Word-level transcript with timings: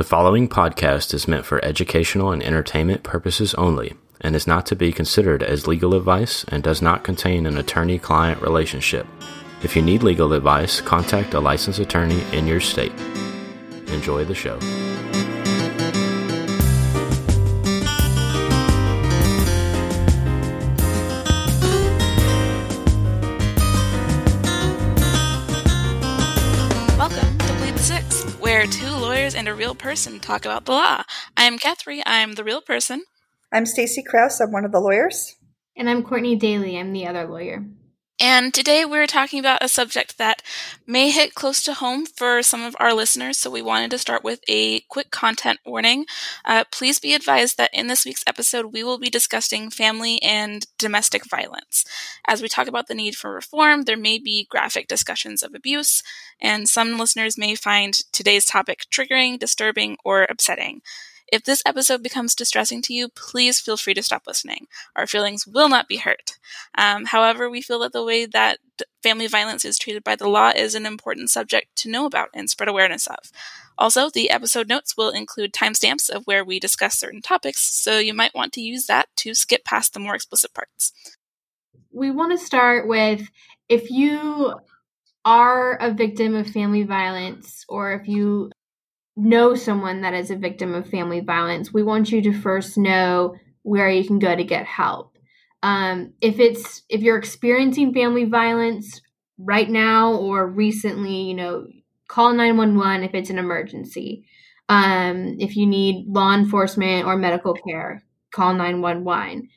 The 0.00 0.04
following 0.04 0.48
podcast 0.48 1.12
is 1.12 1.28
meant 1.28 1.44
for 1.44 1.62
educational 1.62 2.32
and 2.32 2.42
entertainment 2.42 3.02
purposes 3.02 3.52
only 3.56 3.92
and 4.22 4.34
is 4.34 4.46
not 4.46 4.64
to 4.66 4.74
be 4.74 4.92
considered 4.92 5.42
as 5.42 5.66
legal 5.66 5.94
advice 5.94 6.42
and 6.44 6.62
does 6.62 6.80
not 6.80 7.04
contain 7.04 7.44
an 7.44 7.58
attorney 7.58 7.98
client 7.98 8.40
relationship. 8.40 9.06
If 9.62 9.76
you 9.76 9.82
need 9.82 10.02
legal 10.02 10.32
advice, 10.32 10.80
contact 10.80 11.34
a 11.34 11.40
licensed 11.40 11.80
attorney 11.80 12.22
in 12.32 12.46
your 12.46 12.60
state. 12.60 12.94
Enjoy 13.88 14.24
the 14.24 14.34
show. 14.34 14.58
Person 29.90 30.20
talk 30.20 30.44
about 30.44 30.66
the 30.66 30.70
law. 30.70 31.02
I'm 31.36 31.58
Catherine. 31.58 32.04
I'm 32.06 32.34
the 32.34 32.44
real 32.44 32.60
person. 32.60 33.02
I'm 33.52 33.66
Stacy 33.66 34.04
Kraus. 34.04 34.40
I'm 34.40 34.52
one 34.52 34.64
of 34.64 34.70
the 34.70 34.78
lawyers. 34.78 35.34
And 35.76 35.90
I'm 35.90 36.04
Courtney 36.04 36.36
Daly. 36.36 36.78
I'm 36.78 36.92
the 36.92 37.08
other 37.08 37.26
lawyer. 37.26 37.64
And 38.22 38.52
today 38.52 38.84
we're 38.84 39.06
talking 39.06 39.40
about 39.40 39.62
a 39.64 39.68
subject 39.68 40.18
that 40.18 40.42
may 40.86 41.10
hit 41.10 41.34
close 41.34 41.62
to 41.64 41.72
home 41.72 42.04
for 42.04 42.42
some 42.42 42.62
of 42.62 42.76
our 42.78 42.92
listeners, 42.92 43.38
so 43.38 43.50
we 43.50 43.62
wanted 43.62 43.90
to 43.92 43.98
start 43.98 44.22
with 44.22 44.40
a 44.46 44.80
quick 44.90 45.10
content 45.10 45.58
warning. 45.64 46.04
Uh, 46.44 46.64
please 46.70 46.98
be 47.00 47.14
advised 47.14 47.56
that 47.56 47.70
in 47.72 47.86
this 47.86 48.04
week's 48.04 48.22
episode, 48.26 48.74
we 48.74 48.84
will 48.84 48.98
be 48.98 49.08
discussing 49.08 49.70
family 49.70 50.22
and 50.22 50.66
domestic 50.76 51.24
violence. 51.30 51.86
As 52.28 52.42
we 52.42 52.48
talk 52.48 52.66
about 52.68 52.88
the 52.88 52.94
need 52.94 53.16
for 53.16 53.32
reform, 53.32 53.82
there 53.84 53.96
may 53.96 54.18
be 54.18 54.46
graphic 54.50 54.86
discussions 54.86 55.42
of 55.42 55.54
abuse, 55.54 56.02
and 56.42 56.68
some 56.68 56.98
listeners 56.98 57.38
may 57.38 57.54
find 57.54 57.94
today's 58.12 58.44
topic 58.44 58.84
triggering, 58.92 59.38
disturbing, 59.38 59.96
or 60.04 60.24
upsetting. 60.24 60.82
If 61.32 61.44
this 61.44 61.62
episode 61.64 62.02
becomes 62.02 62.34
distressing 62.34 62.82
to 62.82 62.94
you, 62.94 63.08
please 63.08 63.60
feel 63.60 63.76
free 63.76 63.94
to 63.94 64.02
stop 64.02 64.26
listening. 64.26 64.66
Our 64.96 65.06
feelings 65.06 65.46
will 65.46 65.68
not 65.68 65.88
be 65.88 65.98
hurt. 65.98 66.38
Um, 66.76 67.04
however, 67.06 67.48
we 67.48 67.62
feel 67.62 67.78
that 67.80 67.92
the 67.92 68.04
way 68.04 68.26
that 68.26 68.58
family 69.02 69.26
violence 69.26 69.64
is 69.64 69.78
treated 69.78 70.02
by 70.02 70.16
the 70.16 70.28
law 70.28 70.50
is 70.54 70.74
an 70.74 70.86
important 70.86 71.30
subject 71.30 71.76
to 71.76 71.90
know 71.90 72.04
about 72.04 72.30
and 72.34 72.50
spread 72.50 72.68
awareness 72.68 73.06
of. 73.06 73.30
Also, 73.78 74.10
the 74.10 74.30
episode 74.30 74.68
notes 74.68 74.96
will 74.96 75.10
include 75.10 75.52
timestamps 75.52 76.10
of 76.10 76.26
where 76.26 76.44
we 76.44 76.60
discuss 76.60 76.98
certain 76.98 77.22
topics, 77.22 77.60
so 77.60 77.98
you 77.98 78.12
might 78.12 78.34
want 78.34 78.52
to 78.52 78.60
use 78.60 78.86
that 78.86 79.08
to 79.16 79.34
skip 79.34 79.64
past 79.64 79.94
the 79.94 80.00
more 80.00 80.14
explicit 80.14 80.52
parts. 80.52 80.92
We 81.92 82.10
want 82.10 82.32
to 82.32 82.44
start 82.44 82.86
with 82.86 83.28
if 83.68 83.90
you 83.90 84.54
are 85.24 85.74
a 85.74 85.92
victim 85.92 86.34
of 86.34 86.48
family 86.48 86.82
violence 86.82 87.64
or 87.68 87.92
if 87.92 88.08
you 88.08 88.50
know 89.16 89.54
someone 89.54 90.00
that 90.02 90.14
is 90.14 90.30
a 90.30 90.36
victim 90.36 90.74
of 90.74 90.88
family 90.88 91.20
violence, 91.20 91.72
we 91.72 91.82
want 91.82 92.10
you 92.10 92.22
to 92.22 92.32
first 92.32 92.78
know 92.78 93.36
where 93.62 93.90
you 93.90 94.04
can 94.04 94.18
go 94.18 94.34
to 94.34 94.44
get 94.44 94.64
help. 94.64 95.18
Um, 95.62 96.14
if 96.20 96.38
it's 96.38 96.82
if 96.88 97.02
you're 97.02 97.18
experiencing 97.18 97.92
family 97.92 98.24
violence 98.24 99.00
right 99.38 99.68
now 99.68 100.14
or 100.14 100.46
recently, 100.46 101.22
you 101.22 101.34
know, 101.34 101.66
call 102.08 102.32
911 102.32 103.04
if 103.04 103.14
it's 103.14 103.30
an 103.30 103.38
emergency. 103.38 104.24
Um, 104.68 105.36
if 105.38 105.56
you 105.56 105.66
need 105.66 106.06
law 106.08 106.34
enforcement 106.34 107.06
or 107.06 107.16
medical 107.16 107.54
care, 107.54 108.02
call 108.32 108.54
911. 108.54 109.48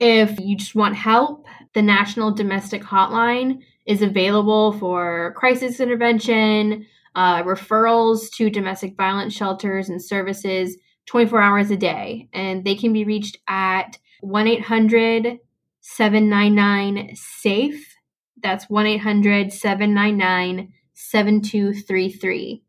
If 0.00 0.40
you 0.40 0.56
just 0.56 0.74
want 0.74 0.96
help, 0.96 1.46
the 1.74 1.82
National 1.82 2.32
Domestic 2.32 2.82
Hotline 2.82 3.62
is 3.86 4.02
available 4.02 4.72
for 4.72 5.32
crisis 5.36 5.80
intervention, 5.80 6.86
uh, 7.14 7.42
referrals 7.42 8.30
to 8.32 8.50
domestic 8.50 8.96
violence 8.96 9.34
shelters 9.34 9.88
and 9.88 10.02
services 10.02 10.76
24 11.06 11.40
hours 11.40 11.70
a 11.70 11.76
day. 11.76 12.28
And 12.32 12.64
they 12.64 12.74
can 12.74 12.92
be 12.92 13.04
reached 13.04 13.38
at 13.48 13.98
1 14.20 14.46
800 14.46 15.38
799 15.80 17.16
SAFE. 17.16 17.96
That's 18.42 18.70
1 18.70 18.86
800 18.86 19.52
799 19.52 20.72
7233. 20.94 22.62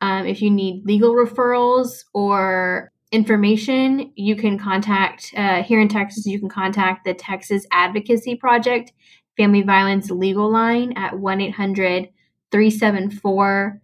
Um, 0.00 0.26
if 0.26 0.40
you 0.40 0.50
need 0.50 0.86
legal 0.86 1.14
referrals 1.14 2.04
or 2.14 2.92
information, 3.12 4.12
you 4.14 4.36
can 4.36 4.58
contact, 4.58 5.32
uh, 5.36 5.62
here 5.62 5.80
in 5.80 5.88
Texas, 5.88 6.26
you 6.26 6.38
can 6.38 6.48
contact 6.48 7.04
the 7.04 7.12
Texas 7.12 7.66
Advocacy 7.72 8.36
Project 8.36 8.92
Family 9.36 9.62
Violence 9.62 10.10
Legal 10.10 10.50
Line 10.50 10.92
at 10.96 11.18
1 11.18 11.40
800 11.40 12.08
374 12.50 13.80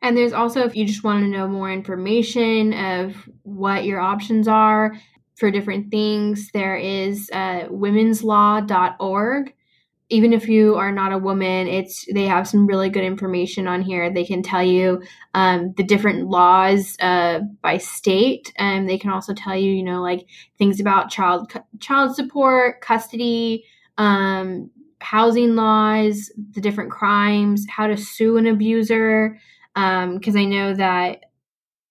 and 0.02 0.16
there's 0.16 0.34
also 0.34 0.64
if 0.64 0.76
you 0.76 0.86
just 0.86 1.04
want 1.04 1.24
to 1.24 1.28
know 1.28 1.48
more 1.48 1.72
information 1.72 2.74
of 2.74 3.16
what 3.44 3.86
your 3.86 4.00
options 4.00 4.48
are 4.48 4.96
for 5.36 5.50
different 5.52 5.92
things 5.92 6.50
there 6.54 6.78
is 6.78 7.30
uh, 7.34 7.68
womenslaw.org 7.70 9.54
even 10.10 10.32
if 10.32 10.48
you 10.48 10.76
are 10.76 10.92
not 10.92 11.12
a 11.12 11.18
woman 11.18 11.68
it's 11.68 12.06
they 12.14 12.26
have 12.26 12.48
some 12.48 12.66
really 12.66 12.90
good 12.90 13.04
information 13.04 13.68
on 13.68 13.82
here. 13.82 14.10
They 14.10 14.26
can 14.26 14.42
tell 14.42 14.64
you 14.64 15.02
um, 15.34 15.74
the 15.76 15.84
different 15.84 16.30
laws 16.30 16.96
uh, 17.00 17.42
by 17.62 17.78
state 17.78 18.54
and 18.58 18.88
they 18.90 18.98
can 18.98 19.10
also 19.10 19.34
tell 19.34 19.56
you 19.56 19.72
you 19.72 19.84
know 19.84 20.02
like 20.02 20.26
things 20.58 20.80
about 20.80 21.10
child 21.10 21.52
child 21.80 22.16
support 22.16 22.82
custody 22.82 23.66
um, 23.98 24.70
housing 25.00 25.56
laws 25.56 26.32
the 26.52 26.62
different 26.62 26.92
crimes 26.92 27.66
how 27.70 27.88
to 27.88 27.98
sue 27.98 28.38
an 28.38 28.48
abuser 28.48 29.38
because 29.76 30.36
um, 30.36 30.38
i 30.38 30.46
know 30.46 30.74
that 30.74 31.26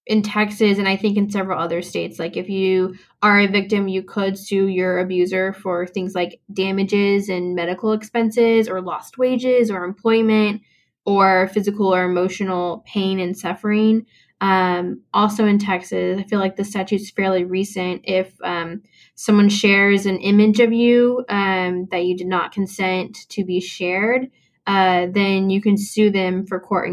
in 0.06 0.22
Texas 0.22 0.78
and 0.78 0.88
I 0.88 0.96
think 0.96 1.16
in 1.16 1.30
several 1.30 1.58
other 1.58 1.82
states. 1.82 2.18
Like 2.18 2.36
if 2.36 2.48
you 2.48 2.96
are 3.22 3.40
a 3.40 3.48
victim, 3.48 3.88
you 3.88 4.02
could 4.02 4.38
sue 4.38 4.68
your 4.68 4.98
abuser 4.98 5.52
for 5.52 5.86
things 5.86 6.14
like 6.14 6.40
damages 6.52 7.28
and 7.28 7.56
medical 7.56 7.92
expenses 7.92 8.68
or 8.68 8.80
lost 8.80 9.18
wages 9.18 9.70
or 9.70 9.84
employment 9.84 10.62
or 11.04 11.48
physical 11.48 11.94
or 11.94 12.04
emotional 12.04 12.84
pain 12.86 13.18
and 13.18 13.36
suffering. 13.36 14.06
Um, 14.40 15.00
also 15.14 15.46
in 15.46 15.58
Texas, 15.58 16.20
I 16.20 16.24
feel 16.24 16.40
like 16.40 16.56
the 16.56 16.64
statute's 16.64 17.10
fairly 17.10 17.44
recent. 17.44 18.02
If 18.04 18.34
um, 18.44 18.82
someone 19.14 19.48
shares 19.48 20.06
an 20.06 20.18
image 20.18 20.60
of 20.60 20.72
you 20.72 21.24
um, 21.28 21.86
that 21.90 22.04
you 22.04 22.16
did 22.16 22.26
not 22.26 22.52
consent 22.52 23.16
to 23.30 23.44
be 23.44 23.60
shared, 23.60 24.30
uh, 24.66 25.06
then 25.10 25.48
you 25.48 25.60
can 25.60 25.76
sue 25.76 26.10
them 26.10 26.46
for 26.46 26.60
court 26.60 26.90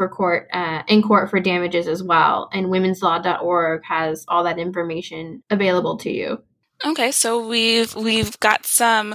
for 0.00 0.08
court 0.08 0.48
uh, 0.54 0.82
in 0.88 1.02
court 1.02 1.28
for 1.28 1.40
damages 1.40 1.86
as 1.86 2.02
well. 2.02 2.48
And 2.54 2.68
womenslaw.org 2.68 3.84
has 3.84 4.24
all 4.28 4.44
that 4.44 4.58
information 4.58 5.42
available 5.50 5.98
to 5.98 6.10
you. 6.10 6.42
Okay, 6.86 7.12
so 7.12 7.46
we've 7.46 7.94
we've 7.94 8.40
got 8.40 8.64
some 8.64 9.14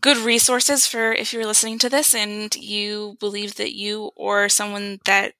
good 0.00 0.16
resources 0.16 0.88
for 0.88 1.12
if 1.12 1.32
you're 1.32 1.46
listening 1.46 1.78
to 1.78 1.88
this 1.88 2.16
and 2.16 2.52
you 2.56 3.16
believe 3.20 3.54
that 3.54 3.76
you 3.76 4.10
or 4.16 4.48
someone 4.48 4.98
that 5.04 5.34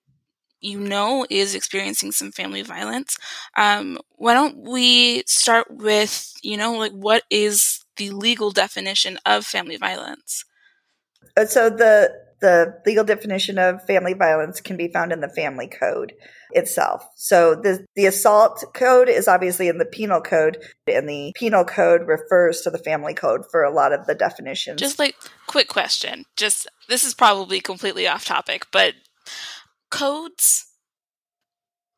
you 0.61 0.79
know 0.79 1.27
is 1.29 1.57
experiencing 1.57 2.13
some 2.13 2.31
family 2.31 2.63
violence. 2.63 3.17
Um, 3.57 3.99
why 4.13 4.35
don't 4.35 4.59
we 4.59 5.25
start 5.27 5.67
with, 5.69 6.33
you 6.41 6.57
know, 6.57 6.75
like 6.75 6.93
what 6.93 7.25
is 7.31 7.85
the 7.97 8.11
legal 8.11 8.53
definition 8.53 9.19
of 9.27 9.45
family 9.45 9.77
violence? 9.77 10.45
Uh, 11.37 11.47
so 11.47 11.69
the 11.69 12.28
the 12.41 12.81
legal 12.87 13.05
definition 13.05 13.59
of 13.59 13.85
family 13.85 14.15
violence 14.15 14.61
can 14.61 14.77
be 14.77 14.89
found 14.89 15.13
in 15.13 15.21
the 15.21 15.29
family 15.29 15.67
code 15.67 16.13
itself. 16.53 17.05
So 17.17 17.55
the 17.55 17.85
the 17.95 18.07
assault 18.07 18.65
code 18.75 19.09
is 19.09 19.29
obviously 19.29 19.69
in 19.69 19.79
the 19.79 19.85
penal 19.85 20.21
code 20.21 20.59
and 20.87 21.09
the 21.09 21.33
penal 21.37 21.65
code 21.65 22.07
refers 22.07 22.63
to 22.63 22.71
the 22.71 22.79
family 22.79 23.15
code 23.15 23.43
for 23.51 23.63
a 23.63 23.73
lot 23.73 23.93
of 23.93 24.07
the 24.07 24.15
definitions. 24.15 24.81
Just 24.81 24.99
like 24.99 25.17
quick 25.47 25.69
question. 25.69 26.25
Just 26.37 26.69
this 26.89 27.05
is 27.05 27.15
probably 27.15 27.61
completely 27.61 28.07
off 28.07 28.25
topic, 28.25 28.67
but 28.73 28.95
codes 29.91 30.67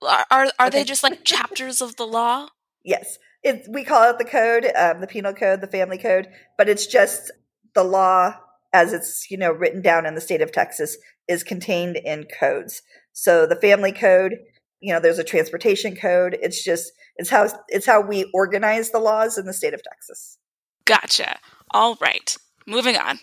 are 0.03 0.27
are, 0.31 0.47
are 0.59 0.67
okay. 0.67 0.79
they 0.79 0.85
just 0.85 1.03
like 1.03 1.25
chapters 1.25 1.81
of 1.81 1.97
the 1.97 2.07
law? 2.07 2.49
Yes. 2.85 3.19
It, 3.43 3.65
we 3.71 3.85
call 3.85 4.11
it 4.11 4.19
the 4.19 4.25
code, 4.27 4.71
um, 4.77 5.01
the 5.01 5.07
penal 5.07 5.33
code, 5.33 5.63
the 5.63 5.67
family 5.67 5.97
code, 5.97 6.29
but 6.59 6.69
it's 6.69 6.87
just 6.87 7.31
the 7.75 7.83
law 7.83 8.35
as 8.73 8.93
it's 8.93 9.31
you 9.31 9.37
know 9.37 9.53
written 9.53 9.83
down 9.83 10.07
in 10.07 10.15
the 10.15 10.21
state 10.21 10.43
of 10.43 10.53
Texas 10.53 10.97
is 11.29 11.43
contained 11.43 11.97
in 11.97 12.27
codes. 12.39 12.83
So 13.13 13.47
the 13.47 13.57
family 13.57 13.93
code, 13.93 14.37
you 14.81 14.93
know, 14.93 15.01
there's 15.01 15.19
a 15.19 15.25
transportation 15.25 15.97
code. 15.97 16.37
It's 16.41 16.63
just 16.63 16.93
it's 17.17 17.31
how 17.31 17.49
it's 17.69 17.87
how 17.87 18.01
we 18.01 18.31
organize 18.35 18.91
the 18.91 18.99
laws 18.99 19.39
in 19.39 19.47
the 19.47 19.53
state 19.53 19.75
of 19.75 19.83
Texas. 19.83 20.39
Gotcha. 20.85 21.39
All 21.71 21.97
right. 22.01 22.37
Moving 22.67 22.97
on. 22.97 23.19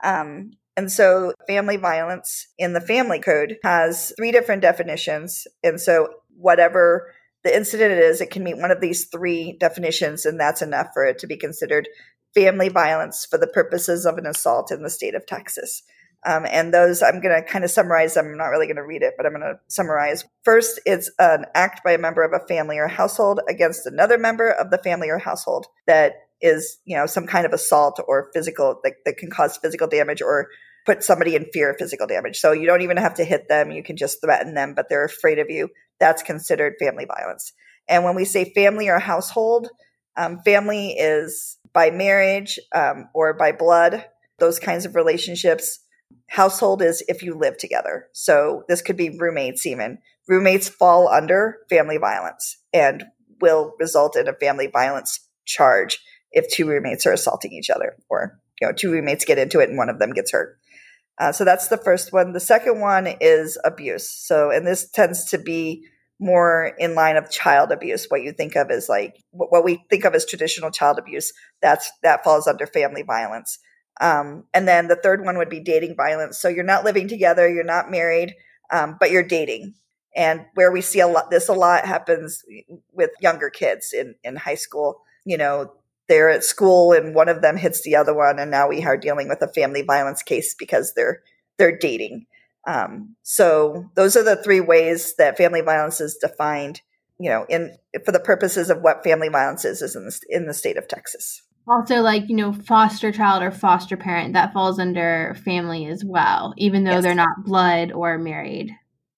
um, 0.04 0.52
and 0.76 0.90
so 0.92 1.32
family 1.46 1.76
violence 1.76 2.46
in 2.56 2.72
the 2.72 2.80
family 2.80 3.18
code 3.18 3.56
has 3.64 4.12
three 4.16 4.30
different 4.30 4.62
definitions. 4.62 5.46
And 5.64 5.80
so 5.80 6.08
whatever 6.36 7.12
the 7.44 7.54
incident 7.54 7.92
is, 7.92 8.20
it 8.20 8.30
can 8.30 8.44
meet 8.44 8.58
one 8.58 8.70
of 8.70 8.80
these 8.80 9.06
three 9.06 9.56
definitions, 9.58 10.26
and 10.26 10.38
that's 10.38 10.62
enough 10.62 10.88
for 10.92 11.04
it 11.04 11.18
to 11.20 11.26
be 11.26 11.36
considered 11.36 11.88
family 12.34 12.68
violence 12.68 13.26
for 13.28 13.38
the 13.38 13.46
purposes 13.46 14.06
of 14.06 14.18
an 14.18 14.26
assault 14.26 14.70
in 14.70 14.82
the 14.82 14.90
state 14.90 15.14
of 15.14 15.26
Texas. 15.26 15.82
Um, 16.26 16.46
and 16.50 16.74
those, 16.74 17.02
I'm 17.02 17.20
going 17.20 17.34
to 17.34 17.48
kind 17.48 17.64
of 17.64 17.70
summarize 17.70 18.14
them. 18.14 18.26
I'm 18.26 18.36
not 18.36 18.46
really 18.46 18.66
going 18.66 18.76
to 18.76 18.84
read 18.84 19.02
it, 19.02 19.14
but 19.16 19.24
I'm 19.24 19.32
going 19.32 19.42
to 19.42 19.60
summarize. 19.68 20.24
First, 20.42 20.80
it's 20.84 21.10
an 21.18 21.44
act 21.54 21.84
by 21.84 21.92
a 21.92 21.98
member 21.98 22.22
of 22.22 22.32
a 22.32 22.44
family 22.46 22.78
or 22.78 22.88
household 22.88 23.40
against 23.48 23.86
another 23.86 24.18
member 24.18 24.50
of 24.50 24.70
the 24.70 24.78
family 24.78 25.10
or 25.10 25.18
household 25.18 25.66
that 25.86 26.14
is, 26.40 26.78
you 26.84 26.96
know, 26.96 27.06
some 27.06 27.26
kind 27.26 27.46
of 27.46 27.52
assault 27.52 28.00
or 28.06 28.30
physical 28.34 28.80
that, 28.82 28.94
that 29.04 29.16
can 29.16 29.30
cause 29.30 29.56
physical 29.58 29.86
damage 29.86 30.20
or 30.20 30.48
put 30.86 31.04
somebody 31.04 31.36
in 31.36 31.46
fear 31.52 31.70
of 31.70 31.76
physical 31.78 32.06
damage. 32.06 32.38
So 32.38 32.52
you 32.52 32.66
don't 32.66 32.82
even 32.82 32.96
have 32.96 33.14
to 33.14 33.24
hit 33.24 33.48
them. 33.48 33.70
You 33.70 33.82
can 33.82 33.96
just 33.96 34.20
threaten 34.20 34.54
them, 34.54 34.74
but 34.74 34.88
they're 34.88 35.04
afraid 35.04 35.38
of 35.38 35.50
you. 35.50 35.68
That's 36.00 36.22
considered 36.22 36.74
family 36.80 37.04
violence. 37.04 37.52
And 37.88 38.04
when 38.04 38.16
we 38.16 38.24
say 38.24 38.52
family 38.54 38.88
or 38.88 38.98
household, 38.98 39.68
um, 40.16 40.40
family 40.44 40.90
is 40.92 41.57
by 41.72 41.90
marriage 41.90 42.58
um, 42.74 43.08
or 43.14 43.34
by 43.34 43.52
blood, 43.52 44.04
those 44.38 44.58
kinds 44.58 44.84
of 44.84 44.94
relationships. 44.94 45.80
Household 46.28 46.82
is 46.82 47.02
if 47.08 47.22
you 47.22 47.34
live 47.34 47.56
together. 47.56 48.06
So 48.12 48.64
this 48.68 48.82
could 48.82 48.96
be 48.96 49.16
roommates, 49.18 49.66
even. 49.66 49.98
Roommates 50.28 50.68
fall 50.68 51.08
under 51.08 51.58
family 51.70 51.96
violence 51.96 52.58
and 52.72 53.04
will 53.40 53.74
result 53.78 54.16
in 54.16 54.28
a 54.28 54.34
family 54.34 54.66
violence 54.66 55.20
charge 55.46 55.98
if 56.32 56.48
two 56.48 56.68
roommates 56.68 57.06
are 57.06 57.12
assaulting 57.12 57.52
each 57.52 57.70
other 57.70 57.96
or 58.10 58.38
you 58.60 58.66
know 58.66 58.72
two 58.72 58.92
roommates 58.92 59.24
get 59.24 59.38
into 59.38 59.60
it 59.60 59.70
and 59.70 59.78
one 59.78 59.88
of 59.88 59.98
them 59.98 60.12
gets 60.12 60.32
hurt. 60.32 60.58
Uh, 61.18 61.32
so 61.32 61.44
that's 61.44 61.68
the 61.68 61.76
first 61.76 62.12
one. 62.12 62.32
The 62.32 62.40
second 62.40 62.80
one 62.80 63.08
is 63.20 63.58
abuse. 63.64 64.08
So, 64.08 64.50
and 64.50 64.66
this 64.66 64.88
tends 64.88 65.24
to 65.30 65.38
be 65.38 65.84
more 66.20 66.72
in 66.78 66.94
line 66.94 67.16
of 67.16 67.30
child 67.30 67.70
abuse. 67.70 68.06
What 68.08 68.22
you 68.22 68.32
think 68.32 68.56
of 68.56 68.70
as 68.70 68.88
like 68.88 69.22
what 69.30 69.64
we 69.64 69.84
think 69.88 70.04
of 70.04 70.14
as 70.14 70.26
traditional 70.26 70.70
child 70.70 70.98
abuse. 70.98 71.32
That's 71.62 71.90
that 72.02 72.24
falls 72.24 72.46
under 72.46 72.66
family 72.66 73.02
violence. 73.02 73.58
Um, 74.00 74.44
and 74.54 74.66
then 74.66 74.88
the 74.88 74.96
third 74.96 75.24
one 75.24 75.38
would 75.38 75.48
be 75.48 75.60
dating 75.60 75.96
violence. 75.96 76.38
So 76.38 76.48
you're 76.48 76.64
not 76.64 76.84
living 76.84 77.08
together, 77.08 77.48
you're 77.48 77.64
not 77.64 77.90
married, 77.90 78.34
um, 78.72 78.96
but 78.98 79.10
you're 79.10 79.24
dating. 79.24 79.74
And 80.14 80.46
where 80.54 80.70
we 80.72 80.80
see 80.80 81.00
a 81.00 81.06
lot, 81.08 81.30
this 81.30 81.48
a 81.48 81.52
lot 81.52 81.84
happens 81.84 82.44
with 82.92 83.10
younger 83.20 83.50
kids 83.50 83.92
in 83.92 84.14
in 84.24 84.36
high 84.36 84.54
school. 84.54 85.02
You 85.24 85.36
know, 85.36 85.72
they're 86.08 86.30
at 86.30 86.44
school 86.44 86.92
and 86.92 87.14
one 87.14 87.28
of 87.28 87.42
them 87.42 87.56
hits 87.56 87.82
the 87.82 87.96
other 87.96 88.14
one 88.14 88.38
and 88.38 88.50
now 88.50 88.68
we 88.68 88.84
are 88.84 88.96
dealing 88.96 89.28
with 89.28 89.42
a 89.42 89.48
family 89.48 89.82
violence 89.82 90.22
case 90.22 90.54
because 90.58 90.94
they're 90.94 91.22
they're 91.58 91.76
dating 91.76 92.26
um, 92.68 93.16
so 93.22 93.90
those 93.94 94.14
are 94.14 94.22
the 94.22 94.36
three 94.36 94.60
ways 94.60 95.14
that 95.16 95.38
family 95.38 95.62
violence 95.62 96.00
is 96.02 96.18
defined 96.20 96.82
you 97.18 97.30
know 97.30 97.46
in 97.48 97.76
for 98.04 98.12
the 98.12 98.20
purposes 98.20 98.68
of 98.68 98.82
what 98.82 99.02
family 99.02 99.28
violence 99.28 99.64
is 99.64 99.80
is 99.80 99.96
in 99.96 100.04
the, 100.04 100.20
in 100.28 100.46
the 100.46 100.54
state 100.54 100.76
of 100.76 100.86
texas. 100.86 101.42
Also 101.66 101.96
like 101.96 102.28
you 102.28 102.36
know 102.36 102.52
foster 102.52 103.10
child 103.10 103.42
or 103.42 103.50
foster 103.50 103.96
parent 103.96 104.34
that 104.34 104.52
falls 104.52 104.78
under 104.78 105.34
family 105.44 105.86
as 105.86 106.04
well 106.04 106.52
even 106.58 106.84
though 106.84 106.92
yes. 106.92 107.02
they're 107.02 107.14
not 107.14 107.44
blood 107.44 107.90
or 107.90 108.18
married. 108.18 108.70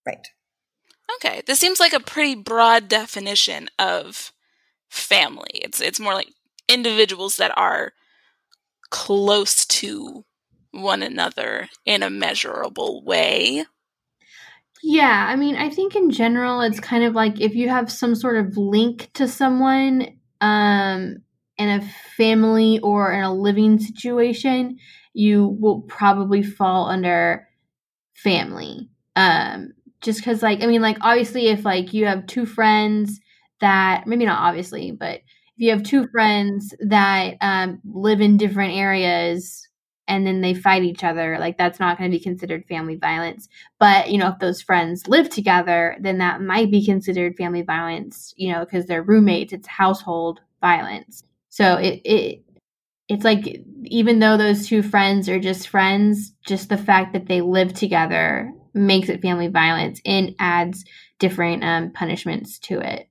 Right. 0.07 0.27
Okay 1.17 1.43
this 1.47 1.59
seems 1.59 1.81
like 1.81 1.93
a 1.93 2.01
pretty 2.01 2.37
broad 2.37 2.89
definition 2.89 3.69
of 3.81 4.33
family. 4.89 5.51
It's 5.55 5.81
it's 5.81 6.01
more 6.01 6.15
like 6.15 6.29
individuals 6.69 7.37
that 7.39 7.53
are 7.57 7.93
close 8.91 9.67
to 9.67 10.25
one 10.73 11.03
another 11.03 11.69
in 11.85 12.03
a 12.03 12.11
measurable 12.11 13.03
way. 13.05 13.65
Yeah, 14.83 15.27
I 15.29 15.37
mean, 15.37 15.57
I 15.57 15.69
think 15.69 15.95
in 15.95 16.11
general 16.11 16.63
it's 16.63 16.81
kind 16.81 17.05
of 17.05 17.15
like 17.15 17.41
if 17.41 17.55
you 17.55 17.69
have 17.69 17.93
some 17.93 18.15
sort 18.15 18.37
of 18.39 18.57
link 18.57 19.11
to 19.15 19.29
someone 19.29 20.19
um 20.41 21.19
in 21.59 21.69
a 21.69 21.83
family 22.17 22.79
or 22.81 23.13
in 23.13 23.23
a 23.23 23.35
living 23.35 23.79
situation, 23.79 24.79
you 25.13 25.57
will 25.61 25.83
probably 25.83 26.43
fall 26.43 26.87
under 26.89 27.47
family. 28.15 28.89
Um 29.17 29.73
just 30.01 30.25
cuz 30.25 30.43
like 30.43 30.63
I 30.63 30.67
mean 30.67 30.81
like 30.83 30.99
obviously 31.03 31.49
if 31.49 31.65
like 31.65 31.93
you 31.93 32.07
have 32.07 32.27
two 32.27 32.47
friends 32.47 33.21
that 33.61 34.07
maybe 34.07 34.25
not 34.25 34.41
obviously, 34.41 34.93
but 34.93 35.17
if 35.17 35.23
you 35.59 35.71
have 35.71 35.83
two 35.83 36.07
friends 36.09 36.75
that 36.81 37.35
um, 37.43 37.81
live 37.85 38.23
in 38.23 38.39
different 38.39 38.75
areas 38.75 39.69
and 40.11 40.27
then 40.27 40.41
they 40.41 40.53
fight 40.53 40.83
each 40.83 41.05
other 41.05 41.39
like 41.39 41.57
that's 41.57 41.81
not 41.81 41.97
going 41.97 42.11
to 42.11 42.17
be 42.17 42.23
considered 42.23 42.67
family 42.69 42.97
violence. 42.97 43.49
But 43.79 44.11
you 44.11 44.19
know 44.19 44.29
if 44.29 44.39
those 44.39 44.61
friends 44.61 45.07
live 45.09 45.31
together 45.31 45.97
then 46.01 46.19
that 46.19 46.43
might 46.43 46.71
be 46.71 46.85
considered 46.85 47.37
family 47.37 47.63
violence 47.63 48.35
you 48.37 48.53
know 48.53 48.65
because 48.65 48.87
they're 48.87 49.03
roommates 49.03 49.53
it's 49.53 49.69
household 49.69 50.41
violence. 50.61 51.23
So 51.49 51.77
it, 51.77 52.03
it 52.05 52.43
it's 53.09 53.25
like 53.25 53.63
even 53.85 54.19
though 54.19 54.37
those 54.37 54.67
two 54.67 54.83
friends 54.83 55.29
are 55.29 55.41
just 55.41 55.69
friends 55.69 56.33
just 56.47 56.69
the 56.69 56.77
fact 56.77 57.13
that 57.13 57.27
they 57.27 57.41
live 57.41 57.73
together 57.73 58.53
makes 58.75 59.09
it 59.09 59.23
family 59.23 59.49
violence 59.49 60.01
and 60.05 60.35
adds 60.39 60.85
different 61.19 61.65
um, 61.65 61.91
punishments 61.91 62.59
to 62.59 62.81
it. 62.81 63.09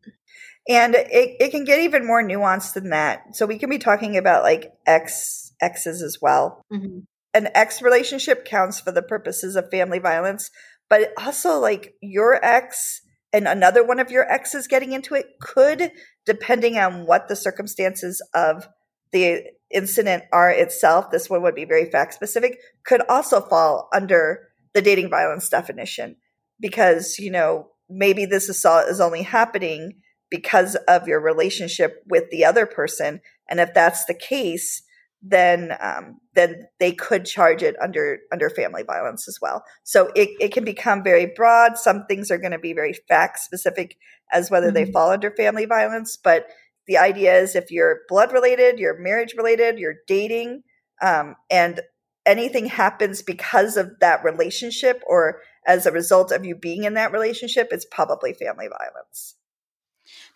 And 0.68 0.96
it, 0.96 1.08
it 1.40 1.52
can 1.52 1.64
get 1.64 1.80
even 1.80 2.06
more 2.06 2.24
nuanced 2.24 2.74
than 2.74 2.92
that. 2.92 3.36
So 3.36 3.46
we 3.46 3.58
can 3.58 3.70
be 3.70 3.80
talking 3.80 4.18
about 4.18 4.44
like 4.44 4.72
ex 4.86 5.49
exes 5.62 6.02
as 6.02 6.18
well. 6.22 6.64
Mm-hmm. 6.72 7.00
An 7.34 7.50
ex 7.54 7.82
relationship 7.82 8.46
counts 8.46 8.80
for 8.80 8.92
the 8.92 9.02
purposes 9.02 9.56
of 9.56 9.70
family 9.70 10.00
violence, 10.00 10.50
but 10.90 11.12
also 11.18 11.60
like 11.60 11.94
your 12.02 12.44
ex 12.44 13.02
and 13.32 13.48
another 13.48 13.86
one 13.86 14.00
of 14.00 14.10
your 14.10 14.30
exes 14.32 14.68
getting 14.68 14.92
into 14.92 15.14
it 15.14 15.28
could, 15.40 15.92
depending 16.26 16.78
on 16.78 17.06
what 17.06 17.28
the 17.28 17.36
circumstances 17.36 18.22
of 18.34 18.68
the 19.12 19.44
incident 19.72 20.24
are 20.32 20.50
itself, 20.50 21.12
this 21.12 21.30
one 21.30 21.42
would 21.44 21.56
be 21.56 21.66
very 21.66 21.90
fact 21.90 22.14
specific, 22.14 22.58
could 22.86 23.02
also 23.08 23.42
fall 23.42 23.90
under 23.94 24.48
the 24.74 24.82
dating 24.82 25.10
violence 25.10 25.50
definition 25.50 26.16
because, 26.60 27.18
you 27.20 27.32
know, 27.32 27.68
maybe 27.90 28.26
this 28.26 28.50
assault 28.50 28.88
is 28.88 29.00
only 29.00 29.24
happening 29.24 29.94
because 30.30 30.76
of 30.88 31.08
your 31.08 31.20
relationship 31.20 32.04
with 32.08 32.30
the 32.30 32.46
other 32.46 32.66
person. 32.66 33.22
And 33.50 33.60
if 33.60 33.74
that's 33.74 34.06
the 34.06 34.14
case, 34.14 34.84
then 35.22 35.76
um, 35.82 36.20
then 36.34 36.68
they 36.80 36.94
could 36.94 37.26
charge 37.26 37.62
it 37.62 37.76
under 37.82 38.20
under 38.32 38.50
family 38.50 38.84
violence 38.84 39.28
as 39.28 39.40
well. 39.42 39.64
So 39.84 40.12
it, 40.16 40.30
it 40.40 40.54
can 40.54 40.64
become 40.64 41.04
very 41.04 41.26
broad. 41.26 41.78
Some 41.78 42.06
things 42.06 42.32
are 42.32 42.38
going 42.38 42.52
to 42.52 42.60
be 42.60 42.74
very 42.74 42.94
fact 42.94 43.40
specific 43.40 43.98
as 44.32 44.50
whether 44.50 44.68
mm-hmm. 44.68 44.86
they 44.86 44.92
fall 44.92 45.12
under 45.12 45.32
family 45.32 45.66
violence. 45.66 46.18
But 46.18 46.48
the 46.88 46.98
idea 46.98 47.38
is 47.38 47.56
if 47.56 47.70
you're 47.70 48.02
blood 48.08 48.32
related, 48.32 48.80
you're 48.80 48.98
marriage 48.98 49.34
related, 49.36 49.78
you're 49.78 49.98
dating, 50.08 50.64
um, 51.02 51.36
and 51.50 51.82
anything 52.26 52.68
happens 52.68 53.22
because 53.22 53.76
of 53.76 54.00
that 54.00 54.24
relationship 54.24 55.04
or 55.08 55.42
as 55.68 55.86
a 55.86 55.92
result 55.92 56.32
of 56.32 56.46
you 56.46 56.56
being 56.56 56.86
in 56.86 56.94
that 56.94 57.12
relationship, 57.12 57.70
it's 57.72 57.86
probably 57.86 58.34
family 58.34 58.68
violence. 58.68 59.36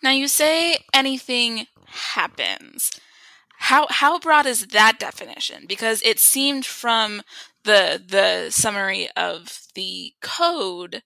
Now 0.01 0.11
you 0.11 0.27
say 0.27 0.77
anything 0.93 1.67
happens. 1.85 2.91
How 3.57 3.87
how 3.89 4.19
broad 4.19 4.45
is 4.45 4.67
that 4.67 4.99
definition? 4.99 5.65
Because 5.67 6.01
it 6.03 6.19
seemed 6.19 6.65
from 6.65 7.21
the 7.63 8.01
the 8.05 8.51
summary 8.51 9.09
of 9.15 9.61
the 9.75 10.13
code, 10.21 11.01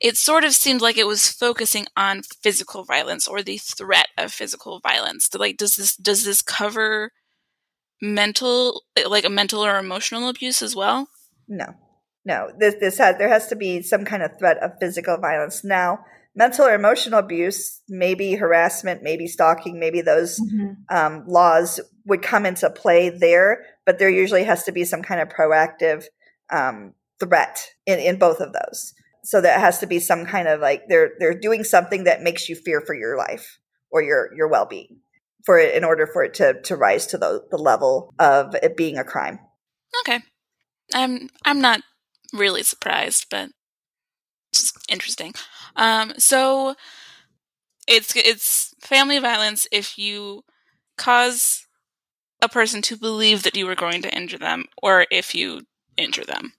it 0.00 0.16
sort 0.16 0.44
of 0.44 0.52
seemed 0.52 0.80
like 0.80 0.96
it 0.96 1.06
was 1.06 1.28
focusing 1.28 1.86
on 1.96 2.22
physical 2.42 2.84
violence 2.84 3.26
or 3.26 3.42
the 3.42 3.58
threat 3.58 4.08
of 4.16 4.32
physical 4.32 4.80
violence. 4.80 5.28
Like, 5.34 5.56
does 5.56 5.76
this 5.76 5.96
does 5.96 6.24
this 6.24 6.42
cover 6.42 7.12
mental, 8.00 8.82
like 9.06 9.24
a 9.24 9.30
mental 9.30 9.64
or 9.64 9.78
emotional 9.78 10.28
abuse 10.28 10.62
as 10.62 10.74
well? 10.74 11.08
No, 11.48 11.74
no. 12.24 12.50
This 12.58 12.76
this 12.80 12.98
has 12.98 13.16
there 13.18 13.28
has 13.28 13.48
to 13.48 13.56
be 13.56 13.82
some 13.82 14.04
kind 14.04 14.22
of 14.22 14.38
threat 14.38 14.58
of 14.62 14.72
physical 14.80 15.16
violence. 15.18 15.64
Now, 15.64 16.00
mental 16.40 16.64
or 16.64 16.74
emotional 16.74 17.18
abuse, 17.18 17.82
maybe 17.86 18.34
harassment, 18.34 19.02
maybe 19.02 19.26
stalking, 19.26 19.78
maybe 19.78 20.00
those 20.00 20.40
mm-hmm. 20.40 20.72
um, 20.88 21.22
laws 21.26 21.80
would 22.06 22.22
come 22.22 22.46
into 22.46 22.70
play 22.70 23.10
there, 23.10 23.66
but 23.84 23.98
there 23.98 24.08
usually 24.08 24.44
has 24.44 24.64
to 24.64 24.72
be 24.72 24.86
some 24.86 25.02
kind 25.02 25.20
of 25.20 25.28
proactive 25.28 26.06
um, 26.50 26.94
threat 27.22 27.60
in, 27.84 27.98
in 27.98 28.18
both 28.18 28.40
of 28.40 28.54
those. 28.54 28.94
So 29.22 29.42
that 29.42 29.60
has 29.60 29.80
to 29.80 29.86
be 29.86 29.98
some 29.98 30.24
kind 30.24 30.48
of 30.48 30.60
like 30.60 30.84
they're 30.88 31.10
they're 31.18 31.38
doing 31.38 31.62
something 31.62 32.04
that 32.04 32.22
makes 32.22 32.48
you 32.48 32.56
fear 32.56 32.80
for 32.80 32.94
your 32.94 33.18
life 33.18 33.58
or 33.90 34.02
your 34.02 34.30
your 34.34 34.48
well 34.48 34.64
being 34.64 35.00
for 35.44 35.58
it 35.58 35.74
in 35.74 35.84
order 35.84 36.06
for 36.06 36.24
it 36.24 36.32
to 36.34 36.58
to 36.62 36.74
rise 36.74 37.06
to 37.08 37.18
the, 37.18 37.42
the 37.50 37.58
level 37.58 38.14
of 38.18 38.54
it 38.62 38.78
being 38.78 38.96
a 38.96 39.04
crime. 39.04 39.38
Okay. 40.00 40.20
I'm 40.94 41.28
I'm 41.44 41.60
not 41.60 41.82
really 42.32 42.62
surprised, 42.62 43.26
but 43.30 43.50
it's 44.52 44.72
interesting. 44.88 45.34
Um, 45.76 46.12
so 46.18 46.74
it's 47.86 48.14
it's 48.16 48.74
family 48.80 49.18
violence 49.18 49.66
if 49.72 49.98
you 49.98 50.44
cause 50.96 51.66
a 52.42 52.48
person 52.48 52.82
to 52.82 52.96
believe 52.96 53.42
that 53.42 53.56
you 53.56 53.66
were 53.66 53.74
going 53.74 54.02
to 54.02 54.16
injure 54.16 54.38
them, 54.38 54.66
or 54.82 55.06
if 55.10 55.34
you 55.34 55.62
injure 55.96 56.24
them. 56.24 56.52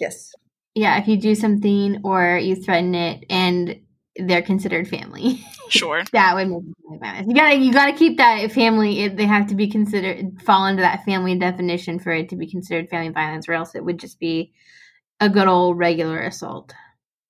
Yes. 0.00 0.32
Yeah, 0.74 1.00
if 1.00 1.08
you 1.08 1.16
do 1.16 1.34
something 1.34 2.00
or 2.04 2.38
you 2.38 2.56
threaten 2.56 2.94
it, 2.94 3.24
and 3.30 3.80
they're 4.16 4.42
considered 4.42 4.88
family. 4.88 5.44
Sure. 5.68 6.02
that 6.12 6.34
would 6.34 6.48
make 6.48 6.62
family 6.62 6.98
violence. 6.98 7.26
You 7.28 7.34
gotta 7.34 7.56
you 7.56 7.72
gotta 7.72 7.92
keep 7.92 8.16
that 8.18 8.50
family. 8.52 9.00
It, 9.00 9.16
they 9.16 9.26
have 9.26 9.46
to 9.48 9.54
be 9.54 9.68
considered 9.68 10.40
fall 10.42 10.66
into 10.66 10.82
that 10.82 11.04
family 11.04 11.38
definition 11.38 11.98
for 11.98 12.12
it 12.12 12.28
to 12.30 12.36
be 12.36 12.50
considered 12.50 12.88
family 12.88 13.10
violence, 13.10 13.48
or 13.48 13.52
else 13.52 13.74
it 13.74 13.84
would 13.84 13.98
just 13.98 14.18
be 14.18 14.52
a 15.20 15.28
good 15.28 15.48
old 15.48 15.78
regular 15.78 16.20
assault. 16.20 16.72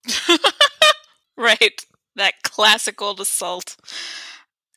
right. 1.36 1.80
That 2.16 2.42
classic 2.42 3.00
old 3.00 3.20
assault. 3.20 3.76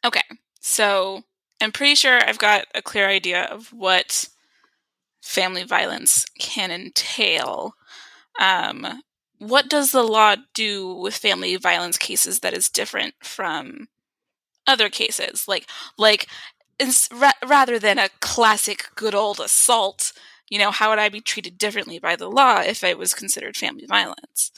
Okay. 0.05 0.21
So 0.59 1.21
I'm 1.61 1.71
pretty 1.71 1.95
sure 1.95 2.19
I've 2.27 2.37
got 2.39 2.65
a 2.75 2.81
clear 2.81 3.07
idea 3.07 3.43
of 3.45 3.71
what 3.73 4.27
family 5.21 5.63
violence 5.63 6.25
can 6.39 6.71
entail. 6.71 7.75
Um, 8.39 9.03
what 9.39 9.69
does 9.69 9.91
the 9.91 10.03
law 10.03 10.35
do 10.55 10.95
with 10.95 11.15
family 11.17 11.55
violence 11.57 11.97
cases 11.97 12.39
that 12.41 12.53
is 12.55 12.69
different 12.69 13.15
from 13.23 13.87
other 14.67 14.89
cases? 14.89 15.47
Like, 15.47 15.67
like 15.97 16.27
ra- 17.13 17.31
rather 17.47 17.79
than 17.79 17.99
a 17.99 18.09
classic 18.21 18.89
good 18.95 19.15
old 19.15 19.39
assault, 19.39 20.13
you 20.49 20.59
know, 20.59 20.71
how 20.71 20.89
would 20.89 20.99
I 20.99 21.09
be 21.09 21.21
treated 21.21 21.57
differently 21.57 21.99
by 21.99 22.15
the 22.15 22.29
law 22.29 22.61
if 22.61 22.83
it 22.83 22.97
was 22.97 23.13
considered 23.13 23.57
family 23.57 23.85
violence? 23.87 24.51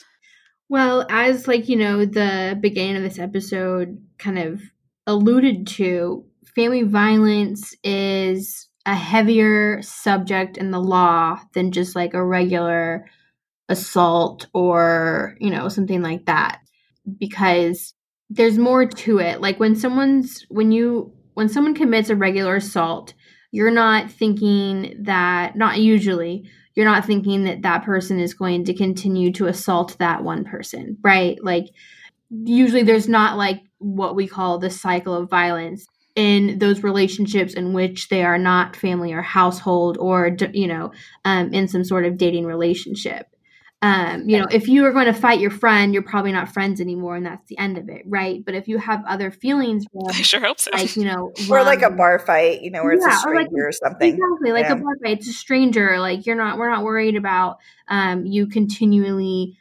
Well, 0.74 1.06
as 1.08 1.46
like, 1.46 1.68
you 1.68 1.76
know, 1.76 2.04
the 2.04 2.58
beginning 2.60 2.96
of 2.96 3.04
this 3.04 3.20
episode 3.20 3.96
kind 4.18 4.40
of 4.40 4.60
alluded 5.06 5.68
to, 5.68 6.24
family 6.56 6.82
violence 6.82 7.76
is 7.84 8.66
a 8.84 8.96
heavier 8.96 9.80
subject 9.82 10.56
in 10.56 10.72
the 10.72 10.80
law 10.80 11.38
than 11.52 11.70
just 11.70 11.94
like 11.94 12.12
a 12.12 12.24
regular 12.24 13.06
assault 13.68 14.48
or, 14.52 15.36
you 15.38 15.48
know, 15.48 15.68
something 15.68 16.02
like 16.02 16.26
that 16.26 16.58
because 17.20 17.94
there's 18.28 18.58
more 18.58 18.84
to 18.84 19.20
it. 19.20 19.40
Like 19.40 19.60
when 19.60 19.76
someone's 19.76 20.44
when 20.48 20.72
you 20.72 21.12
when 21.34 21.48
someone 21.48 21.74
commits 21.74 22.10
a 22.10 22.16
regular 22.16 22.56
assault, 22.56 23.14
you're 23.52 23.70
not 23.70 24.10
thinking 24.10 25.04
that 25.04 25.54
not 25.54 25.78
usually 25.78 26.50
you're 26.74 26.84
not 26.84 27.04
thinking 27.04 27.44
that 27.44 27.62
that 27.62 27.84
person 27.84 28.18
is 28.18 28.34
going 28.34 28.64
to 28.64 28.74
continue 28.74 29.32
to 29.32 29.46
assault 29.46 29.96
that 29.98 30.24
one 30.24 30.44
person, 30.44 30.96
right? 31.02 31.38
Like 31.42 31.66
usually 32.30 32.82
there's 32.82 33.08
not 33.08 33.36
like 33.36 33.60
what 33.78 34.16
we 34.16 34.26
call 34.26 34.58
the 34.58 34.70
cycle 34.70 35.14
of 35.14 35.30
violence 35.30 35.86
in 36.16 36.58
those 36.58 36.82
relationships 36.82 37.54
in 37.54 37.72
which 37.72 38.08
they 38.08 38.22
are 38.22 38.38
not 38.38 38.76
family 38.76 39.12
or 39.12 39.22
household 39.22 39.98
or 39.98 40.36
you 40.52 40.66
know 40.66 40.92
um, 41.24 41.52
in 41.52 41.66
some 41.66 41.84
sort 41.84 42.04
of 42.04 42.16
dating 42.16 42.46
relationship 42.46 43.26
um, 43.84 44.26
you 44.26 44.38
know, 44.38 44.46
if 44.50 44.66
you 44.66 44.86
are 44.86 44.92
going 44.92 45.04
to 45.04 45.12
fight 45.12 45.40
your 45.40 45.50
friend, 45.50 45.92
you're 45.92 46.02
probably 46.02 46.32
not 46.32 46.48
friends 46.48 46.80
anymore, 46.80 47.16
and 47.16 47.26
that's 47.26 47.46
the 47.48 47.58
end 47.58 47.76
of 47.76 47.90
it, 47.90 48.00
right? 48.06 48.42
But 48.42 48.54
if 48.54 48.66
you 48.66 48.78
have 48.78 49.04
other 49.06 49.30
feelings, 49.30 49.84
I 50.08 50.22
sure 50.22 50.40
hope 50.40 50.58
so. 50.58 50.70
Like 50.72 50.96
you 50.96 51.04
know, 51.04 51.34
or 51.50 51.62
like 51.64 51.82
a 51.82 51.90
bar 51.90 52.18
fight, 52.18 52.62
you 52.62 52.70
know, 52.70 52.82
where 52.82 52.94
yeah, 52.94 53.08
it's 53.08 53.16
a 53.16 53.18
stranger 53.18 53.40
or, 53.40 53.66
like, 53.66 53.68
or 53.68 53.72
something. 53.72 54.14
Exactly, 54.14 54.52
like 54.52 54.64
yeah. 54.64 54.72
a 54.72 54.76
bar 54.76 54.94
fight. 55.02 55.18
It's 55.18 55.28
a 55.28 55.34
stranger. 55.34 55.98
Like 55.98 56.24
you're 56.24 56.34
not. 56.34 56.56
We're 56.56 56.70
not 56.70 56.82
worried 56.82 57.16
about 57.16 57.58
um, 57.86 58.24
you 58.24 58.46
continually. 58.46 59.58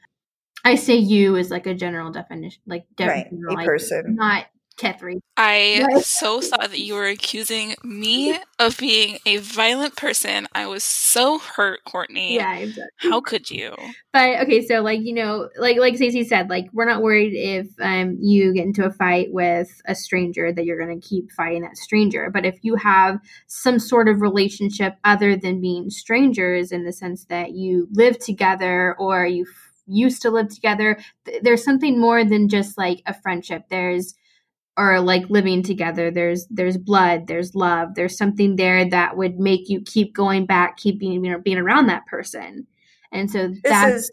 I 0.63 0.75
say 0.75 0.95
you 0.95 1.35
is 1.35 1.51
like 1.51 1.67
a 1.67 1.73
general 1.73 2.09
definition, 2.09 2.61
like 2.65 2.85
right, 2.97 3.27
a 3.29 3.55
person, 3.65 4.15
not 4.15 4.45
Catherine. 4.77 5.21
I 5.37 6.01
so 6.01 6.41
thought 6.41 6.69
that 6.71 6.79
you 6.79 6.95
were 6.95 7.07
accusing 7.07 7.75
me 7.83 8.37
of 8.59 8.77
being 8.77 9.19
a 9.25 9.37
violent 9.37 9.95
person. 9.95 10.47
I 10.53 10.67
was 10.67 10.83
so 10.83 11.39
hurt, 11.39 11.83
Courtney. 11.85 12.35
Yeah, 12.35 12.55
exactly. 12.55 13.09
How 13.09 13.21
could 13.21 13.49
you? 13.49 13.75
But 14.11 14.41
okay, 14.41 14.65
so 14.65 14.81
like 14.81 15.01
you 15.01 15.13
know, 15.13 15.49
like 15.57 15.77
like 15.77 15.95
Stacey 15.95 16.23
said, 16.23 16.49
like 16.49 16.65
we're 16.73 16.89
not 16.89 17.01
worried 17.01 17.33
if 17.33 17.67
um 17.81 18.17
you 18.19 18.53
get 18.53 18.65
into 18.65 18.85
a 18.85 18.91
fight 18.91 19.27
with 19.31 19.69
a 19.87 19.95
stranger 19.95 20.51
that 20.51 20.65
you're 20.65 20.83
going 20.83 20.99
to 20.99 21.07
keep 21.07 21.31
fighting 21.31 21.61
that 21.63 21.77
stranger. 21.77 22.29
But 22.31 22.45
if 22.45 22.59
you 22.61 22.75
have 22.75 23.19
some 23.47 23.79
sort 23.79 24.07
of 24.07 24.21
relationship 24.21 24.95
other 25.03 25.35
than 25.35 25.61
being 25.61 25.89
strangers, 25.89 26.71
in 26.71 26.83
the 26.83 26.93
sense 26.93 27.25
that 27.25 27.51
you 27.51 27.87
live 27.91 28.19
together 28.19 28.95
or 28.99 29.25
you 29.25 29.45
used 29.87 30.21
to 30.21 30.31
live 30.31 30.49
together, 30.49 30.97
th- 31.25 31.41
there's 31.43 31.63
something 31.63 31.99
more 31.99 32.23
than 32.23 32.49
just 32.49 32.77
like 32.77 33.01
a 33.05 33.13
friendship. 33.13 33.63
There's 33.69 34.15
are 34.75 34.99
like 35.01 35.29
living 35.29 35.63
together. 35.63 36.11
There's 36.11 36.47
there's 36.49 36.77
blood 36.77 37.27
there's 37.27 37.53
love 37.53 37.95
there's 37.95 38.17
something 38.17 38.55
there 38.55 38.89
that 38.89 39.17
would 39.17 39.39
make 39.39 39.69
you 39.69 39.81
keep 39.81 40.15
going 40.15 40.45
back 40.45 40.77
keep 40.77 40.99
being 40.99 41.23
you 41.23 41.31
know 41.31 41.39
being 41.39 41.57
around 41.57 41.87
that 41.87 42.05
person. 42.07 42.67
And 43.11 43.29
so 43.29 43.49
this 43.49 43.61
that's 43.63 44.11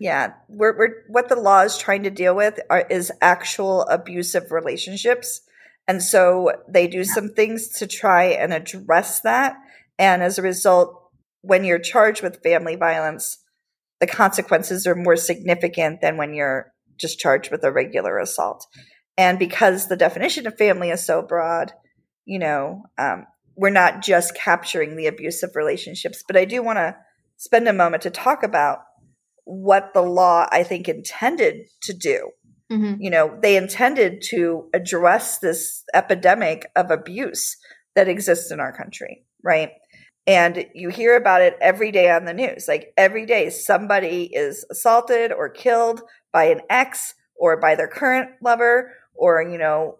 yeah 0.00 0.32
we're, 0.48 0.76
we're 0.76 1.04
what 1.08 1.28
the 1.28 1.36
law 1.36 1.60
is 1.60 1.76
trying 1.76 2.04
to 2.04 2.10
deal 2.10 2.34
with 2.34 2.58
are, 2.70 2.86
is 2.88 3.12
actual 3.20 3.82
abusive 3.82 4.50
relationships. 4.50 5.42
And 5.86 6.02
so 6.02 6.52
they 6.68 6.86
do 6.86 6.98
yeah. 6.98 7.04
some 7.14 7.30
things 7.30 7.68
to 7.78 7.86
try 7.86 8.24
and 8.24 8.52
address 8.52 9.20
that. 9.22 9.56
And 9.98 10.22
as 10.22 10.38
a 10.38 10.42
result 10.42 10.98
when 11.42 11.64
you're 11.64 11.78
charged 11.78 12.22
with 12.22 12.42
family 12.42 12.76
violence 12.76 13.38
the 14.00 14.06
consequences 14.06 14.84
are 14.86 14.96
more 14.96 15.16
significant 15.16 16.00
than 16.00 16.16
when 16.16 16.34
you're 16.34 16.72
just 16.98 17.20
charged 17.20 17.52
with 17.52 17.62
a 17.62 17.70
regular 17.70 18.18
assault 18.18 18.66
and 19.16 19.38
because 19.38 19.88
the 19.88 19.96
definition 19.96 20.46
of 20.46 20.56
family 20.56 20.90
is 20.90 21.04
so 21.04 21.22
broad, 21.22 21.72
you 22.24 22.38
know, 22.38 22.84
um, 22.98 23.26
we're 23.56 23.70
not 23.70 24.02
just 24.02 24.34
capturing 24.34 24.96
the 24.96 25.06
abusive 25.06 25.50
relationships. 25.54 26.24
But 26.26 26.36
I 26.36 26.44
do 26.44 26.62
want 26.62 26.78
to 26.78 26.96
spend 27.36 27.68
a 27.68 27.72
moment 27.72 28.02
to 28.04 28.10
talk 28.10 28.42
about 28.42 28.78
what 29.44 29.92
the 29.92 30.02
law, 30.02 30.46
I 30.50 30.62
think, 30.62 30.88
intended 30.88 31.66
to 31.82 31.92
do. 31.92 32.30
Mm-hmm. 32.70 33.02
You 33.02 33.10
know, 33.10 33.38
they 33.42 33.56
intended 33.56 34.22
to 34.28 34.68
address 34.72 35.38
this 35.38 35.84
epidemic 35.92 36.66
of 36.74 36.90
abuse 36.90 37.56
that 37.94 38.08
exists 38.08 38.50
in 38.50 38.60
our 38.60 38.74
country, 38.74 39.24
right? 39.42 39.70
And 40.26 40.66
you 40.74 40.88
hear 40.88 41.16
about 41.16 41.42
it 41.42 41.58
every 41.60 41.90
day 41.90 42.10
on 42.10 42.24
the 42.24 42.32
news. 42.32 42.66
Like 42.68 42.92
every 42.96 43.26
day, 43.26 43.50
somebody 43.50 44.30
is 44.32 44.64
assaulted 44.70 45.32
or 45.32 45.48
killed 45.48 46.00
by 46.32 46.44
an 46.44 46.60
ex 46.70 47.14
or 47.36 47.60
by 47.60 47.74
their 47.74 47.88
current 47.88 48.30
lover 48.40 48.92
or, 49.14 49.42
you 49.42 49.58
know, 49.58 49.98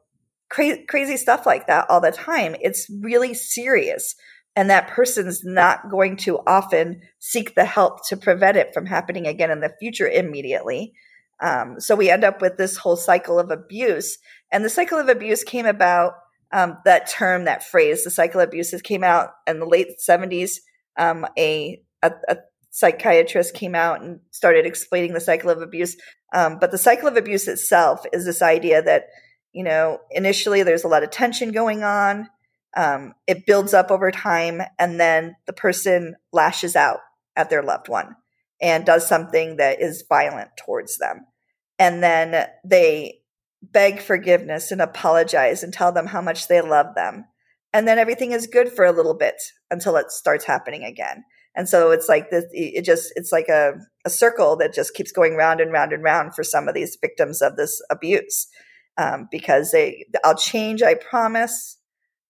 cra- 0.49 0.85
crazy 0.89 1.17
stuff 1.17 1.47
like 1.47 1.67
that 1.67 1.87
all 1.89 2.01
the 2.01 2.13
time. 2.13 2.55
It's 2.61 2.89
really 3.01 3.35
serious. 3.35 4.15
And 4.55 4.69
that 4.69 4.89
person's 4.89 5.43
not 5.45 5.91
going 5.91 6.17
to 6.19 6.41
often 6.47 7.01
seek 7.19 7.55
the 7.55 7.65
help 7.65 8.07
to 8.09 8.17
prevent 8.17 8.59
it 8.59 8.75
from 8.75 8.87
happening 8.87 9.27
again 9.27 9.51
in 9.51 9.61
the 9.61 9.75
future 9.81 10.09
immediately. 10.09 10.93
Um, 11.41 11.81
so 11.81 11.97
we 11.97 12.11
end 12.11 12.23
up 12.23 12.43
with 12.43 12.59
this 12.59 12.77
whole 12.77 12.97
cycle 12.97 13.39
of 13.39 13.51
abuse. 13.51 14.19
And 14.53 14.65
the 14.65 14.69
cycle 14.69 14.99
of 14.99 15.09
abuse 15.09 15.43
came 15.43 15.67
about, 15.67 16.13
um, 16.53 16.77
that 16.85 17.09
term, 17.09 17.47
that 17.47 17.65
phrase, 17.65 18.05
the 18.05 18.11
cycle 18.11 18.41
of 18.41 18.49
abuses 18.49 18.83
came 18.83 19.03
out 19.03 19.31
in 19.47 19.59
the 19.59 19.67
late 19.67 19.89
70s. 20.07 20.57
Um, 20.99 21.27
a, 21.39 21.83
a, 22.03 22.13
a 22.29 22.37
psychiatrist 22.73 23.55
came 23.55 23.75
out 23.75 24.01
and 24.01 24.19
started 24.31 24.65
explaining 24.65 25.13
the 25.13 25.21
cycle 25.21 25.51
of 25.51 25.61
abuse. 25.61 25.95
Um, 26.35 26.59
but 26.59 26.71
the 26.71 26.79
cycle 26.79 27.07
of 27.07 27.19
abuse 27.19 27.47
itself 27.47 28.05
is 28.15 28.25
this 28.25 28.41
idea 28.41 28.83
that, 28.83 29.09
you 29.53 29.63
know, 29.63 29.99
initially 30.11 30.63
there's 30.63 30.83
a 30.83 30.89
lot 30.89 31.05
of 31.05 31.11
tension 31.11 31.53
going 31.53 31.85
on. 31.85 32.29
Um, 32.75 33.13
it 33.27 33.45
builds 33.45 33.75
up 33.75 33.91
over 33.91 34.11
time, 34.11 34.63
and 34.79 34.99
then 34.99 35.37
the 35.47 35.53
person 35.53 36.17
lashes 36.33 36.75
out 36.75 37.01
at 37.37 37.51
their 37.51 37.63
loved 37.63 37.91
one 37.91 38.17
and 38.63 38.87
does 38.87 39.07
something 39.07 39.59
that 39.59 39.83
is 39.83 40.05
violent 40.09 40.49
towards 40.57 40.97
them. 40.97 41.27
And 41.79 42.03
then 42.03 42.47
they 42.65 43.19
beg 43.61 44.01
forgiveness 44.01 44.71
and 44.73 44.81
apologize 44.81 45.63
and 45.63 45.75
tell 45.75 45.93
them 45.93 46.07
how 46.07 46.23
much 46.23 46.49
they 46.49 46.63
love 46.63 46.95
them. 46.95 47.27
And 47.75 47.87
then 47.87 47.99
everything 47.99 48.33
is 48.33 48.47
good 48.47 48.73
for 48.73 48.87
a 48.87 48.93
little 48.93 49.15
bit 49.15 49.35
until 49.71 49.97
it 49.97 50.11
starts 50.11 50.47
happening 50.47 50.85
again. 50.85 51.25
And 51.55 51.69
so 51.69 51.91
it's 51.91 52.09
like 52.09 52.31
this, 52.31 52.45
it 52.53 52.85
just, 52.85 53.13
it's 53.17 53.33
like 53.33 53.49
a, 53.49 53.75
a 54.05 54.11
circle 54.11 54.57
that 54.57 54.73
just 54.73 54.95
keeps 54.95 55.13
going 55.13 55.35
round 55.37 55.61
and 55.61 55.73
round 55.73 55.93
and 55.93 56.03
round 56.03 56.35
for 56.35 56.43
some 56.43 56.69
of 56.69 56.75
these 56.75 56.97
victims 57.01 57.43
of 57.43 57.57
this 57.57 57.83
abuse. 57.91 58.49
Um, 58.99 59.29
because 59.31 59.71
they, 59.71 60.07
I'll 60.25 60.37
change, 60.37 60.83
I 60.83 60.95
promise. 60.95 61.79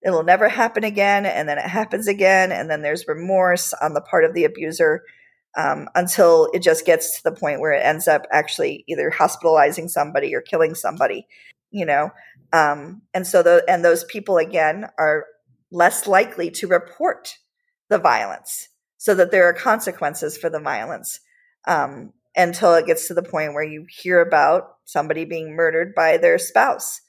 It'll 0.04 0.22
never 0.22 0.48
happen 0.48 0.84
again. 0.84 1.26
And 1.26 1.48
then 1.48 1.58
it 1.58 1.66
happens 1.66 2.06
again. 2.06 2.52
And 2.52 2.70
then 2.70 2.82
there's 2.82 3.08
remorse 3.08 3.72
on 3.74 3.94
the 3.94 4.00
part 4.00 4.24
of 4.24 4.34
the 4.34 4.44
abuser 4.44 5.02
um, 5.56 5.88
until 5.94 6.48
it 6.52 6.62
just 6.62 6.86
gets 6.86 7.16
to 7.16 7.24
the 7.24 7.36
point 7.36 7.60
where 7.60 7.72
it 7.72 7.84
ends 7.84 8.08
up 8.08 8.26
actually 8.30 8.84
either 8.88 9.10
hospitalizing 9.10 9.88
somebody 9.88 10.34
or 10.34 10.40
killing 10.40 10.74
somebody, 10.74 11.26
you 11.70 11.84
know. 11.84 12.10
Um, 12.52 13.02
and 13.12 13.26
so 13.26 13.42
the 13.42 13.64
and 13.68 13.84
those 13.84 14.04
people 14.04 14.38
again 14.38 14.86
are 14.98 15.26
less 15.70 16.06
likely 16.06 16.50
to 16.52 16.66
report 16.66 17.36
the 17.88 17.98
violence, 17.98 18.68
so 19.02 19.16
that 19.16 19.32
there 19.32 19.48
are 19.48 19.52
consequences 19.52 20.38
for 20.38 20.48
the 20.48 20.60
violence 20.60 21.18
um, 21.66 22.12
until 22.36 22.74
it 22.74 22.86
gets 22.86 23.08
to 23.08 23.14
the 23.14 23.22
point 23.22 23.52
where 23.52 23.64
you 23.64 23.84
hear 23.88 24.20
about 24.20 24.76
somebody 24.84 25.24
being 25.24 25.56
murdered 25.56 25.92
by 25.92 26.18
their 26.18 26.38
spouse. 26.38 27.00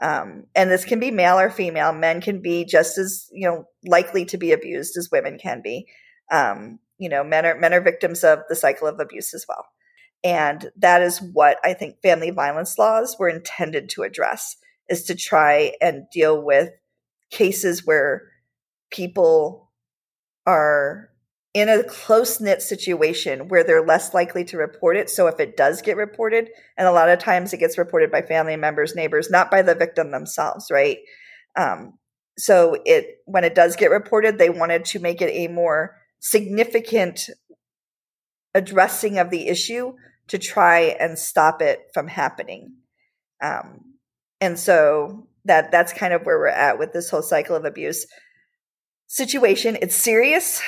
Um, 0.00 0.44
and 0.54 0.70
this 0.70 0.84
can 0.84 1.00
be 1.00 1.10
male 1.10 1.40
or 1.40 1.50
female. 1.50 1.92
Men 1.92 2.20
can 2.20 2.40
be 2.40 2.64
just 2.64 2.98
as 2.98 3.28
you 3.32 3.48
know 3.48 3.64
likely 3.84 4.24
to 4.26 4.38
be 4.38 4.52
abused 4.52 4.96
as 4.96 5.10
women 5.10 5.40
can 5.40 5.60
be. 5.60 5.88
Um, 6.30 6.78
you 6.98 7.08
know, 7.08 7.24
men 7.24 7.44
are 7.44 7.58
men 7.58 7.74
are 7.74 7.80
victims 7.80 8.22
of 8.22 8.38
the 8.48 8.54
cycle 8.54 8.86
of 8.86 9.00
abuse 9.00 9.34
as 9.34 9.44
well. 9.48 9.66
And 10.22 10.70
that 10.76 11.02
is 11.02 11.20
what 11.20 11.58
I 11.64 11.74
think 11.74 12.00
family 12.00 12.30
violence 12.30 12.78
laws 12.78 13.16
were 13.18 13.28
intended 13.28 13.88
to 13.88 14.04
address 14.04 14.54
is 14.88 15.02
to 15.06 15.16
try 15.16 15.72
and 15.80 16.04
deal 16.12 16.40
with 16.40 16.70
cases 17.32 17.84
where 17.84 18.28
people 18.92 19.72
are 20.46 21.09
in 21.52 21.68
a 21.68 21.82
close 21.82 22.40
knit 22.40 22.62
situation 22.62 23.48
where 23.48 23.64
they're 23.64 23.84
less 23.84 24.14
likely 24.14 24.44
to 24.44 24.56
report 24.56 24.96
it. 24.96 25.10
So 25.10 25.26
if 25.26 25.40
it 25.40 25.56
does 25.56 25.82
get 25.82 25.96
reported, 25.96 26.48
and 26.76 26.86
a 26.86 26.92
lot 26.92 27.08
of 27.08 27.18
times 27.18 27.52
it 27.52 27.58
gets 27.58 27.76
reported 27.76 28.10
by 28.10 28.22
family 28.22 28.56
members, 28.56 28.94
neighbors, 28.94 29.30
not 29.30 29.50
by 29.50 29.62
the 29.62 29.74
victim 29.74 30.10
themselves, 30.10 30.66
right? 30.70 30.98
Um, 31.56 31.98
so 32.38 32.76
it 32.86 33.18
when 33.26 33.44
it 33.44 33.54
does 33.54 33.76
get 33.76 33.90
reported, 33.90 34.38
they 34.38 34.50
wanted 34.50 34.84
to 34.86 35.00
make 35.00 35.20
it 35.20 35.30
a 35.30 35.48
more 35.48 35.96
significant 36.20 37.28
addressing 38.54 39.18
of 39.18 39.30
the 39.30 39.48
issue 39.48 39.92
to 40.28 40.38
try 40.38 40.96
and 41.00 41.18
stop 41.18 41.60
it 41.60 41.88
from 41.92 42.06
happening. 42.06 42.74
Um, 43.42 43.96
and 44.40 44.58
so 44.58 45.26
that 45.44 45.72
that's 45.72 45.92
kind 45.92 46.14
of 46.14 46.22
where 46.22 46.38
we're 46.38 46.46
at 46.46 46.78
with 46.78 46.92
this 46.92 47.10
whole 47.10 47.22
cycle 47.22 47.56
of 47.56 47.64
abuse 47.64 48.06
situation. 49.08 49.76
It's 49.82 49.96
serious. 49.96 50.62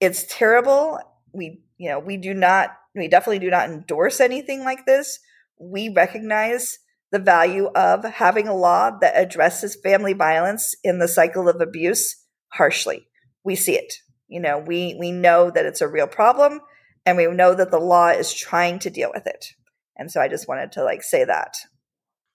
It's 0.00 0.24
terrible. 0.28 0.98
We, 1.32 1.62
you 1.76 1.90
know, 1.90 1.98
we 1.98 2.16
do 2.16 2.34
not, 2.34 2.76
we 2.94 3.08
definitely 3.08 3.40
do 3.40 3.50
not 3.50 3.68
endorse 3.68 4.20
anything 4.20 4.64
like 4.64 4.86
this. 4.86 5.18
We 5.60 5.88
recognize 5.88 6.78
the 7.10 7.18
value 7.18 7.66
of 7.74 8.04
having 8.04 8.48
a 8.48 8.54
law 8.54 8.90
that 9.00 9.14
addresses 9.16 9.76
family 9.76 10.12
violence 10.12 10.74
in 10.84 10.98
the 10.98 11.08
cycle 11.08 11.48
of 11.48 11.60
abuse 11.60 12.24
harshly. 12.48 13.08
We 13.44 13.54
see 13.54 13.76
it. 13.76 13.94
You 14.28 14.40
know, 14.40 14.58
we 14.58 14.94
we 14.98 15.10
know 15.10 15.50
that 15.50 15.64
it's 15.64 15.80
a 15.80 15.88
real 15.88 16.06
problem 16.06 16.60
and 17.06 17.16
we 17.16 17.26
know 17.26 17.54
that 17.54 17.70
the 17.70 17.78
law 17.80 18.08
is 18.08 18.34
trying 18.34 18.78
to 18.80 18.90
deal 18.90 19.10
with 19.14 19.26
it. 19.26 19.54
And 19.96 20.10
so 20.10 20.20
I 20.20 20.28
just 20.28 20.46
wanted 20.46 20.72
to 20.72 20.84
like 20.84 21.02
say 21.02 21.24
that. 21.24 21.56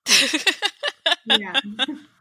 yeah. 1.25 1.59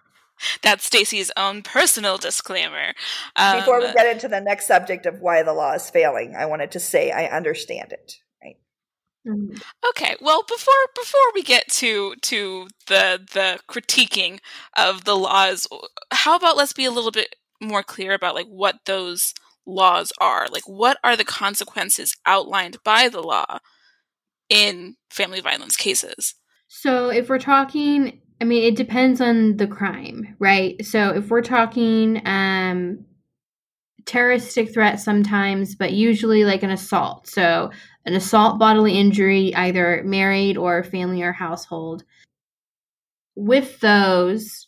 That's 0.62 0.84
Stacy's 0.84 1.30
own 1.36 1.62
personal 1.62 2.18
disclaimer. 2.18 2.94
Um, 3.36 3.60
Before 3.60 3.80
we 3.80 3.92
get 3.92 4.06
into 4.06 4.28
the 4.28 4.40
next 4.40 4.66
subject 4.66 5.06
of 5.06 5.20
why 5.20 5.42
the 5.42 5.52
law 5.52 5.72
is 5.72 5.90
failing, 5.90 6.34
I 6.36 6.46
wanted 6.46 6.70
to 6.72 6.80
say 6.80 7.10
I 7.10 7.26
understand 7.26 7.92
it. 7.92 8.14
Right. 8.42 8.56
Mm-hmm. 9.26 9.56
Okay. 9.90 10.16
Well, 10.20 10.42
before 10.48 10.74
before 10.94 11.20
we 11.34 11.42
get 11.42 11.68
to 11.68 12.14
to 12.22 12.68
the 12.86 13.20
the 13.32 13.60
critiquing 13.68 14.40
of 14.76 15.04
the 15.04 15.16
laws, 15.16 15.66
how 16.10 16.36
about 16.36 16.56
let's 16.56 16.72
be 16.72 16.84
a 16.84 16.90
little 16.90 17.10
bit 17.10 17.36
more 17.60 17.82
clear 17.82 18.12
about 18.12 18.34
like 18.34 18.48
what 18.48 18.80
those 18.86 19.34
laws 19.66 20.12
are. 20.20 20.48
Like, 20.50 20.68
what 20.68 20.98
are 21.04 21.16
the 21.16 21.24
consequences 21.24 22.16
outlined 22.26 22.78
by 22.84 23.08
the 23.08 23.22
law 23.22 23.58
in 24.48 24.96
family 25.10 25.40
violence 25.40 25.76
cases? 25.76 26.34
So, 26.68 27.10
if 27.10 27.28
we're 27.28 27.38
talking, 27.38 28.20
I 28.42 28.44
mean, 28.44 28.64
it 28.64 28.74
depends 28.74 29.20
on 29.20 29.56
the 29.56 29.68
crime, 29.68 30.34
right? 30.40 30.84
So, 30.84 31.10
if 31.10 31.30
we're 31.30 31.42
talking 31.42 32.20
um, 32.26 33.04
terroristic 34.04 34.74
threat 34.74 34.98
sometimes, 34.98 35.76
but 35.76 35.92
usually 35.92 36.44
like 36.44 36.64
an 36.64 36.72
assault. 36.72 37.28
So, 37.28 37.70
an 38.04 38.14
assault 38.14 38.58
bodily 38.58 38.98
injury, 38.98 39.54
either 39.54 40.02
married 40.04 40.56
or 40.56 40.82
family 40.82 41.22
or 41.22 41.30
household. 41.30 42.02
With 43.36 43.78
those, 43.78 44.66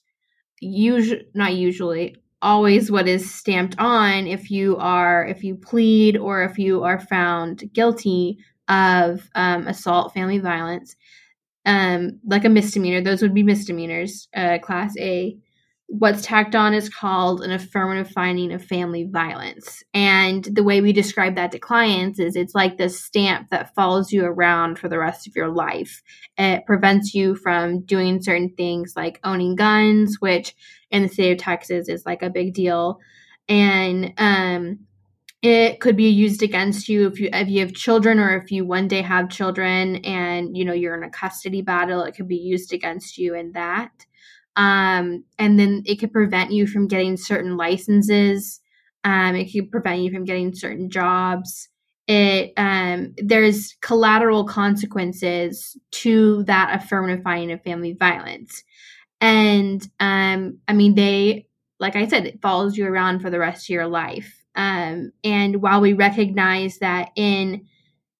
usually 0.60 1.26
not 1.34 1.54
usually, 1.54 2.14
always 2.42 2.92
what 2.92 3.08
is 3.08 3.28
stamped 3.28 3.74
on 3.80 4.28
if 4.28 4.52
you 4.52 4.76
are 4.76 5.26
if 5.26 5.42
you 5.42 5.56
plead 5.56 6.16
or 6.16 6.44
if 6.44 6.60
you 6.60 6.84
are 6.84 7.00
found 7.00 7.64
guilty 7.72 8.38
of 8.68 9.28
um, 9.34 9.66
assault 9.66 10.14
family 10.14 10.38
violence 10.38 10.94
um, 11.64 12.20
like 12.27 12.44
a 12.44 12.48
misdemeanor 12.48 13.00
those 13.03 13.22
would 13.22 13.35
be 13.35 13.42
misdemeanors 13.42 14.29
uh, 14.37 14.59
class 14.59 14.96
a 14.98 15.37
what's 15.87 16.22
tacked 16.22 16.55
on 16.55 16.74
is 16.74 16.88
called 16.88 17.42
an 17.42 17.53
affirmative 17.53 18.11
finding 18.11 18.53
of 18.53 18.64
family 18.64 19.05
violence. 19.05 19.83
And 19.92 20.44
the 20.44 20.64
way 20.64 20.81
we 20.81 20.92
describe 20.92 21.37
that 21.37 21.53
to 21.53 21.59
clients 21.59 22.18
is 22.18 22.37
it's 22.37 22.55
like 22.55 22.79
this 22.79 23.03
stamp 23.03 23.50
that 23.50 23.74
follows 23.74 24.11
you 24.11 24.24
around 24.24 24.79
for 24.79 24.88
the 24.88 24.98
rest 24.98 25.27
of 25.27 25.37
your 25.37 25.50
life. 25.50 26.03
It 26.37 26.66
prevents 26.66 27.14
you 27.14 27.37
from 27.37 27.83
doing 27.83 28.22
certain 28.22 28.55
things 28.57 28.94
like 28.96 29.20
owning 29.24 29.57
guns, 29.57 30.16
which 30.20 30.55
in 30.90 31.03
the 31.03 31.09
state 31.09 31.33
of 31.33 31.38
Texas 31.38 31.88
is 31.88 32.07
like 32.07 32.22
a 32.22 32.31
big 32.31 32.55
deal. 32.55 32.98
And 33.48 34.14
um, 34.16 34.81
it 35.44 35.80
could 35.80 35.96
be 35.96 36.09
used 36.09 36.42
against 36.42 36.88
you 36.88 37.07
if 37.07 37.20
you 37.20 37.28
if 37.33 37.48
you 37.48 37.61
have 37.61 37.74
children 37.74 38.18
or 38.18 38.37
if 38.37 38.50
you 38.50 38.64
one 38.64 38.88
day 38.88 39.02
have 39.02 39.28
children 39.28 39.96
and 39.96 40.57
you 40.57 40.64
know 40.64 40.72
you're 40.72 40.96
in 40.96 41.04
a 41.04 41.11
custody 41.11 41.62
battle 41.62 42.02
it 42.02 42.16
could 42.16 42.28
be 42.28 42.37
used 42.37 42.72
against 42.72 43.18
you 43.18 43.35
in 43.35 43.52
that 43.52 43.92
um, 44.57 45.24
and 45.38 45.59
then 45.59 45.83
it 45.85 45.96
could 45.96 46.12
prevent 46.12 46.52
you 46.52 46.66
from 46.66 46.87
getting 46.87 47.16
certain 47.16 47.57
licenses. 47.57 48.61
Um, 49.02 49.35
it 49.35 49.52
could 49.52 49.70
prevent 49.70 50.00
you 50.00 50.12
from 50.12 50.24
getting 50.24 50.54
certain 50.54 50.90
jobs. 50.90 51.68
It 52.07 52.52
um, 52.57 53.14
there's 53.16 53.76
collateral 53.80 54.44
consequences 54.44 55.76
to 55.92 56.44
that 56.44 56.83
affirmative 56.83 57.24
finding 57.24 57.52
of 57.52 57.62
family 57.62 57.94
violence, 57.94 58.62
and 59.20 59.87
um, 60.00 60.59
I 60.68 60.74
mean 60.74 60.94
they, 60.94 61.46
like 61.80 61.96
I 61.96 62.07
said, 62.07 62.26
it 62.26 62.42
follows 62.42 62.76
you 62.76 62.87
around 62.87 63.20
for 63.20 63.30
the 63.30 63.38
rest 63.38 63.64
of 63.66 63.70
your 63.70 63.87
life. 63.87 64.43
Um, 64.56 65.12
and 65.22 65.60
while 65.62 65.80
we 65.80 65.92
recognize 65.92 66.78
that 66.78 67.10
in 67.16 67.66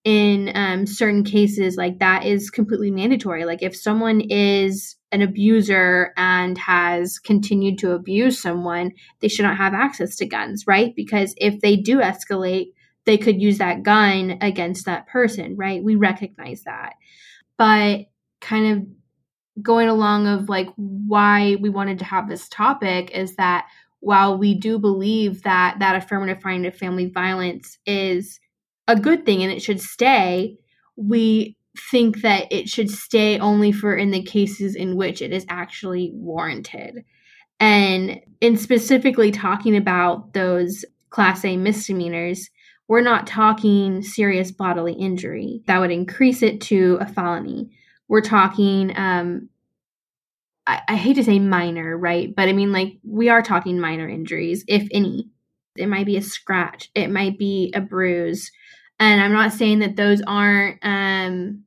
in 0.05 0.53
um, 0.55 0.87
certain 0.87 1.25
cases 1.25 1.77
like 1.77 1.99
that 1.99 2.27
is 2.27 2.51
completely 2.51 2.90
mandatory 2.90 3.47
like 3.47 3.62
if 3.62 3.75
someone 3.75 4.20
is 4.20 4.97
an 5.12 5.23
abuser 5.23 6.12
and 6.18 6.59
has 6.59 7.18
continued 7.18 7.79
to 7.79 7.92
abuse 7.92 8.40
someone 8.40 8.90
they 9.20 9.29
should 9.29 9.44
not 9.44 9.57
have 9.57 9.73
access 9.73 10.16
to 10.16 10.27
guns 10.27 10.66
right? 10.66 10.94
Because 10.94 11.35
if 11.38 11.61
they 11.61 11.77
do 11.77 11.99
escalate 11.99 12.73
they 13.07 13.16
could 13.16 13.40
use 13.40 13.59
that 13.59 13.83
gun 13.83 14.37
against 14.40 14.85
that 14.85 15.07
person 15.07 15.57
right? 15.57 15.83
We 15.83 15.94
recognize 15.97 16.64
that. 16.64 16.94
But 17.57 18.07
kind 18.40 18.66
of 18.77 19.62
going 19.62 19.88
along 19.88 20.27
of 20.27 20.49
like 20.49 20.68
why 20.77 21.57
we 21.61 21.70
wanted 21.70 21.99
to 22.01 22.05
have 22.05 22.29
this 22.29 22.49
topic 22.49 23.11
is 23.12 23.37
that 23.37 23.66
while 24.05 24.37
we 24.37 24.55
do 24.55 24.79
believe 24.79 25.43
that 25.43 25.77
that 25.79 25.97
affirmative 25.97 26.43
finding 26.43 26.67
of 26.67 26.77
family 26.77 27.07
violence 27.07 27.79
is 27.87 28.38
a 28.87 28.99
good 28.99 29.25
thing 29.25 29.43
and 29.43 29.51
it 29.51 29.62
should 29.62 29.81
stay, 29.81 30.57
we 30.97 31.57
think 31.90 32.21
that 32.21 32.47
it 32.53 32.69
should 32.69 32.90
stay 32.90 33.38
only 33.38 33.73
for 33.73 33.97
in 33.97 34.11
the 34.11 34.23
cases 34.23 34.77
in 34.77 34.95
which 34.97 35.23
it 35.23 35.33
is 35.33 35.47
actually 35.49 36.11
warranted. 36.14 37.05
And 37.59 38.21
in 38.40 38.57
specifically 38.57 39.31
talking 39.31 39.77
about 39.77 40.35
those 40.35 40.85
class 41.11 41.45
A 41.45 41.57
misdemeanors, 41.57 42.51
we're 42.88 43.01
not 43.01 43.27
talking 43.27 44.03
serious 44.03 44.53
bodily 44.53 44.93
injury 44.93 45.62
that 45.67 45.81
would 45.81 45.90
increase 45.90 46.43
it 46.43 46.61
to 46.62 46.99
a 47.01 47.07
felony. 47.07 47.71
We're 48.09 48.21
talking, 48.21 48.93
um, 48.97 49.49
I, 50.66 50.81
I 50.88 50.96
hate 50.96 51.14
to 51.14 51.24
say 51.24 51.38
minor, 51.38 51.96
right? 51.96 52.35
But 52.35 52.48
I 52.48 52.53
mean, 52.53 52.72
like, 52.72 52.94
we 53.05 53.29
are 53.29 53.42
talking 53.42 53.81
minor 53.81 54.09
injuries, 54.09 54.64
if 54.68 54.88
any. 54.92 55.31
It 55.77 55.88
might 55.88 56.07
be 56.07 56.16
a 56.16 56.22
scratch, 56.22 56.90
it 56.94 57.11
might 57.11 57.37
be 57.38 57.72
a 57.74 57.81
bruise, 57.81 58.50
And 59.00 59.20
I'm 59.20 59.33
not 59.33 59.53
saying 59.53 59.81
that 59.81 59.96
those 59.96 60.22
aren't 60.27 60.79
um 60.83 61.64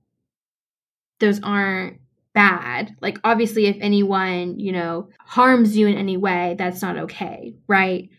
those 1.19 1.41
aren't 1.41 1.99
bad. 2.33 2.95
Like 3.01 3.19
obviously 3.23 3.65
if 3.65 3.77
anyone, 3.81 4.59
you 4.59 4.71
know, 4.71 5.09
harms 5.19 5.75
you 5.75 5.87
in 5.87 5.97
any 5.97 6.17
way, 6.17 6.55
that's 6.57 6.81
not 6.81 6.97
okay, 6.97 7.55
right? 7.67 8.09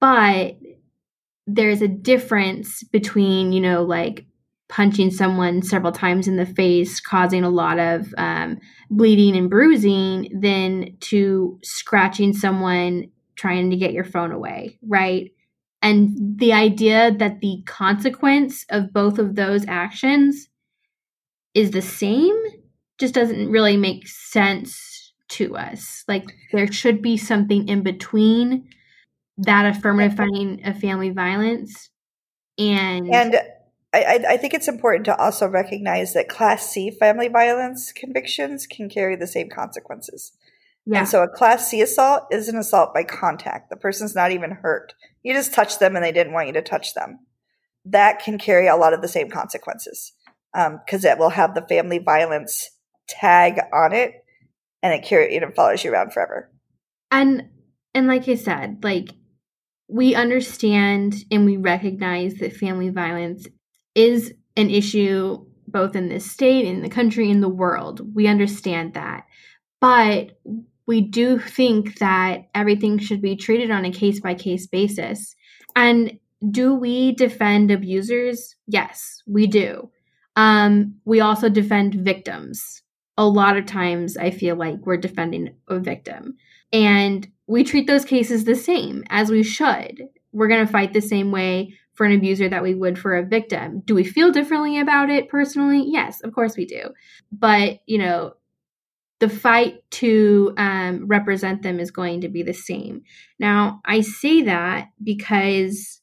But 0.00 0.58
there's 1.46 1.82
a 1.82 1.88
difference 1.88 2.82
between, 2.84 3.52
you 3.52 3.60
know, 3.60 3.82
like 3.84 4.26
punching 4.68 5.10
someone 5.10 5.62
several 5.62 5.92
times 5.92 6.28
in 6.28 6.36
the 6.36 6.46
face, 6.46 7.00
causing 7.00 7.44
a 7.44 7.50
lot 7.50 7.78
of 7.78 8.14
um, 8.18 8.58
bleeding 8.90 9.36
and 9.36 9.50
bruising, 9.50 10.28
than 10.40 10.96
to 11.00 11.58
scratching 11.62 12.32
someone 12.32 13.10
trying 13.36 13.70
to 13.70 13.76
get 13.76 13.92
your 13.92 14.04
phone 14.04 14.32
away, 14.32 14.78
right? 14.86 15.30
And 15.80 16.38
the 16.38 16.52
idea 16.52 17.12
that 17.18 17.40
the 17.40 17.62
consequence 17.66 18.66
of 18.68 18.92
both 18.92 19.18
of 19.18 19.36
those 19.36 19.64
actions 19.66 20.48
is 21.54 21.70
the 21.70 21.82
same 21.82 22.36
just 22.98 23.14
doesn't 23.14 23.50
really 23.50 23.76
make 23.76 24.06
sense 24.08 25.12
to 25.28 25.56
us. 25.56 26.04
Like 26.08 26.24
there 26.52 26.70
should 26.70 27.00
be 27.00 27.16
something 27.16 27.68
in 27.68 27.82
between 27.82 28.68
that 29.38 29.76
affirmative 29.76 30.16
finding 30.16 30.66
of 30.66 30.80
family 30.80 31.10
violence 31.10 31.90
and 32.58 33.14
and 33.14 33.40
I, 33.92 34.24
I 34.28 34.36
think 34.36 34.52
it's 34.52 34.68
important 34.68 35.06
to 35.06 35.18
also 35.18 35.46
recognize 35.46 36.12
that 36.12 36.28
Class 36.28 36.70
C 36.70 36.90
family 36.90 37.28
violence 37.28 37.90
convictions 37.92 38.66
can 38.66 38.90
carry 38.90 39.16
the 39.16 39.26
same 39.26 39.48
consequences. 39.48 40.32
Yeah. 40.84 41.00
And 41.00 41.08
so 41.08 41.22
a 41.22 41.28
Class 41.28 41.70
C 41.70 41.80
assault 41.80 42.24
is 42.30 42.48
an 42.48 42.56
assault 42.56 42.92
by 42.92 43.04
contact. 43.04 43.70
The 43.70 43.76
person's 43.76 44.14
not 44.14 44.30
even 44.30 44.50
hurt. 44.50 44.92
You 45.22 45.32
just 45.32 45.54
touched 45.54 45.80
them 45.80 45.96
and 45.96 46.04
they 46.04 46.12
didn't 46.12 46.32
want 46.32 46.48
you 46.48 46.52
to 46.54 46.62
touch 46.62 46.94
them. 46.94 47.20
That 47.86 48.22
can 48.22 48.38
carry 48.38 48.66
a 48.66 48.76
lot 48.76 48.92
of 48.92 49.00
the 49.00 49.08
same 49.08 49.30
consequences 49.30 50.12
because 50.52 51.04
um, 51.04 51.10
it 51.10 51.18
will 51.18 51.30
have 51.30 51.54
the 51.54 51.66
family 51.66 51.98
violence 51.98 52.70
tag 53.08 53.58
on 53.72 53.92
it 53.92 54.12
and 54.82 54.92
it 54.92 55.04
carry 55.04 55.34
it 55.34 55.56
follows 55.56 55.82
you 55.82 55.92
around 55.92 56.12
forever. 56.12 56.50
And 57.10 57.48
and 57.94 58.06
like 58.06 58.28
I 58.28 58.34
said, 58.34 58.82
like 58.82 59.08
we 59.88 60.14
understand 60.14 61.14
and 61.30 61.46
we 61.46 61.56
recognize 61.56 62.34
that 62.36 62.54
family 62.54 62.90
violence 62.90 63.46
is 63.98 64.32
an 64.56 64.70
issue 64.70 65.44
both 65.66 65.96
in 65.96 66.08
this 66.08 66.30
state, 66.30 66.64
in 66.64 66.82
the 66.82 66.88
country, 66.88 67.30
in 67.30 67.40
the 67.40 67.48
world. 67.48 68.00
We 68.14 68.26
understand 68.26 68.94
that. 68.94 69.24
But 69.80 70.38
we 70.86 71.00
do 71.02 71.38
think 71.38 71.98
that 71.98 72.48
everything 72.54 72.98
should 72.98 73.20
be 73.20 73.36
treated 73.36 73.70
on 73.70 73.84
a 73.84 73.92
case 73.92 74.20
by 74.20 74.34
case 74.34 74.66
basis. 74.66 75.34
And 75.76 76.18
do 76.50 76.74
we 76.74 77.12
defend 77.12 77.70
abusers? 77.70 78.56
Yes, 78.66 79.22
we 79.26 79.46
do. 79.46 79.90
Um, 80.36 80.94
we 81.04 81.20
also 81.20 81.48
defend 81.48 81.94
victims. 81.94 82.82
A 83.18 83.26
lot 83.26 83.56
of 83.56 83.66
times, 83.66 84.16
I 84.16 84.30
feel 84.30 84.56
like 84.56 84.86
we're 84.86 84.96
defending 84.96 85.54
a 85.66 85.80
victim. 85.80 86.36
And 86.72 87.26
we 87.48 87.64
treat 87.64 87.86
those 87.86 88.04
cases 88.04 88.44
the 88.44 88.54
same 88.54 89.04
as 89.10 89.30
we 89.30 89.42
should. 89.42 90.04
We're 90.32 90.48
going 90.48 90.64
to 90.64 90.72
fight 90.72 90.92
the 90.92 91.00
same 91.00 91.32
way 91.32 91.74
for 91.98 92.06
an 92.06 92.12
abuser 92.12 92.48
that 92.48 92.62
we 92.62 92.76
would 92.76 92.96
for 92.96 93.16
a 93.16 93.26
victim. 93.26 93.82
Do 93.84 93.92
we 93.92 94.04
feel 94.04 94.30
differently 94.30 94.78
about 94.78 95.10
it 95.10 95.28
personally? 95.28 95.82
Yes, 95.84 96.20
of 96.22 96.32
course 96.32 96.56
we 96.56 96.64
do. 96.64 96.90
But, 97.32 97.80
you 97.86 97.98
know, 97.98 98.34
the 99.18 99.28
fight 99.28 99.82
to 99.90 100.54
um, 100.56 101.08
represent 101.08 101.62
them 101.62 101.80
is 101.80 101.90
going 101.90 102.20
to 102.20 102.28
be 102.28 102.44
the 102.44 102.54
same. 102.54 103.02
Now, 103.40 103.80
I 103.84 104.02
say 104.02 104.42
that 104.42 104.90
because 105.02 106.00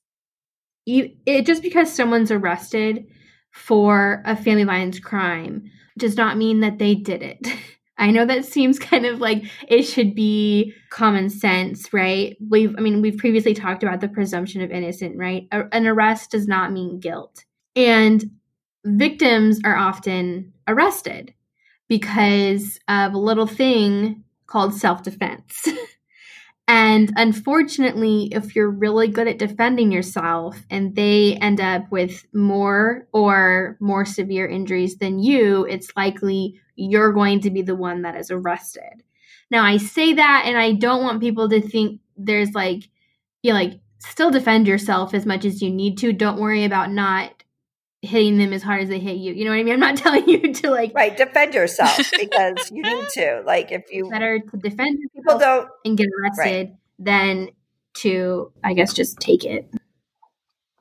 you, 0.84 1.15
it, 1.25 1.45
just 1.45 1.63
because 1.63 1.93
someone's 1.93 2.29
arrested 2.29 3.05
for 3.53 4.21
a 4.25 4.36
family 4.36 4.65
violence 4.65 4.99
crime 4.99 5.71
does 5.97 6.17
not 6.17 6.38
mean 6.38 6.60
that 6.60 6.77
they 6.77 6.93
did 6.93 7.23
it. 7.23 7.47
I 7.97 8.12
know 8.12 8.25
that 8.25 8.45
seems 8.45 8.79
kind 8.91 9.05
of 9.05 9.19
like 9.19 9.43
it 9.67 9.84
should 9.84 10.15
be 10.15 10.73
common 10.89 11.29
sense, 11.29 11.91
right? 11.93 12.36
We've, 12.49 12.75
I 12.77 12.81
mean, 12.81 13.01
we've 13.01 13.17
previously 13.17 13.53
talked 13.53 13.84
about 13.84 14.01
the 14.01 14.08
presumption 14.08 14.62
of 14.62 14.71
innocent, 14.71 15.17
right? 15.17 15.47
A, 15.51 15.63
an 15.71 15.88
arrest 15.88 16.31
does 16.31 16.47
not 16.47 16.71
mean 16.71 16.99
guilt. 16.99 17.45
And 17.75 18.23
victims 18.86 19.60
are 19.63 19.75
often 19.75 20.53
arrested 20.67 21.34
because 21.88 22.79
of 22.88 23.13
a 23.13 23.19
little 23.19 23.47
thing 23.47 24.23
called 24.47 24.73
self 24.73 25.03
defense. 25.03 25.67
And 26.67 27.13
unfortunately, 27.15 28.29
if 28.31 28.55
you're 28.55 28.69
really 28.69 29.08
good 29.08 29.27
at 29.27 29.38
defending 29.38 29.91
yourself 29.91 30.58
and 30.71 30.95
they 30.95 31.36
end 31.36 31.62
up 31.62 31.91
with 31.91 32.25
more 32.34 33.08
or 33.13 33.77
more 33.79 34.03
severe 34.03 34.47
injuries 34.47 34.97
than 34.97 35.19
you, 35.19 35.65
it's 35.65 35.91
likely 35.95 36.60
you're 36.75 37.13
going 37.13 37.41
to 37.41 37.49
be 37.49 37.61
the 37.61 37.75
one 37.75 38.01
that 38.03 38.15
is 38.15 38.31
arrested. 38.31 39.03
Now, 39.51 39.63
I 39.63 39.77
say 39.77 40.13
that 40.13 40.43
and 40.45 40.57
I 40.57 40.73
don't 40.73 41.03
want 41.03 41.21
people 41.21 41.49
to 41.49 41.61
think 41.61 42.01
there's 42.17 42.53
like, 42.53 42.89
you 43.43 43.53
know, 43.53 43.59
like, 43.59 43.79
still 43.99 44.31
defend 44.31 44.67
yourself 44.67 45.13
as 45.13 45.25
much 45.25 45.45
as 45.45 45.61
you 45.61 45.69
need 45.69 45.97
to. 45.99 46.13
Don't 46.13 46.39
worry 46.39 46.63
about 46.63 46.91
not 46.91 47.43
hitting 48.05 48.38
them 48.38 48.53
as 48.53 48.63
hard 48.63 48.81
as 48.81 48.89
they 48.89 48.99
hit 48.99 49.17
you. 49.17 49.33
You 49.33 49.45
know 49.45 49.51
what 49.51 49.59
I 49.59 49.63
mean? 49.63 49.73
I'm 49.73 49.79
not 49.79 49.97
telling 50.03 50.27
you 50.27 50.53
to 50.53 50.69
like 50.69 50.93
right 50.93 51.15
defend 51.15 51.53
yourself 51.53 51.97
because 52.19 52.71
you 52.71 52.81
need 52.83 53.07
to. 53.13 53.43
Like 53.45 53.71
if 53.71 53.83
you 53.91 54.09
better 54.09 54.39
to 54.39 54.57
defend 54.57 54.99
people 55.13 55.38
don't 55.38 55.67
and 55.83 55.97
get 55.97 56.07
arrested 56.21 56.69
right. 56.69 56.77
than 56.99 57.49
to 57.95 58.51
I 58.63 58.73
guess 58.73 58.93
just 58.93 59.19
take 59.19 59.43
it. 59.43 59.69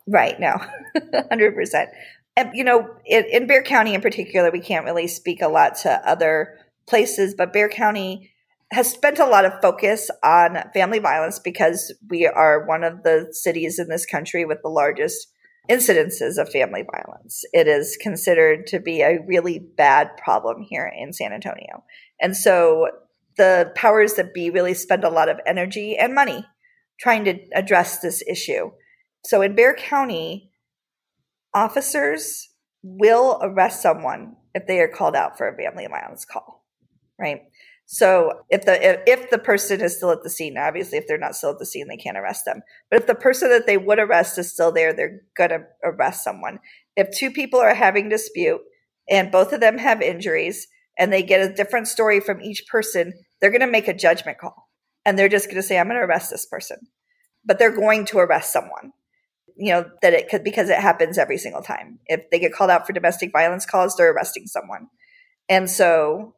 Right. 0.07 0.39
No, 0.39 0.61
hundred 1.31 1.55
percent. 1.55 1.91
And 2.37 2.51
you 2.55 2.65
know, 2.65 2.89
in, 3.05 3.25
in 3.31 3.47
Bexar 3.47 3.63
County 3.65 3.95
in 3.95 4.01
particular, 4.01 4.51
we 4.51 4.61
can't 4.61 4.85
really 4.85 5.07
speak 5.07 5.41
a 5.41 5.49
lot 5.49 5.77
to 5.83 5.91
other 6.09 6.59
places, 6.87 7.35
but 7.35 7.53
Bexar 7.53 7.69
County 7.69 8.31
has 8.73 8.91
spent 8.91 9.19
a 9.19 9.27
lot 9.27 9.45
of 9.45 9.61
focus 9.63 10.11
on 10.25 10.59
family 10.73 10.99
violence 10.99 11.39
because 11.39 11.95
we 12.11 12.27
are 12.27 12.67
one 12.67 12.83
of 12.83 13.03
the 13.05 13.29
cities 13.31 13.79
in 13.79 13.89
this 13.89 14.05
country 14.05 14.45
with 14.45 14.59
the 14.63 14.69
largest 14.69 15.29
incidences 15.71 16.39
of 16.39 16.51
family 16.51 16.83
violence. 16.83 17.45
It 17.53 17.69
is 17.69 17.97
considered 18.01 18.67
to 18.69 18.81
be 18.81 19.01
a 19.01 19.21
really 19.27 19.59
bad 19.59 20.11
problem 20.17 20.63
here 20.63 20.93
in 20.95 21.13
San 21.13 21.33
Antonio. 21.33 21.85
And 22.21 22.37
so 22.37 22.89
the 23.37 23.73
powers 23.75 24.15
that 24.15 24.35
be 24.35 24.51
really 24.51 24.75
spend 24.75 25.05
a 25.05 25.09
lot 25.09 25.29
of 25.29 25.41
energy 25.47 25.97
and 25.97 26.15
money 26.15 26.45
trying 27.01 27.25
to 27.25 27.39
address 27.55 27.99
this 27.99 28.23
issue. 28.29 28.71
So 29.25 29.41
in 29.41 29.55
Bexar 29.55 29.75
County, 29.75 30.51
officers 31.55 32.51
will 32.83 33.39
arrest 33.43 33.81
someone 33.81 34.37
if 34.55 34.67
they 34.67 34.81
are 34.81 34.89
called 34.89 35.17
out 35.17 35.39
for 35.39 35.49
a 35.49 35.57
family 35.57 35.87
violence 35.87 36.25
call, 36.25 36.65
right? 37.19 37.43
So 37.87 38.45
if 38.51 38.65
the 38.65 38.83
if, 38.83 39.01
if 39.07 39.31
the 39.31 39.39
person 39.39 39.81
is 39.81 39.97
still 39.97 40.11
at 40.11 40.23
the 40.23 40.31
scene, 40.31 40.57
obviously 40.57 40.99
if 40.99 41.07
they're 41.07 41.19
not 41.19 41.37
still 41.37 41.51
at 41.51 41.59
the 41.59 41.67
scene, 41.67 41.87
they 41.89 41.97
can't 41.97 42.17
arrest 42.17 42.45
them. 42.45 42.63
But 42.91 43.01
if 43.01 43.07
the 43.07 43.15
person 43.15 43.51
that 43.51 43.67
they 43.67 43.77
would 43.77 43.99
arrest 43.99 44.39
is 44.39 44.53
still 44.53 44.73
there, 44.73 44.93
they're 44.93 45.21
gonna 45.37 45.65
arrest 45.83 46.25
someone. 46.25 46.61
If 46.97 47.11
two 47.11 47.31
people 47.31 47.61
are 47.61 47.75
having 47.75 48.09
dispute 48.09 48.61
and 49.09 49.31
both 49.31 49.53
of 49.53 49.61
them 49.61 49.79
have 49.79 50.01
injuries 50.01 50.67
and 50.99 51.13
they 51.13 51.23
get 51.23 51.49
a 51.49 51.53
different 51.55 51.89
story 51.89 52.21
from 52.21 52.41
each 52.41 52.67
person, 52.71 53.13
they're 53.41 53.53
gonna 53.53 53.67
make 53.67 53.89
a 53.89 53.95
judgment 53.95 54.39
call. 54.39 54.69
And 55.05 55.19
they're 55.19 55.29
just 55.29 55.49
gonna 55.49 55.63
say, 55.63 55.79
I'm 55.79 55.89
gonna 55.89 56.01
arrest 56.01 56.31
this 56.31 56.47
person. 56.47 56.79
But 57.45 57.59
they're 57.59 57.77
going 57.77 58.07
to 58.07 58.19
arrest 58.19 58.53
someone. 58.53 58.93
You 59.57 59.73
know, 59.73 59.91
that 60.03 60.13
it 60.13 60.29
could 60.29 60.43
because 60.43 60.69
it 60.69 60.79
happens 60.79 61.17
every 61.17 61.39
single 61.39 61.63
time. 61.63 62.01
If 62.07 62.29
they 62.31 62.41
get 62.41 62.53
called 62.53 62.71
out 62.71 62.87
for 62.87 62.93
domestic 62.93 63.31
violence 63.33 63.67
calls, 63.67 63.97
they're 63.97 64.13
arresting 64.13 64.47
someone. 64.47 64.89
And 65.49 65.71
so 65.71 66.35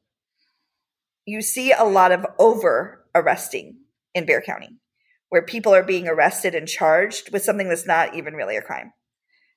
you 1.25 1.43
see 1.43 1.73
a 1.73 1.85
lot 1.85 2.13
of 2.13 2.27
over 2.39 3.05
arresting 3.15 3.79
in 4.15 4.27
Bexar 4.27 4.43
County, 4.43 4.79
where 5.29 5.43
people 5.43 5.75
are 5.75 5.83
being 5.83 6.09
arrested 6.09 6.55
and 6.55 6.69
charged 6.69 7.33
with 7.33 7.43
something 7.43 7.69
that's 7.69 7.87
not 7.87 8.15
even 8.15 8.35
really 8.35 8.57
a 8.57 8.63
crime 8.63 8.93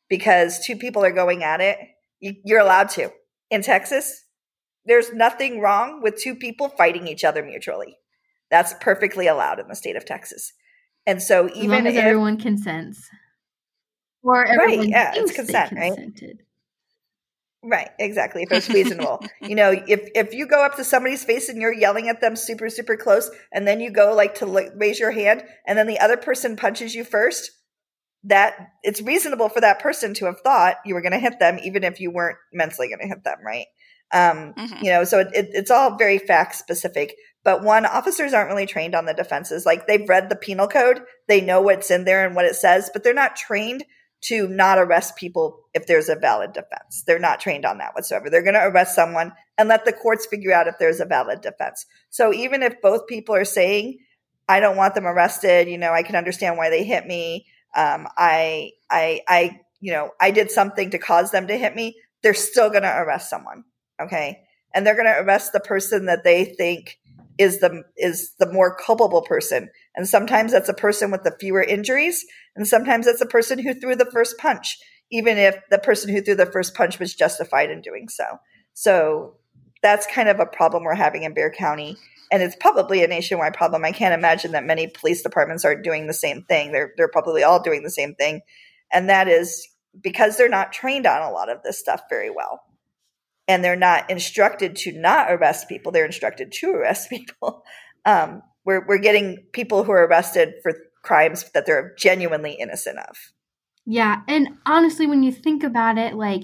because 0.10 0.66
two 0.66 0.76
people 0.76 1.04
are 1.06 1.12
going 1.12 1.44
at 1.44 1.62
it. 1.62 1.78
You're 2.20 2.60
allowed 2.60 2.90
to. 2.92 3.12
In 3.50 3.62
Texas, 3.62 4.26
there's 4.86 5.14
nothing 5.14 5.62
wrong 5.62 6.02
with 6.02 6.18
two 6.18 6.36
people 6.36 6.70
fighting 6.70 7.08
each 7.08 7.24
other 7.24 7.44
mutually. 7.44 7.98
That's 8.50 8.74
perfectly 8.82 9.28
allowed 9.28 9.60
in 9.60 9.68
the 9.68 9.76
state 9.76 9.96
of 9.96 10.06
Texas. 10.06 10.54
And 11.06 11.22
so 11.22 11.50
even 11.56 11.88
as 11.88 11.96
if, 11.96 12.04
everyone 12.04 12.38
consents. 12.38 13.08
Or 14.24 14.46
everyone 14.46 14.80
right, 14.80 14.90
yeah, 14.90 15.14
it's 15.16 15.32
consent, 15.32 15.72
right? 15.74 15.98
Right, 17.64 17.90
exactly. 18.00 18.44
If 18.44 18.52
it's 18.52 18.70
reasonable, 18.74 19.26
you 19.42 19.56
know, 19.56 19.72
if 19.72 20.10
if 20.16 20.34
you 20.34 20.48
go 20.48 20.64
up 20.64 20.76
to 20.78 20.84
somebody's 20.84 21.24
face 21.24 21.50
and 21.50 21.62
you're 21.62 21.74
yelling 21.74 22.08
at 22.10 22.22
them 22.22 22.36
super 22.36 22.70
super 22.70 22.96
close, 22.96 23.30
and 23.52 23.68
then 23.68 23.80
you 23.80 23.92
go 23.92 24.14
like 24.14 24.36
to 24.36 24.46
like, 24.46 24.72
raise 24.76 25.00
your 25.00 25.12
hand, 25.12 25.44
and 25.68 25.78
then 25.78 25.88
the 25.88 26.00
other 26.00 26.18
person 26.18 26.56
punches 26.56 26.96
you 26.96 27.04
first, 27.04 27.52
that 28.24 28.56
it's 28.84 29.02
reasonable 29.02 29.50
for 29.50 29.62
that 29.62 29.80
person 29.80 30.14
to 30.16 30.26
have 30.26 30.40
thought 30.42 30.78
you 30.86 30.94
were 30.94 31.02
going 31.02 31.14
to 31.14 31.20
hit 31.20 31.40
them, 31.40 31.60
even 31.64 31.84
if 31.84 32.00
you 32.00 32.12
weren't 32.12 32.38
mentally 32.54 32.88
going 32.88 33.00
to 33.00 33.08
hit 33.08 33.24
them, 33.24 33.38
right? 33.46 33.68
Um, 34.12 34.54
mm-hmm. 34.58 34.84
You 34.84 34.92
know, 34.92 35.04
so 35.04 35.20
it, 35.20 35.28
it, 35.34 35.50
it's 35.52 35.72
all 35.72 35.98
very 35.98 36.18
fact 36.18 36.56
specific. 36.56 37.16
But 37.44 37.64
one, 37.64 37.86
officers 37.86 38.34
aren't 38.34 38.50
really 38.50 38.66
trained 38.66 38.96
on 38.96 39.06
the 39.06 39.14
defenses. 39.14 39.66
Like 39.66 39.88
they've 39.88 40.08
read 40.08 40.30
the 40.30 40.36
penal 40.36 40.68
code, 40.68 41.02
they 41.28 41.42
know 41.42 41.62
what's 41.62 41.92
in 41.92 42.06
there 42.06 42.26
and 42.26 42.36
what 42.36 42.46
it 42.46 42.56
says, 42.56 42.90
but 42.92 43.04
they're 43.04 43.14
not 43.14 43.36
trained 43.36 43.84
to 44.22 44.48
not 44.48 44.78
arrest 44.78 45.16
people 45.16 45.62
if 45.74 45.88
there's 45.88 46.10
a 46.10 46.16
valid 46.16 46.54
defense. 46.54 47.04
They're 47.06 47.20
not 47.20 47.40
trained 47.40 47.66
on 47.66 47.78
that 47.78 47.96
whatsoever. 47.96 48.30
They're 48.30 48.44
going 48.44 48.56
to 48.56 48.68
arrest 48.68 48.96
someone 48.96 49.32
and 49.58 49.70
let 49.70 49.86
the 49.86 49.94
courts 49.94 50.26
figure 50.26 50.52
out 50.52 50.68
if 50.68 50.76
there's 50.80 51.00
a 51.00 51.06
valid 51.06 51.42
defense. 51.42 51.86
So 52.10 52.34
even 52.34 52.62
if 52.62 52.82
both 52.82 53.08
people 53.08 53.36
are 53.36 53.46
saying, 53.46 54.00
I 54.48 54.60
don't 54.60 54.78
want 54.78 54.96
them 54.96 55.06
arrested, 55.06 55.70
you 55.70 55.78
know, 55.78 55.94
I 55.94 56.04
can 56.04 56.16
understand 56.16 56.58
why 56.58 56.70
they 56.70 56.84
hit 56.84 57.06
me. 57.06 57.46
Um, 57.76 58.08
I, 58.18 58.72
I, 58.90 59.22
I, 59.28 59.60
you 59.80 59.94
know, 59.94 60.12
I 60.20 60.32
did 60.32 60.52
something 60.52 60.90
to 60.90 60.98
cause 60.98 61.32
them 61.32 61.48
to 61.48 61.58
hit 61.58 61.76
me. 61.76 61.96
They're 62.24 62.34
still 62.34 62.70
going 62.70 62.84
to 62.84 62.98
arrest 62.98 63.30
someone. 63.30 63.64
Okay. 64.02 64.40
And 64.74 64.86
they're 64.86 64.96
going 64.96 65.06
to 65.06 65.22
arrest 65.22 65.54
the 65.54 65.60
person 65.60 66.08
that 66.08 66.24
they 66.24 66.46
think 66.46 66.98
is 67.40 67.62
the 67.62 67.84
is 67.98 68.36
the 68.38 68.52
more 68.52 68.76
culpable 68.76 69.24
person. 69.24 69.70
And 69.96 70.08
sometimes 70.08 70.52
that's 70.52 70.70
a 70.70 70.74
person 70.74 71.10
with 71.10 71.24
the 71.24 71.36
fewer 71.40 71.64
injuries 71.64 72.24
and 72.56 72.68
sometimes 72.68 73.06
that's 73.06 73.22
a 73.22 73.26
person 73.26 73.58
who 73.58 73.74
threw 73.74 73.96
the 73.96 74.12
first 74.12 74.38
punch 74.38 74.78
even 75.12 75.40
if 75.40 75.56
the 75.72 75.80
person 75.80 76.14
who 76.14 76.22
threw 76.22 76.36
the 76.36 76.46
first 76.46 76.76
punch 76.76 77.00
was 77.00 77.16
justified 77.16 77.72
in 77.72 77.82
doing 77.82 78.08
so. 78.10 78.26
So 78.76 79.38
that's 79.82 80.06
kind 80.06 80.30
of 80.30 80.40
a 80.40 80.46
problem 80.46 80.84
we're 80.84 80.94
having 80.94 81.24
in 81.24 81.34
Bexar 81.34 81.56
County 81.58 81.98
and 82.32 82.44
it's 82.44 82.56
probably 82.58 83.04
a 83.04 83.08
nationwide 83.08 83.56
problem. 83.56 83.84
I 83.84 83.92
can't 83.92 84.14
imagine 84.14 84.52
that 84.52 84.66
many 84.66 84.88
police 84.88 85.24
departments 85.24 85.66
are 85.66 85.82
doing 85.82 86.06
the 86.06 86.14
same 86.14 86.44
thing. 86.44 86.72
They're 86.72 86.94
they're 86.98 87.08
probably 87.08 87.44
all 87.44 87.62
doing 87.62 87.84
the 87.84 87.90
same 87.90 88.14
thing. 88.16 88.42
And 88.92 89.10
that 89.10 89.28
is 89.28 89.68
because 90.00 90.38
they're 90.38 90.50
not 90.50 90.74
trained 90.74 91.08
on 91.08 91.22
a 91.22 91.32
lot 91.32 91.50
of 91.50 91.64
this 91.64 91.80
stuff 91.80 92.02
very 92.10 92.30
well 92.30 92.62
and 93.50 93.64
they're 93.64 93.76
not 93.76 94.10
instructed 94.10 94.76
to 94.78 94.94
not 94.94 95.30
arrest 95.30 95.68
people 95.68 95.92
they're 95.92 96.06
instructed 96.06 96.52
to 96.54 96.70
arrest 96.70 97.10
people. 97.10 97.66
Um, 98.06 98.44
we're, 98.64 98.86
we're 98.88 99.00
getting 99.00 99.46
people 99.52 99.84
who 99.84 99.92
are 99.92 100.06
arrested 100.06 100.54
for 100.62 100.74
crimes 101.02 101.50
that 101.54 101.66
they're 101.66 101.94
genuinely 101.98 102.54
innocent 102.54 103.00
of. 103.00 103.18
Yeah 103.86 104.22
and 104.28 104.50
honestly 104.66 105.08
when 105.08 105.24
you 105.24 105.32
think 105.32 105.64
about 105.64 105.98
it 105.98 106.14
like 106.14 106.44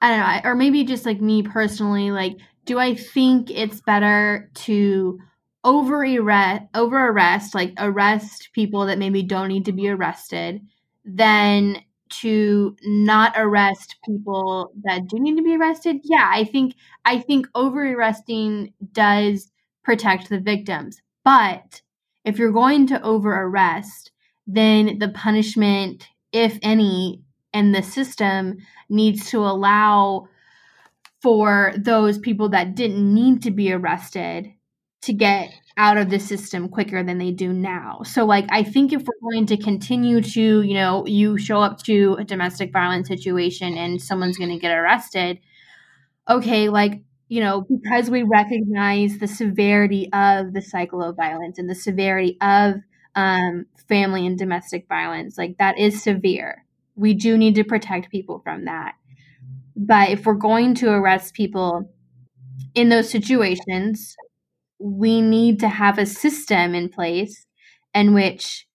i 0.00 0.08
don't 0.08 0.20
know 0.20 0.50
or 0.50 0.54
maybe 0.54 0.84
just 0.84 1.04
like 1.04 1.20
me 1.20 1.42
personally 1.42 2.10
like 2.10 2.38
do 2.64 2.78
i 2.78 2.94
think 2.94 3.50
it's 3.50 3.82
better 3.82 4.50
to 4.54 5.18
over 5.64 6.02
arrest 6.02 6.62
over 6.74 7.08
arrest 7.08 7.54
like 7.54 7.74
arrest 7.76 8.48
people 8.54 8.86
that 8.86 8.98
maybe 8.98 9.22
don't 9.22 9.48
need 9.48 9.66
to 9.66 9.72
be 9.72 9.90
arrested 9.90 10.62
than 11.04 11.82
to 12.10 12.76
not 12.84 13.32
arrest 13.36 13.96
people 14.04 14.72
that 14.84 15.06
do 15.06 15.18
need 15.18 15.36
to 15.36 15.42
be 15.42 15.56
arrested? 15.56 15.98
Yeah 16.04 16.28
i 16.30 16.44
think 16.44 16.74
i 17.04 17.18
think 17.18 17.46
over 17.54 17.92
arresting 17.92 18.72
does 18.92 19.50
protect 19.82 20.28
the 20.28 20.38
victims. 20.38 21.00
But 21.24 21.82
if 22.24 22.38
you're 22.38 22.52
going 22.52 22.86
to 22.88 23.02
over 23.02 23.32
arrest 23.42 24.12
then 24.46 24.98
the 24.98 25.08
punishment 25.08 26.08
if 26.32 26.58
any 26.62 27.22
and 27.52 27.74
the 27.74 27.82
system 27.82 28.58
needs 28.88 29.30
to 29.30 29.38
allow 29.38 30.28
for 31.22 31.74
those 31.76 32.18
people 32.18 32.48
that 32.50 32.74
didn't 32.74 33.14
need 33.14 33.42
to 33.42 33.50
be 33.50 33.72
arrested 33.72 34.52
to 35.02 35.12
get 35.12 35.52
out 35.80 35.96
of 35.96 36.10
the 36.10 36.20
system 36.20 36.68
quicker 36.68 37.02
than 37.02 37.16
they 37.16 37.30
do 37.30 37.54
now. 37.54 38.02
So 38.04 38.26
like 38.26 38.44
I 38.50 38.62
think 38.62 38.92
if 38.92 39.00
we're 39.00 39.30
going 39.32 39.46
to 39.46 39.56
continue 39.56 40.20
to, 40.20 40.60
you 40.60 40.74
know, 40.74 41.06
you 41.06 41.38
show 41.38 41.58
up 41.62 41.82
to 41.84 42.16
a 42.20 42.24
domestic 42.24 42.70
violence 42.70 43.08
situation 43.08 43.78
and 43.78 44.00
someone's 44.00 44.36
going 44.36 44.50
to 44.50 44.58
get 44.58 44.76
arrested, 44.76 45.40
okay, 46.28 46.68
like 46.68 47.00
you 47.28 47.40
know, 47.40 47.62
because 47.62 48.10
we 48.10 48.24
recognize 48.24 49.18
the 49.18 49.26
severity 49.26 50.12
of 50.12 50.52
the 50.52 50.60
cycle 50.60 51.02
of 51.02 51.16
violence 51.16 51.58
and 51.58 51.70
the 51.70 51.74
severity 51.74 52.36
of 52.42 52.74
um, 53.14 53.64
family 53.88 54.26
and 54.26 54.36
domestic 54.36 54.86
violence, 54.86 55.38
like 55.38 55.56
that 55.56 55.78
is 55.78 56.02
severe. 56.02 56.66
We 56.94 57.14
do 57.14 57.38
need 57.38 57.54
to 57.54 57.64
protect 57.64 58.10
people 58.10 58.40
from 58.40 58.66
that. 58.66 58.96
But 59.74 60.10
if 60.10 60.26
we're 60.26 60.34
going 60.34 60.74
to 60.74 60.90
arrest 60.90 61.32
people 61.32 61.90
in 62.74 62.90
those 62.90 63.08
situations, 63.08 64.14
we 64.80 65.20
need 65.20 65.60
to 65.60 65.68
have 65.68 65.98
a 65.98 66.06
system 66.06 66.74
in 66.74 66.88
place 66.88 67.46
in 67.94 68.14
which 68.14 68.66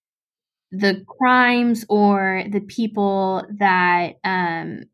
the 0.70 1.04
crimes 1.06 1.84
or 1.88 2.44
the 2.50 2.60
people 2.60 3.44
that 3.58 4.14
um, 4.24 4.84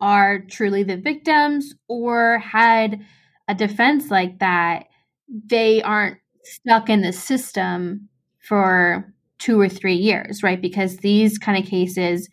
are 0.00 0.40
truly 0.50 0.82
the 0.82 0.96
victims 0.96 1.74
or 1.88 2.38
had 2.38 3.00
a 3.48 3.54
defense 3.54 4.10
like 4.10 4.38
that, 4.40 4.86
they 5.28 5.82
aren't 5.82 6.18
stuck 6.44 6.90
in 6.90 7.00
the 7.00 7.12
system 7.12 8.08
for 8.40 9.12
two 9.38 9.58
or 9.58 9.68
three 9.68 9.94
years, 9.94 10.42
right? 10.42 10.60
Because 10.60 10.98
these 10.98 11.38
kind 11.38 11.62
of 11.62 11.68
cases, 11.68 12.28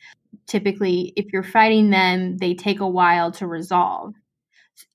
typically, 0.48 1.14
if 1.16 1.32
you're 1.32 1.44
fighting 1.44 1.90
them, 1.90 2.38
they 2.38 2.54
take 2.54 2.80
a 2.80 2.88
while 2.88 3.32
to 3.32 3.48
resolve 3.48 4.14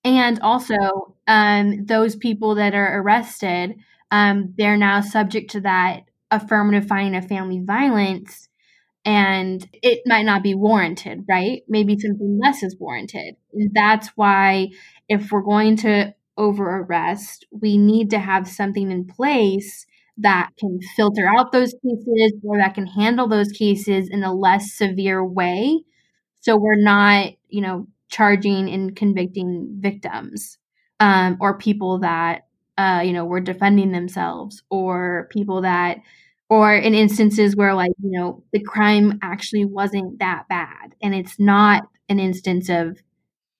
and 0.04 0.40
also 0.40 0.74
um, 1.26 1.84
those 1.86 2.16
people 2.16 2.54
that 2.56 2.74
are 2.74 3.00
arrested 3.00 3.74
um, 4.10 4.54
they're 4.56 4.76
now 4.76 5.00
subject 5.00 5.50
to 5.50 5.60
that 5.60 6.02
affirmative 6.30 6.86
finding 6.88 7.16
of 7.16 7.26
family 7.28 7.60
violence 7.64 8.48
and 9.04 9.68
it 9.82 10.00
might 10.06 10.24
not 10.24 10.42
be 10.42 10.54
warranted 10.54 11.24
right? 11.28 11.62
Maybe 11.68 11.98
something 11.98 12.40
less 12.42 12.62
is 12.62 12.76
warranted. 12.78 13.36
That's 13.74 14.08
why 14.16 14.68
if 15.08 15.30
we're 15.30 15.42
going 15.42 15.76
to 15.78 16.14
over 16.38 16.78
arrest 16.80 17.46
we 17.50 17.78
need 17.78 18.10
to 18.10 18.18
have 18.18 18.46
something 18.48 18.90
in 18.90 19.06
place 19.06 19.86
that 20.18 20.50
can 20.58 20.78
filter 20.96 21.26
out 21.28 21.52
those 21.52 21.74
cases 21.82 22.32
or 22.44 22.58
that 22.58 22.74
can 22.74 22.86
handle 22.86 23.28
those 23.28 23.52
cases 23.52 24.08
in 24.10 24.22
a 24.22 24.34
less 24.34 24.72
severe 24.72 25.24
way. 25.24 25.82
So 26.40 26.56
we're 26.56 26.76
not 26.82 27.32
you 27.48 27.60
know 27.62 27.86
charging 28.08 28.68
and 28.68 28.94
convicting 28.94 29.76
victims 29.78 30.58
um, 31.00 31.36
or 31.40 31.58
people 31.58 31.98
that 32.00 32.46
uh, 32.78 33.02
you 33.04 33.12
know 33.12 33.24
were 33.24 33.40
defending 33.40 33.92
themselves 33.92 34.62
or 34.70 35.28
people 35.30 35.62
that 35.62 35.98
or 36.48 36.74
in 36.74 36.94
instances 36.94 37.56
where 37.56 37.74
like 37.74 37.92
you 38.02 38.10
know 38.10 38.42
the 38.52 38.62
crime 38.62 39.18
actually 39.22 39.64
wasn't 39.64 40.18
that 40.18 40.44
bad 40.48 40.94
and 41.02 41.14
it's 41.14 41.38
not 41.38 41.88
an 42.08 42.20
instance 42.20 42.68
of 42.68 42.98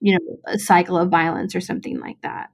you 0.01 0.13
know 0.13 0.39
a 0.47 0.59
cycle 0.59 0.97
of 0.97 1.11
violence 1.11 1.55
or 1.55 1.61
something 1.61 1.99
like 2.01 2.21
that. 2.23 2.51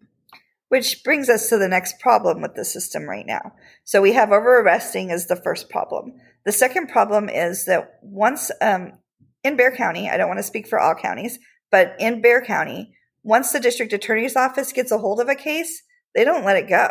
Which 0.69 1.05
brings 1.05 1.29
us 1.29 1.51
to 1.51 1.59
the 1.59 1.69
next 1.69 2.01
problem 2.01 2.41
with 2.41 2.55
the 2.55 2.65
system 2.65 3.03
right 3.03 3.27
now. 3.27 3.53
So 3.85 4.01
we 4.01 4.15
have 4.15 4.33
over 4.33 4.61
arresting 4.61 5.11
as 5.11 5.27
the 5.27 5.37
first 5.37 5.69
problem. 5.69 6.15
The 6.47 6.53
second 6.53 6.89
problem 6.89 7.29
is 7.29 7.67
that 7.67 7.99
once 8.01 8.51
um, 8.63 8.93
in 9.45 9.57
Bexar 9.57 9.77
County, 9.77 10.09
I 10.09 10.17
don't 10.17 10.29
want 10.29 10.39
to 10.39 10.45
speak 10.45 10.67
for 10.67 10.81
all 10.81 10.95
counties, 10.95 11.39
but 11.73 11.97
in 11.99 12.23
Bexar 12.23 12.43
County, 12.43 12.95
once 13.25 13.51
the 13.51 13.59
district 13.59 13.93
attorney's 13.93 14.37
office 14.37 14.73
gets 14.73 14.93
a 14.93 14.99
hold 14.99 15.21
of 15.21 15.29
a 15.29 15.35
case, 15.35 15.83
they 16.15 16.23
don't 16.23 16.45
let 16.45 16.57
it 16.57 16.69
go. 16.69 16.89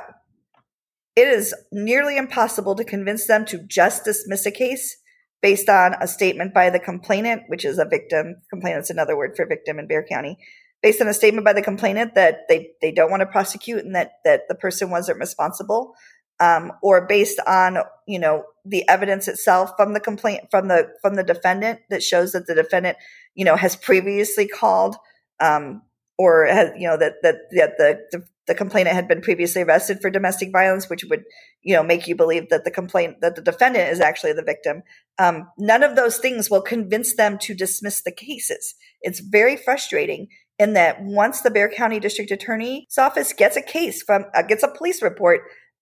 It 1.16 1.28
is 1.28 1.54
nearly 1.72 2.18
impossible 2.18 2.76
to 2.76 2.84
convince 2.84 3.28
them 3.28 3.46
to 3.46 3.60
just 3.60 4.04
dismiss 4.04 4.46
a 4.46 4.52
case 4.52 4.98
based 5.42 5.70
on 5.70 5.96
a 6.00 6.08
statement 6.08 6.54
by 6.54 6.70
the 6.70 6.80
complainant, 6.80 7.44
which 7.48 7.66
is 7.66 7.78
a 7.78 7.86
victim. 7.86 8.36
Complainant's 8.50 8.90
another 8.90 9.16
word 9.16 9.36
for 9.36 9.46
victim 9.46 9.78
in 9.80 9.88
Bexar 9.88 10.08
County. 10.10 10.38
Based 10.82 11.02
on 11.02 11.08
a 11.08 11.14
statement 11.14 11.46
by 11.46 11.54
the 11.54 11.62
complainant 11.62 12.16
that 12.16 12.48
they, 12.50 12.72
they 12.82 12.92
don't 12.92 13.12
want 13.12 13.22
to 13.22 13.28
prosecute 13.28 13.86
and 13.86 13.94
that, 13.94 14.14
that 14.26 14.48
the 14.50 14.56
person 14.56 14.90
wasn't 14.90 15.20
responsible, 15.20 15.94
um, 16.42 16.74
or 16.82 17.06
based 17.08 17.40
on 17.48 17.78
you 18.08 18.20
know 18.20 18.44
the 18.66 18.88
evidence 18.90 19.28
itself 19.28 19.72
from 19.78 19.94
the 19.94 20.00
complaint 20.00 20.44
from 20.52 20.68
the 20.68 20.90
from 21.02 21.16
the 21.16 21.24
defendant 21.24 21.80
that 21.90 22.04
shows 22.04 22.34
that 22.34 22.48
the 22.48 22.56
defendant 22.56 22.98
you 23.36 23.46
know 23.46 23.56
has 23.56 23.76
previously 23.76 24.48
called 24.48 24.98
um, 25.40 25.82
or 26.18 26.46
has 26.46 26.72
you 26.78 26.88
know 26.88 26.98
that 26.98 27.14
that, 27.22 27.36
that 27.52 27.78
the, 27.78 28.00
the 28.12 28.24
the 28.48 28.56
complainant 28.56 28.96
had 28.96 29.08
been 29.08 29.22
previously 29.22 29.62
arrested 29.62 30.02
for 30.02 30.10
domestic 30.10 30.52
violence, 30.52 30.90
which 30.90 31.06
would, 31.06 31.24
you 31.62 31.76
know, 31.76 31.84
make 31.84 32.08
you 32.08 32.16
believe 32.16 32.50
that 32.50 32.66
the 32.66 32.72
complaint 32.72 33.22
that 33.22 33.36
the 33.36 33.42
defendant 33.42 33.90
is 33.90 34.02
actually 34.02 34.34
the 34.34 34.44
victim. 34.44 34.82
Um, 35.20 35.48
none 35.58 35.84
of 35.84 35.96
those 35.96 36.18
things 36.18 36.50
will 36.50 36.62
convince 36.62 37.16
them 37.16 37.38
to 37.40 37.54
dismiss 37.54 38.02
the 38.02 38.12
cases. 38.12 38.76
It's 39.02 39.20
very 39.20 39.56
frustrating 39.56 40.28
in 40.58 40.74
that 40.74 41.02
once 41.02 41.42
the 41.42 41.52
Bexar 41.52 41.76
County 41.76 42.00
District 42.00 42.32
Attorney's 42.32 42.98
Office 42.98 43.32
gets 43.32 43.56
a 43.56 43.62
case 43.62 44.02
from 44.02 44.26
uh, 44.34 44.42
gets 44.42 44.64
a 44.64 44.68
police 44.68 45.02
report 45.02 45.42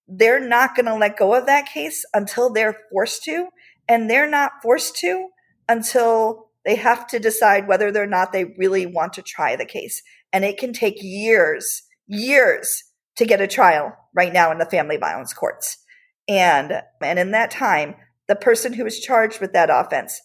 they're 0.10 0.39
not 0.39 0.76
going 0.76 0.88
to 0.88 0.95
let 0.95 1.17
go 1.17 1.36
of 1.36 1.45
that 1.45 1.67
case 1.67 2.04
until 2.13 2.52
they're 2.52 2.78
forced 2.91 3.24
to. 3.24 3.50
And 3.88 4.10
they're 4.10 4.30
not 4.30 4.62
forced 4.62 4.95
to 4.98 5.30
until 5.67 6.50
they 6.65 6.76
have 6.76 7.08
to 7.08 7.19
decide 7.19 7.67
whether 7.67 7.88
or 7.95 8.08
not 8.08 8.32
they 8.32 8.45
really 8.58 8.86
want 8.86 9.13
to 9.13 9.22
try 9.22 9.56
the 9.56 9.65
case. 9.65 10.02
And 10.34 10.43
it 10.43 10.58
can 10.58 10.74
take 10.74 11.02
years, 11.02 11.84
years 12.08 12.84
to 13.15 13.26
get 13.26 13.41
a 13.41 13.48
trial 13.48 13.95
right 14.13 14.34
now 14.34 14.52
in 14.52 14.58
the 14.58 14.65
family 14.65 14.98
violence 14.98 15.34
courts. 15.34 15.78
And, 16.28 16.82
and 17.02 17.19
in 17.19 17.32
that 17.32 17.52
time, 17.52 17.95
the 18.28 18.36
person 18.36 18.74
who 18.74 18.86
is 18.86 19.00
charged 19.00 19.41
with 19.41 19.54
that 19.54 19.69
offense 19.72 20.22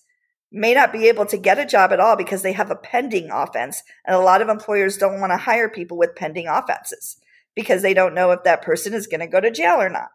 may 0.53 0.75
not 0.75 0.93
be 0.93 1.09
able 1.09 1.27
to 1.27 1.39
get 1.39 1.59
a 1.59 1.67
job 1.67 1.93
at 1.93 2.01
all 2.01 2.17
because 2.17 2.43
they 2.43 2.53
have 2.53 2.71
a 2.71 2.77
pending 2.77 3.31
offense. 3.31 3.83
And 4.07 4.15
a 4.15 4.21
lot 4.21 4.43
of 4.43 4.49
employers 4.49 4.99
don't 4.99 5.21
want 5.21 5.33
to 5.33 5.39
hire 5.39 5.69
people 5.69 5.97
with 5.97 6.15
pending 6.15 6.47
offenses 6.47 7.17
because 7.55 7.83
they 7.83 7.95
don't 7.95 8.15
know 8.15 8.31
if 8.31 8.43
that 8.45 8.63
person 8.63 8.95
is 8.95 9.07
going 9.07 9.21
to 9.21 9.27
go 9.27 9.41
to 9.41 9.51
jail 9.51 9.81
or 9.81 9.89
not. 9.89 10.09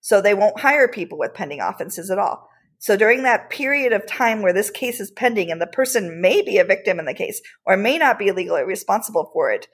So 0.00 0.20
they 0.20 0.34
won't 0.34 0.60
hire 0.60 0.88
people 0.88 1.18
with 1.18 1.34
pending 1.34 1.60
offenses 1.60 2.10
at 2.10 2.18
all. 2.18 2.48
So 2.78 2.96
during 2.96 3.24
that 3.24 3.50
period 3.50 3.92
of 3.92 4.06
time 4.06 4.40
where 4.40 4.52
this 4.52 4.70
case 4.70 5.00
is 5.00 5.10
pending 5.10 5.50
and 5.50 5.60
the 5.60 5.66
person 5.66 6.20
may 6.20 6.42
be 6.42 6.58
a 6.58 6.64
victim 6.64 6.98
in 6.98 7.06
the 7.06 7.14
case 7.14 7.40
or 7.66 7.76
may 7.76 7.98
not 7.98 8.18
be 8.18 8.30
legally 8.30 8.62
responsible 8.62 9.30
for 9.32 9.50
it, 9.50 9.66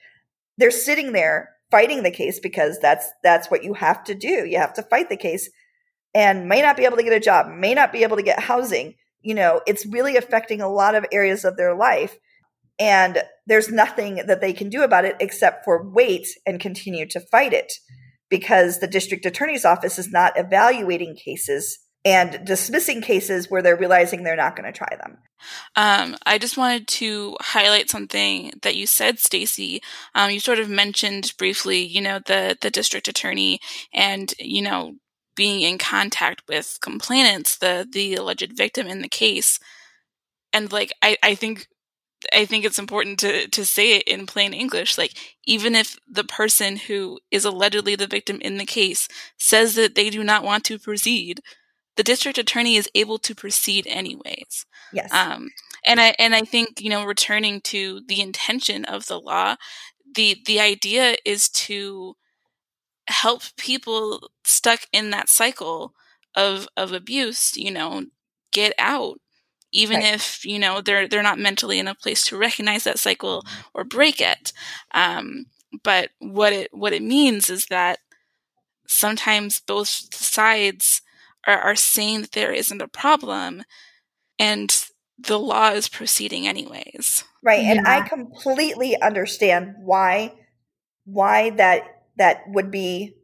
they're 0.57 0.71
sitting 0.71 1.13
there 1.13 1.51
fighting 1.71 2.03
the 2.03 2.11
case 2.11 2.41
because 2.41 2.79
that's 2.81 3.07
that's 3.23 3.51
what 3.51 3.63
you 3.63 3.75
have 3.75 4.05
to 4.05 4.15
do. 4.15 4.47
You 4.47 4.59
have 4.59 4.73
to 4.75 4.83
fight 4.83 5.11
the 5.11 5.17
case 5.17 5.51
and 6.15 6.49
may 6.49 6.63
not 6.63 6.77
be 6.77 6.85
able 6.85 6.97
to 6.97 7.03
get 7.03 7.13
a 7.13 7.21
job, 7.21 7.49
may 7.49 7.75
not 7.75 7.93
be 7.93 8.05
able 8.05 8.17
to 8.17 8.23
get 8.23 8.41
housing. 8.41 8.95
You 9.21 9.35
know, 9.35 9.61
it's 9.67 9.85
really 9.85 10.17
affecting 10.17 10.61
a 10.61 10.69
lot 10.69 10.95
of 10.95 11.05
areas 11.13 11.45
of 11.45 11.57
their 11.57 11.75
life. 11.75 12.19
And 12.79 13.23
there's 13.47 13.71
nothing 13.71 14.23
that 14.27 14.41
they 14.41 14.53
can 14.53 14.69
do 14.69 14.83
about 14.83 15.05
it 15.05 15.17
except 15.21 15.65
for 15.65 15.89
wait 15.89 16.27
and 16.45 16.59
continue 16.61 17.07
to 17.09 17.21
fight 17.21 17.53
it 17.53 17.73
because 18.29 18.81
the 18.81 18.89
district 18.89 19.27
attorney's 19.27 19.65
office 19.65 19.99
is 19.99 20.11
not 20.11 20.33
evaluating 20.37 21.15
cases 21.15 21.79
and 22.05 22.45
dismissing 22.45 23.01
cases 23.01 23.51
where 23.51 23.63
they're 23.63 23.77
realizing 23.77 24.23
they're 24.23 24.37
not 24.37 24.57
going 24.57 24.71
to 24.71 24.77
try 24.77 24.95
them. 24.97 25.19
Um, 25.77 26.17
I 26.27 26.39
just 26.39 26.59
wanted 26.59 26.87
to 26.89 27.37
highlight 27.41 27.89
something 27.89 28.53
that 28.63 28.77
you 28.77 28.87
said, 28.87 29.19
Stacy. 29.19 29.81
Um, 30.15 30.31
you 30.31 30.41
sort 30.41 30.59
of 30.59 30.69
mentioned 30.69 31.33
briefly, 31.39 31.83
you 31.85 32.01
know, 32.01 32.21
the 32.25 32.57
the 32.61 32.71
district 32.71 33.09
attorney 33.09 33.59
and 33.93 34.35
you 34.39 34.63
know 34.63 34.95
being 35.37 35.63
in 35.63 35.79
contact 35.79 36.43
with 36.49 36.79
complainants, 36.83 37.57
the 37.57 37.87
the 37.91 38.15
alleged 38.15 38.57
victim 38.57 38.87
in 38.87 39.01
the 39.01 39.09
case, 39.09 39.59
and 40.53 40.73
like 40.73 40.93
I 41.03 41.17
I 41.23 41.35
think 41.35 41.69
I 42.33 42.45
think 42.45 42.65
it's 42.65 42.79
important 42.79 43.19
to 43.21 43.49
to 43.49 43.65
say 43.65 43.97
it 43.97 44.05
in 44.05 44.27
plain 44.27 44.53
English. 44.53 44.99
Like 44.99 45.13
even 45.45 45.75
if 45.75 45.99
the 46.09 46.25
person 46.25 46.77
who 46.77 47.21
is 47.31 47.45
allegedly 47.45 47.97
the 47.97 48.07
victim 48.07 48.41
in 48.41 48.59
the 48.59 48.67
case 48.67 49.09
says 49.39 49.75
that 49.75 49.95
they 49.95 50.11
do 50.11 50.25
not 50.25 50.45
want 50.45 50.65
to 50.65 50.79
proceed, 50.79 51.41
the 51.97 52.03
district 52.03 52.39
attorney 52.39 52.77
is 52.77 52.91
able 52.95 53.19
to 53.19 53.35
proceed 53.35 53.87
anyways. 53.87 54.67
Yes. 54.93 55.13
Um, 55.13 55.51
and 55.87 56.01
I 56.01 56.15
and 56.19 56.35
I 56.35 56.43
think 56.43 56.81
you 56.81 56.91
know 56.91 57.05
returning 57.05 57.61
to 57.63 58.01
the 58.07 58.21
intention 58.21 58.85
of 58.85 59.07
the 59.07 59.21
law, 59.21 59.57
the 60.15 60.37
the 60.47 60.61
idea 60.61 61.17
is 61.25 61.49
to 61.51 62.17
help 63.07 63.43
people 63.57 64.31
stuck 64.45 64.81
in 64.93 65.11
that 65.11 65.29
cycle 65.29 65.93
of 66.35 66.69
of 66.77 66.93
abuse, 66.93 67.57
you 67.57 67.71
know, 67.71 68.05
get 68.53 68.73
out 68.79 69.19
even 69.75 69.99
right. 69.99 70.15
if 70.15 70.47
you 70.47 70.59
know 70.59 70.81
they're 70.81 71.07
they're 71.07 71.23
not 71.23 71.39
mentally 71.39 71.79
in 71.79 71.89
a 71.89 71.95
place 71.95 72.25
to 72.25 72.39
recognize 72.39 72.85
that 72.85 72.99
cycle 72.99 73.45
or 73.75 73.85
break 73.85 74.21
it. 74.21 74.53
Um, 74.93 75.47
but 75.83 76.11
what 76.21 76.53
it 76.53 76.71
what 76.73 76.95
it 76.95 77.03
means 77.03 77.51
is 77.51 77.67
that 77.67 77.99
sometimes 78.87 79.61
both 79.61 79.89
sides 79.89 81.03
are, 81.47 81.59
are 81.59 81.75
saying 81.75 82.23
that 82.23 82.33
there 82.33 82.53
isn't 82.53 82.81
a 82.81 82.89
problem, 82.89 83.65
and 84.39 84.87
the 85.19 85.39
law 85.39 85.71
is 85.71 85.89
proceeding 85.89 86.47
anyways. 86.47 87.25
Right, 87.43 87.63
yeah. 87.63 87.73
and 87.73 87.87
I 87.87 88.09
completely 88.09 89.01
understand 89.01 89.75
why 89.81 90.35
why 91.05 91.51
that 91.51 91.83
that 92.17 92.43
would 92.47 92.71
be 92.71 93.17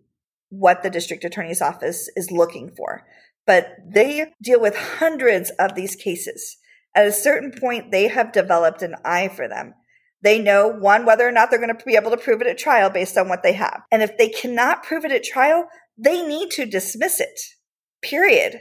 what 0.49 0.83
the 0.83 0.91
district 0.91 1.25
attorney's 1.25 1.63
office 1.63 2.11
is 2.17 2.33
looking 2.33 2.73
for 2.77 3.07
but 3.47 3.69
they 3.87 4.33
deal 4.43 4.61
with 4.61 4.77
hundreds 4.77 5.51
of 5.59 5.75
these 5.75 5.97
cases. 5.97 6.57
At 6.95 7.07
a 7.07 7.13
certain 7.13 7.53
point, 7.53 7.93
they 7.93 8.09
have 8.09 8.33
developed 8.33 8.83
an 8.83 8.95
eye 9.05 9.29
for 9.29 9.49
them. 9.49 9.75
They 10.23 10.39
know 10.39 10.69
one, 10.69 11.07
whether 11.07 11.27
or 11.27 11.33
not 11.33 11.51
they're 11.51 11.61
going 11.61 11.75
to 11.75 11.85
be 11.85 11.97
able 11.97 12.11
to 12.11 12.17
prove 12.17 12.41
it 12.43 12.47
at 12.47 12.59
trial 12.59 12.91
based 12.91 13.17
on 13.17 13.29
what 13.29 13.43
they 13.43 13.55
have. 13.55 13.83
And 13.91 14.03
if 14.03 14.19
they 14.19 14.29
cannot 14.29 14.83
prove 14.83 15.05
it 15.05 15.13
at 15.13 15.25
trial, 15.25 15.67
they 15.97 16.27
need 16.27 16.51
to 16.53 16.67
dismiss 16.67 17.21
it. 17.21 17.41
Period. 18.03 18.61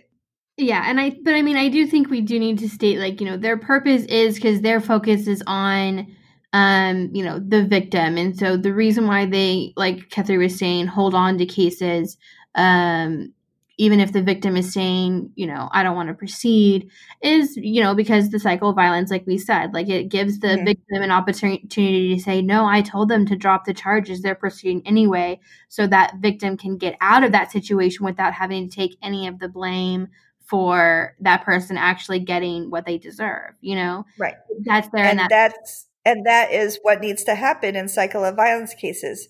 Yeah, 0.58 0.84
and 0.86 1.00
I 1.00 1.16
but 1.24 1.36
I 1.36 1.42
mean 1.42 1.56
I 1.56 1.70
do 1.70 1.88
think 1.88 2.10
we 2.10 2.20
do 2.20 2.38
need 2.38 2.60
to 2.60 2.70
state 2.70 3.00
like, 3.00 3.22
you 3.22 3.26
know, 3.26 3.38
their 3.38 3.58
purpose 3.58 4.04
is 4.06 4.36
because 4.36 4.62
their 4.62 4.82
focus 4.82 5.28
is 5.28 5.42
on 5.48 6.08
um, 6.52 7.12
you 7.14 7.24
know, 7.24 7.40
the 7.40 7.64
victim. 7.64 8.18
And 8.18 8.36
so 8.36 8.58
the 8.58 8.74
reason 8.74 9.06
why 9.06 9.28
they, 9.28 9.72
like 9.78 10.10
Catherine 10.10 10.40
was 10.40 10.58
saying, 10.58 10.88
hold 10.88 11.14
on 11.14 11.38
to 11.38 11.46
cases 11.46 12.18
um 12.56 13.32
even 13.80 14.02
if 14.02 14.12
the 14.12 14.22
victim 14.22 14.58
is 14.58 14.74
saying, 14.74 15.32
you 15.36 15.48
know, 15.48 15.70
I 15.72 15.84
don't 15.84 15.96
want 15.96 16.10
to 16.10 16.14
proceed, 16.14 16.92
is, 17.22 17.56
you 17.56 17.82
know, 17.82 17.96
because 17.96 18.30
the 18.30 18.38
cycle 18.38 18.72
of 18.72 18.76
violence, 18.76 19.10
like 19.10 19.26
we 19.26 19.38
said, 19.38 19.74
like 19.74 19.88
it 19.88 20.10
gives 20.10 20.40
the 20.40 20.50
mm-hmm. 20.50 20.66
victim 20.66 21.02
an 21.02 21.12
opportunity 21.12 22.14
to 22.14 22.22
say, 22.22 22.42
no, 22.42 22.66
I 22.66 22.82
told 22.82 23.08
them 23.08 23.26
to 23.28 23.38
drop 23.38 23.64
the 23.64 23.74
charges. 23.74 24.22
They're 24.22 24.36
proceeding 24.36 24.82
anyway. 24.86 25.40
So 25.70 25.88
that 25.88 26.16
victim 26.20 26.58
can 26.58 26.78
get 26.78 26.98
out 27.00 27.24
of 27.24 27.32
that 27.32 27.54
situation 27.54 28.06
without 28.06 28.34
having 28.34 28.70
to 28.70 28.76
take 28.76 28.98
any 29.02 29.28
of 29.28 29.40
the 29.40 29.48
blame 29.48 30.10
for 30.42 31.16
that 31.22 31.46
person 31.46 31.78
actually 31.78 32.20
getting 32.20 32.70
what 32.70 32.86
they 32.86 32.98
deserve, 32.98 33.54
you 33.62 33.76
know? 33.76 34.06
Right. 34.18 34.36
That's 34.66 34.90
there. 34.90 35.06
And, 35.06 35.22
and 35.22 35.30
that's, 35.30 35.88
and 36.04 36.26
that 36.26 36.52
is 36.52 36.80
what 36.82 37.00
needs 37.00 37.24
to 37.24 37.36
happen 37.36 37.78
in 37.78 37.88
cycle 37.88 38.26
of 38.26 38.36
violence 38.36 38.74
cases 38.74 39.30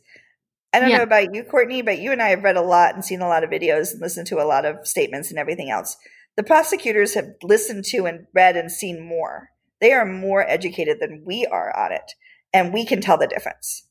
I 0.72 0.80
don't 0.80 0.90
yeah. 0.90 0.98
know 0.98 1.04
about 1.04 1.34
you, 1.34 1.44
Courtney, 1.44 1.82
but 1.82 2.00
you 2.00 2.12
and 2.12 2.22
I 2.22 2.30
have 2.30 2.44
read 2.44 2.58
a 2.58 2.62
lot 2.62 2.94
and 2.94 3.04
seen 3.04 3.22
a 3.22 3.28
lot 3.28 3.44
of 3.44 3.50
videos 3.50 3.92
and 3.92 4.02
listened 4.02 4.28
to 4.28 4.42
a 4.42 4.46
lot 4.46 4.66
of 4.66 4.88
statements 4.88 5.30
and 5.30 5.40
everything 5.40 5.72
else. 5.72 5.98
The 6.38 6.44
prosecutors 6.44 7.16
have 7.16 7.34
listened 7.42 7.86
to 7.86 8.06
and 8.06 8.28
read 8.34 8.56
and 8.56 8.72
seen 8.72 9.04
more. 9.04 9.50
They 9.82 9.92
are 9.94 10.06
more 10.06 10.48
educated 10.48 11.00
than 11.00 11.24
we 11.26 11.46
are 11.46 11.76
on 11.76 11.92
it, 11.92 12.14
and 12.54 12.74
we 12.74 12.86
can 12.86 13.02
tell 13.02 13.18
the 13.18 13.28
difference. 13.28 13.88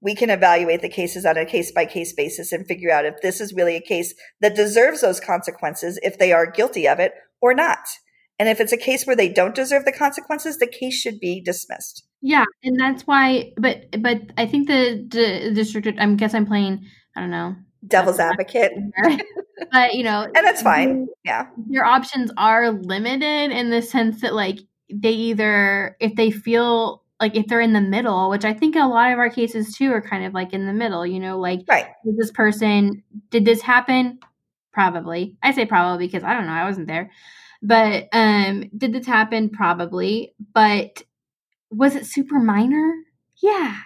We 0.00 0.14
can 0.14 0.30
evaluate 0.30 0.80
the 0.80 0.88
cases 0.88 1.26
on 1.26 1.36
a 1.36 1.44
case 1.44 1.72
by 1.72 1.84
case 1.84 2.12
basis 2.12 2.52
and 2.52 2.66
figure 2.66 2.90
out 2.90 3.04
if 3.04 3.20
this 3.20 3.40
is 3.40 3.52
really 3.52 3.76
a 3.76 3.80
case 3.80 4.14
that 4.40 4.54
deserves 4.54 5.02
those 5.02 5.20
consequences 5.20 5.98
if 6.02 6.18
they 6.18 6.32
are 6.32 6.50
guilty 6.50 6.88
of 6.88 7.00
it 7.00 7.12
or 7.40 7.52
not. 7.52 7.80
And 8.38 8.48
if 8.48 8.60
it's 8.60 8.72
a 8.72 8.76
case 8.76 9.04
where 9.06 9.16
they 9.16 9.28
don't 9.28 9.54
deserve 9.54 9.84
the 9.84 9.92
consequences, 9.92 10.58
the 10.58 10.68
case 10.68 10.94
should 10.94 11.18
be 11.18 11.42
dismissed. 11.42 12.07
Yeah, 12.20 12.44
and 12.64 12.78
that's 12.78 13.06
why. 13.06 13.52
But 13.56 14.02
but 14.02 14.20
I 14.36 14.46
think 14.46 14.66
the, 14.66 15.06
the 15.08 15.52
district. 15.54 15.88
I 15.98 16.14
guess 16.14 16.34
I'm 16.34 16.46
playing. 16.46 16.84
I 17.16 17.20
don't 17.20 17.30
know. 17.30 17.54
Devil's 17.86 18.18
advocate. 18.18 18.72
but 19.72 19.94
you 19.94 20.02
know, 20.02 20.22
and 20.22 20.46
that's 20.46 20.62
fine. 20.62 21.06
Yeah, 21.24 21.46
your 21.68 21.84
options 21.84 22.30
are 22.36 22.70
limited 22.70 23.52
in 23.52 23.70
the 23.70 23.82
sense 23.82 24.20
that 24.22 24.34
like 24.34 24.58
they 24.92 25.12
either 25.12 25.96
if 26.00 26.16
they 26.16 26.30
feel 26.30 27.04
like 27.20 27.36
if 27.36 27.46
they're 27.46 27.60
in 27.60 27.72
the 27.72 27.80
middle, 27.80 28.30
which 28.30 28.44
I 28.44 28.52
think 28.52 28.74
a 28.74 28.86
lot 28.86 29.12
of 29.12 29.18
our 29.18 29.30
cases 29.30 29.74
too 29.74 29.92
are 29.92 30.02
kind 30.02 30.24
of 30.24 30.34
like 30.34 30.52
in 30.52 30.66
the 30.66 30.72
middle. 30.72 31.06
You 31.06 31.20
know, 31.20 31.38
like 31.38 31.60
right. 31.68 31.86
This 32.04 32.32
person 32.32 33.04
did 33.30 33.44
this 33.44 33.60
happen? 33.60 34.18
Probably. 34.72 35.36
I 35.42 35.52
say 35.52 35.66
probably 35.66 36.06
because 36.06 36.24
I 36.24 36.34
don't 36.34 36.46
know. 36.46 36.52
I 36.52 36.64
wasn't 36.64 36.88
there. 36.88 37.10
But 37.62 38.08
um, 38.12 38.70
did 38.76 38.92
this 38.92 39.06
happen? 39.06 39.50
Probably. 39.50 40.34
But 40.52 41.02
was 41.70 41.94
it 41.94 42.06
super 42.06 42.38
minor? 42.38 42.94
Yeah. 43.36 43.76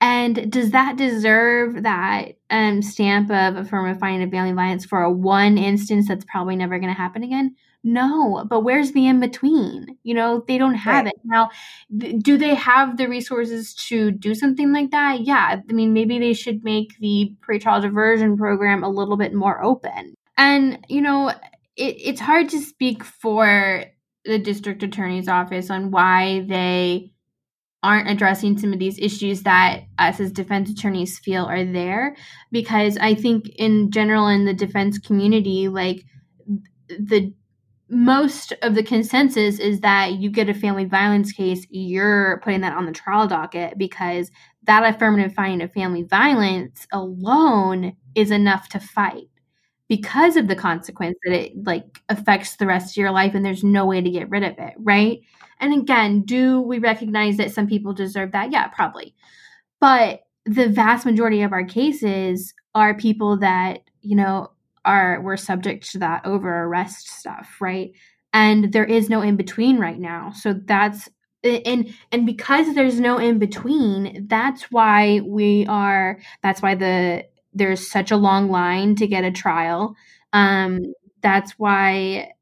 And 0.00 0.50
does 0.50 0.70
that 0.70 0.96
deserve 0.96 1.82
that 1.82 2.32
um, 2.48 2.80
stamp 2.80 3.30
of 3.30 3.56
affirmative 3.56 4.00
finding 4.00 4.22
of 4.22 4.30
family 4.30 4.52
violence 4.52 4.86
for 4.86 5.02
a 5.02 5.10
one 5.10 5.58
instance 5.58 6.08
that's 6.08 6.24
probably 6.24 6.56
never 6.56 6.78
going 6.78 6.92
to 6.92 6.98
happen 6.98 7.22
again? 7.22 7.54
No, 7.82 8.44
but 8.48 8.60
where's 8.60 8.92
the 8.92 9.06
in 9.06 9.20
between? 9.20 9.98
You 10.02 10.14
know, 10.14 10.44
they 10.46 10.58
don't 10.58 10.74
have 10.74 11.04
right. 11.04 11.14
it. 11.14 11.20
Now, 11.24 11.50
th- 11.98 12.22
do 12.22 12.36
they 12.36 12.54
have 12.54 12.96
the 12.96 13.08
resources 13.08 13.74
to 13.88 14.10
do 14.10 14.34
something 14.34 14.72
like 14.72 14.90
that? 14.90 15.20
Yeah. 15.20 15.60
I 15.68 15.72
mean, 15.72 15.92
maybe 15.92 16.18
they 16.18 16.34
should 16.34 16.62
make 16.62 16.98
the 16.98 17.34
pretrial 17.46 17.80
diversion 17.80 18.36
program 18.36 18.84
a 18.84 18.90
little 18.90 19.16
bit 19.16 19.34
more 19.34 19.62
open. 19.62 20.14
And, 20.36 20.84
you 20.88 21.00
know, 21.00 21.30
it, 21.76 21.96
it's 21.98 22.20
hard 22.20 22.50
to 22.50 22.60
speak 22.60 23.02
for 23.02 23.84
the 24.24 24.38
district 24.38 24.82
attorney's 24.82 25.28
office 25.28 25.70
on 25.70 25.90
why 25.90 26.44
they 26.46 27.12
aren't 27.82 28.10
addressing 28.10 28.58
some 28.58 28.72
of 28.72 28.78
these 28.78 28.98
issues 28.98 29.42
that 29.42 29.84
us 29.98 30.20
as 30.20 30.32
defense 30.32 30.70
attorneys 30.70 31.18
feel 31.18 31.44
are 31.46 31.64
there. 31.64 32.16
Because 32.50 32.98
i 32.98 33.14
think 33.14 33.48
in 33.56 33.90
general 33.90 34.28
in 34.28 34.44
the 34.44 34.54
defense 34.54 34.98
community 34.98 35.68
like 35.68 36.04
the 36.88 37.32
most 37.88 38.52
of 38.62 38.76
the 38.76 38.84
consensus 38.84 39.58
is 39.58 39.80
that 39.80 40.12
you 40.12 40.30
get 40.30 40.48
a 40.48 40.54
family 40.54 40.84
violence 40.84 41.32
case 41.32 41.66
you're 41.70 42.40
putting 42.44 42.60
that 42.60 42.76
on 42.76 42.86
the 42.86 42.92
trial 42.92 43.26
docket 43.26 43.76
because 43.76 44.30
that 44.64 44.94
affirmative 44.94 45.34
finding 45.34 45.60
of 45.62 45.72
family 45.72 46.02
violence 46.02 46.86
alone 46.92 47.96
is 48.14 48.30
enough 48.30 48.68
to 48.68 48.78
fight 48.78 49.28
because 49.90 50.36
of 50.36 50.46
the 50.46 50.54
consequence 50.54 51.18
that 51.24 51.34
it 51.34 51.64
like 51.64 52.00
affects 52.08 52.56
the 52.56 52.66
rest 52.66 52.92
of 52.92 52.96
your 52.96 53.10
life 53.10 53.34
and 53.34 53.44
there's 53.44 53.64
no 53.64 53.84
way 53.84 54.00
to 54.00 54.08
get 54.08 54.30
rid 54.30 54.44
of 54.44 54.54
it 54.56 54.74
right? 54.78 55.20
And 55.58 55.74
again 55.74 56.22
do 56.22 56.60
we 56.60 56.78
recognize 56.78 57.36
that 57.36 57.50
some 57.50 57.66
people 57.66 57.92
deserve 57.92 58.32
that? 58.32 58.52
Yeah 58.52 58.68
probably. 58.68 59.14
But 59.80 60.20
the 60.46 60.68
vast 60.68 61.04
majority 61.04 61.42
of 61.42 61.52
our 61.52 61.64
cases 61.64 62.54
are 62.74 62.94
people 62.94 63.36
that 63.38 63.80
you 64.00 64.14
know 64.14 64.52
are 64.84 65.20
were 65.20 65.36
subject 65.36 65.90
to 65.90 65.98
that 65.98 66.24
over 66.24 66.64
arrest 66.64 67.08
stuff 67.08 67.56
right? 67.60 67.90
And 68.32 68.72
there 68.72 68.84
is 68.84 69.10
no 69.10 69.22
in 69.22 69.36
between 69.36 69.78
right 69.78 69.98
now. 69.98 70.30
So 70.30 70.52
that's 70.52 71.08
and 71.42 71.92
and 72.12 72.26
because 72.26 72.74
there's 72.76 73.00
no 73.00 73.18
in 73.18 73.40
between 73.40 74.28
that's 74.28 74.70
why 74.70 75.20
we 75.24 75.66
are 75.66 76.20
that's 76.42 76.62
why 76.62 76.76
the 76.76 77.24
there's 77.52 77.90
such 77.90 78.10
a 78.10 78.16
long 78.16 78.50
line 78.50 78.94
to 78.96 79.06
get 79.06 79.24
a 79.24 79.30
trial. 79.30 79.94
Um, 80.32 80.80
that's 81.22 81.52
why 81.58 82.32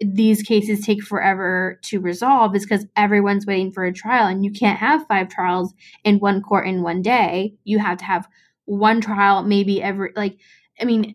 these 0.00 0.42
cases 0.42 0.84
take 0.84 1.02
forever 1.02 1.80
to 1.82 2.00
resolve 2.00 2.54
is 2.54 2.64
because 2.64 2.86
everyone's 2.96 3.46
waiting 3.46 3.72
for 3.72 3.84
a 3.84 3.92
trial 3.92 4.26
and 4.28 4.44
you 4.44 4.52
can't 4.52 4.78
have 4.78 5.06
five 5.08 5.28
trials 5.28 5.74
in 6.04 6.18
one 6.18 6.40
court 6.40 6.68
in 6.68 6.82
one 6.82 7.02
day. 7.02 7.54
You 7.64 7.78
have 7.80 7.98
to 7.98 8.04
have 8.04 8.28
one 8.68 9.00
trial 9.00 9.42
maybe 9.42 9.82
every 9.82 10.12
like 10.14 10.38
I 10.78 10.84
mean 10.84 11.14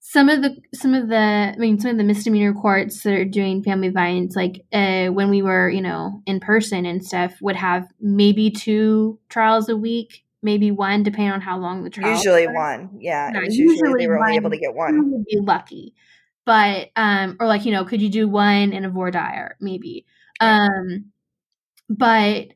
some 0.00 0.28
of 0.28 0.42
the 0.42 0.56
some 0.74 0.94
of 0.94 1.08
the 1.08 1.16
I 1.16 1.56
mean 1.56 1.78
some 1.78 1.92
of 1.92 1.96
the 1.96 2.04
misdemeanor 2.04 2.52
courts 2.52 3.02
that 3.04 3.14
are 3.14 3.24
doing 3.24 3.62
family 3.62 3.88
violence 3.88 4.34
like 4.34 4.64
uh, 4.72 5.06
when 5.06 5.30
we 5.30 5.42
were 5.42 5.70
you 5.70 5.80
know 5.80 6.20
in 6.26 6.40
person 6.40 6.84
and 6.84 7.04
stuff 7.04 7.34
would 7.40 7.56
have 7.56 7.86
maybe 8.00 8.50
two 8.50 9.18
trials 9.28 9.68
a 9.68 9.76
week 9.76 10.24
maybe 10.42 10.70
one 10.70 11.02
depending 11.02 11.32
on 11.32 11.40
how 11.40 11.58
long 11.58 11.84
the 11.84 11.90
trial 11.90 12.12
is. 12.12 12.24
usually 12.24 12.46
one 12.46 12.90
yeah, 12.98 13.30
yeah 13.32 13.40
usually, 13.42 13.74
usually, 13.74 14.02
they 14.02 14.08
were 14.08 14.18
only 14.18 14.36
able 14.36 14.50
to 14.50 14.58
get 14.58 14.74
one 14.74 15.10
would 15.10 15.24
be 15.24 15.38
lucky 15.38 15.94
but 16.44 16.90
um 16.96 17.36
or 17.40 17.46
like 17.46 17.64
you 17.64 17.72
know 17.72 17.84
could 17.84 18.02
you 18.02 18.08
do 18.08 18.28
one 18.28 18.72
in 18.72 18.84
a 18.84 18.90
voir 18.90 19.10
dire 19.10 19.56
maybe 19.60 20.04
yeah. 20.40 20.66
um 20.66 21.06
but 21.88 22.48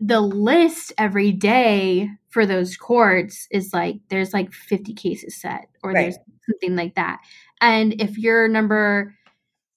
the 0.00 0.20
list 0.20 0.92
every 0.98 1.32
day 1.32 2.08
for 2.28 2.46
those 2.46 2.76
courts 2.76 3.46
is 3.50 3.72
like 3.72 3.96
there's 4.08 4.32
like 4.32 4.52
50 4.52 4.94
cases 4.94 5.40
set 5.40 5.68
or 5.82 5.92
right. 5.92 6.02
there's 6.02 6.18
something 6.50 6.76
like 6.76 6.94
that 6.94 7.20
and 7.60 8.00
if 8.00 8.18
you're 8.18 8.48
number 8.48 9.14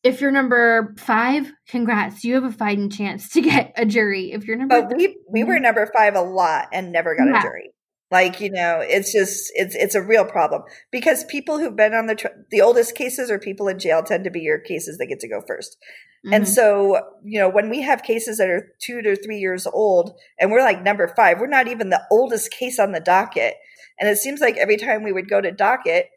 if 0.06 0.22
you're 0.22 0.32
number 0.32 0.94
five 1.00 1.52
congrats. 1.68 2.24
You 2.24 2.36
have 2.36 2.44
a 2.44 2.52
fighting 2.52 2.90
chance 2.90 3.28
to 3.30 3.42
get 3.42 3.74
a 3.76 3.86
jury. 3.86 4.32
If 4.32 4.46
you're 4.46 4.56
number 4.56 4.84
but 4.84 4.96
we 4.96 5.18
we 5.30 5.44
were 5.44 5.60
number 5.60 5.90
five 5.98 6.16
a 6.16 6.22
lot 6.22 6.68
and 6.72 6.92
never 6.92 7.16
got 7.16 7.28
yeah. 7.28 7.40
a 7.40 7.42
jury. 7.42 7.72
Like 8.12 8.40
you 8.40 8.52
know 8.52 8.82
it's 8.82 9.12
just 9.12 9.52
it's 9.56 9.76
it's 9.76 9.96
a 9.96 10.02
real 10.02 10.24
problem. 10.24 10.62
Because 10.92 11.26
people 11.26 11.58
who've 11.58 11.76
been 11.76 11.96
on 11.96 12.06
the 12.06 12.16
tr- 12.16 12.28
the 12.52 12.62
oldest 12.62 12.96
cases 12.96 13.32
or 13.32 13.40
people 13.40 13.68
in 13.68 13.80
jail 13.80 14.04
tend 14.04 14.24
to 14.26 14.30
be 14.30 14.42
your 14.42 14.60
cases 14.60 15.00
that 15.00 15.08
get 15.08 15.20
to 15.22 15.28
go 15.28 15.40
1st 15.40 15.48
mm-hmm. 15.50 16.34
and 16.34 16.48
so 16.48 17.02
you 17.24 17.40
know 17.40 17.50
when 17.50 17.70
we 17.70 17.82
have 17.82 18.04
cases 18.04 18.38
that 18.38 18.48
are 18.48 18.74
two 18.82 19.02
to 19.02 19.16
three 19.16 19.40
years 19.40 19.66
old 19.66 20.14
and 20.40 20.52
we're 20.52 20.62
like 20.62 20.84
number 20.84 21.12
five 21.16 21.40
we're 21.40 21.48
not 21.48 21.68
even 21.68 21.90
the 21.90 22.06
oldest 22.12 22.52
case 22.52 22.80
on 22.80 22.92
the 22.92 23.00
docket. 23.00 23.56
And 23.98 24.10
it 24.10 24.18
seems 24.18 24.42
like 24.42 24.58
every 24.58 24.78
time 24.78 25.04
we 25.04 25.12
would 25.12 25.28
go 25.28 25.42
to 25.42 25.52
docket 25.52 26.10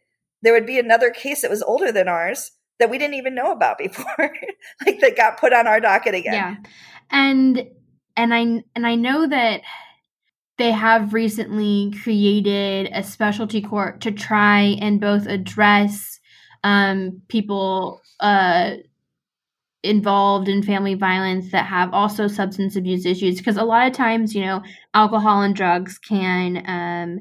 there 0.42 0.52
would 0.52 0.66
be 0.66 0.78
another 0.78 1.10
case 1.10 1.42
that 1.42 1.50
was 1.50 1.62
older 1.62 1.90
than 1.90 2.06
ours 2.06 2.52
that 2.78 2.90
we 2.90 2.98
didn't 2.98 3.14
even 3.14 3.34
know 3.34 3.52
about 3.52 3.78
before. 3.78 4.06
Like 4.86 5.00
that 5.00 5.16
got 5.16 5.40
put 5.40 5.52
on 5.52 5.66
our 5.66 5.80
docket 5.80 6.14
again. 6.14 6.34
Yeah. 6.34 6.56
And 7.10 7.68
and 8.16 8.34
i 8.34 8.62
and 8.74 8.86
i 8.86 8.94
know 8.96 9.26
that 9.26 9.62
they 10.58 10.72
have 10.72 11.14
recently 11.14 11.92
created 12.02 12.90
a 12.92 13.02
specialty 13.02 13.62
court 13.62 14.00
to 14.02 14.10
try 14.10 14.76
and 14.80 15.00
both 15.00 15.26
address 15.26 16.18
um, 16.64 17.22
people 17.28 18.02
uh, 18.18 18.72
involved 19.84 20.48
in 20.48 20.64
family 20.64 20.94
violence 20.94 21.52
that 21.52 21.66
have 21.66 21.94
also 21.94 22.26
substance 22.26 22.74
abuse 22.74 23.06
issues. 23.06 23.38
Because 23.38 23.56
a 23.56 23.62
lot 23.62 23.86
of 23.86 23.92
times 23.92 24.34
you 24.34 24.44
know 24.44 24.62
alcohol 24.94 25.42
and 25.42 25.54
drugs 25.54 25.96
can 25.98 26.64
um, 26.66 27.20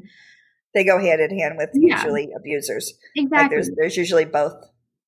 they 0.73 0.83
go 0.83 0.99
hand 0.99 1.21
in 1.21 1.37
hand 1.37 1.55
with 1.57 1.69
yeah. 1.73 1.95
usually 1.95 2.29
abusers. 2.35 2.93
Exactly 3.15 3.37
like 3.37 3.49
there's, 3.51 3.69
there's 3.77 3.97
usually 3.97 4.25
both 4.25 4.53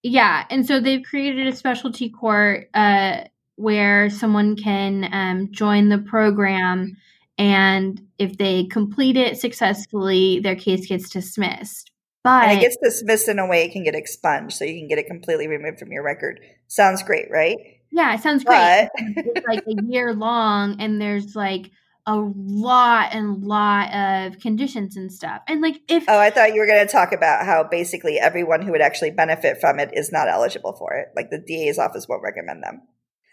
yeah 0.04 0.46
and 0.50 0.66
so 0.66 0.80
they've 0.80 1.04
created 1.04 1.48
a 1.48 1.56
specialty 1.56 2.10
court 2.10 2.70
uh, 2.74 3.22
where 3.56 4.10
someone 4.10 4.56
can 4.56 5.10
um, 5.12 5.52
join 5.52 5.90
the 5.90 5.98
program 5.98 6.96
and 7.40 8.06
if 8.20 8.38
they 8.38 8.66
complete 8.66 9.16
it 9.16 9.38
successfully, 9.38 10.42
their 10.42 10.58
case 10.58 10.86
gets 10.86 11.10
dismissed. 11.10 11.90
But 12.22 12.50
and 12.50 12.58
it 12.58 12.62
gets 12.62 12.76
dismissed 12.84 13.30
in 13.30 13.40
a 13.40 13.48
way 13.48 13.64
it 13.64 13.72
can 13.72 13.86
get 13.86 13.96
expunged, 13.96 14.58
so 14.58 14.66
you 14.66 14.78
can 14.78 14.90
get 14.90 14.98
it 14.98 15.08
completely 15.08 15.48
removed 15.48 15.80
from 15.80 15.90
your 15.94 16.04
record. 16.04 16.42
Sounds 16.68 17.02
great, 17.02 17.32
right? 17.32 17.56
Yeah, 17.94 18.14
it 18.14 18.22
sounds 18.22 18.44
great. 18.44 18.90
But... 18.94 19.26
it's 19.26 19.48
like 19.48 19.64
a 19.66 19.84
year 19.86 20.14
long, 20.14 20.82
and 20.82 21.00
there's 21.00 21.34
like 21.34 21.72
a 22.10 22.16
lot 22.36 23.14
and 23.14 23.44
lot 23.44 23.94
of 23.94 24.40
conditions 24.40 24.98
and 24.98 25.14
stuff. 25.14 25.42
And 25.48 25.62
like 25.62 25.80
if 25.88 26.06
Oh, 26.08 26.18
I 26.18 26.32
thought 26.32 26.56
you 26.56 26.60
were 26.60 26.66
going 26.66 26.86
to 26.86 26.92
talk 26.92 27.12
about 27.12 27.46
how 27.46 27.64
basically 27.64 28.18
everyone 28.18 28.64
who 28.64 28.72
would 28.72 28.82
actually 28.82 29.12
benefit 29.12 29.62
from 29.62 29.80
it 29.80 29.92
is 29.94 30.12
not 30.12 30.28
eligible 30.28 30.74
for 30.74 30.96
it. 30.96 31.10
Like 31.16 31.30
the 31.30 31.38
DA's 31.38 31.78
office 31.78 32.08
won't 32.10 32.24
recommend 32.24 32.64
them. 32.64 32.82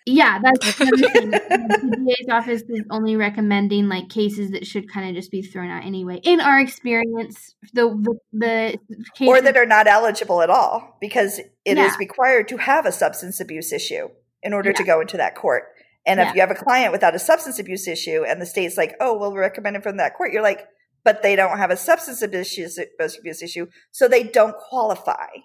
Yeah, 0.05 0.39
that's 0.43 0.79
the 0.79 2.05
DA's 2.07 2.29
office 2.31 2.63
is 2.69 2.83
only 2.91 3.17
recommending 3.17 3.89
like 3.89 4.11
cases 4.11 4.51
that 4.51 4.67
should 4.67 4.93
kind 4.93 5.09
of 5.09 5.17
just 5.17 5.31
be 5.31 5.41
thrown 5.41 5.71
out 5.71 5.85
anyway. 5.85 6.21
In 6.23 6.43
our 6.43 6.61
experience, 6.61 7.55
the 7.73 7.89
the, 8.31 8.79
the 8.87 9.05
cases, 9.15 9.27
or 9.27 9.41
that 9.41 9.57
are 9.57 9.67
not 9.67 9.87
eligible 9.87 10.43
at 10.43 10.51
all 10.51 10.99
because 11.01 11.39
it 11.39 11.79
yeah. 11.79 11.87
is 11.87 11.99
required 11.99 12.47
to 12.49 12.59
have 12.59 12.85
a 12.85 12.93
substance 12.93 13.41
abuse 13.41 13.73
issue 13.73 14.09
in 14.43 14.53
order 14.53 14.69
yeah. 14.69 14.77
to 14.77 14.85
go 14.85 15.01
into 15.01 15.17
that 15.17 15.35
court. 15.35 15.65
And 16.07 16.21
if 16.21 16.35
you 16.35 16.41
have 16.41 16.51
a 16.51 16.55
client 16.55 16.93
without 16.93 17.15
a 17.15 17.19
substance 17.19 17.59
abuse 17.59 17.89
issue, 17.89 18.25
and 18.27 18.41
the 18.41 18.47
state's 18.47 18.77
like, 18.77 18.95
"Oh, 19.01 19.19
we'll 19.19 19.35
recommend 19.35 19.77
it 19.77 19.83
from 19.83 19.97
that 19.97 20.15
court," 20.15 20.33
you're 20.33 20.43
like, 20.43 20.67
"But 21.05 21.23
they 21.23 21.35
don't 21.35 21.59
have 21.59 21.71
a 21.71 21.77
substance 21.77 22.23
abuse 22.23 22.59
issue, 23.43 23.67
so 23.91 24.09
they 24.09 24.23
don't 24.23 24.57
qualify." 24.57 25.27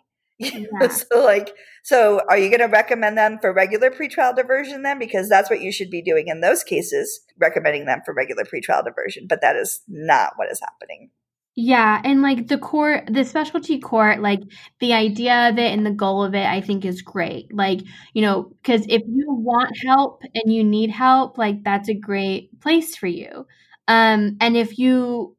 Yeah. 0.41 0.87
so 0.87 1.23
like 1.23 1.53
so 1.83 2.19
are 2.27 2.35
you 2.37 2.49
going 2.49 2.67
to 2.67 2.73
recommend 2.73 3.15
them 3.15 3.37
for 3.39 3.53
regular 3.53 3.91
pretrial 3.91 4.35
diversion 4.35 4.81
then 4.81 4.97
because 4.97 5.29
that's 5.29 5.51
what 5.51 5.61
you 5.61 5.71
should 5.71 5.91
be 5.91 6.01
doing 6.01 6.29
in 6.29 6.41
those 6.41 6.63
cases 6.63 7.21
recommending 7.39 7.85
them 7.85 8.01
for 8.03 8.11
regular 8.11 8.43
pretrial 8.43 8.83
diversion 8.83 9.27
but 9.29 9.41
that 9.41 9.55
is 9.55 9.81
not 9.87 10.33
what 10.37 10.51
is 10.51 10.59
happening 10.59 11.11
yeah 11.55 12.01
and 12.05 12.21
like 12.21 12.47
the 12.47 12.57
court 12.57 13.03
the 13.11 13.25
specialty 13.25 13.77
court 13.79 14.21
like 14.21 14.39
the 14.79 14.93
idea 14.93 15.49
of 15.49 15.57
it 15.57 15.73
and 15.73 15.85
the 15.85 15.91
goal 15.91 16.23
of 16.23 16.33
it 16.33 16.45
i 16.45 16.61
think 16.61 16.85
is 16.85 17.01
great. 17.01 17.53
Like 17.53 17.81
you 18.13 18.21
know 18.21 18.43
because 18.63 18.85
if 18.87 19.01
you 19.07 19.25
want 19.33 19.75
help 19.85 20.21
and 20.33 20.53
you 20.53 20.63
need 20.63 20.89
help 20.91 21.37
like 21.37 21.63
that's 21.63 21.89
a 21.89 21.93
great 21.93 22.57
place 22.61 22.95
for 22.95 23.07
you. 23.07 23.45
Um 23.87 24.37
and 24.39 24.55
if 24.55 24.77
you 24.77 25.35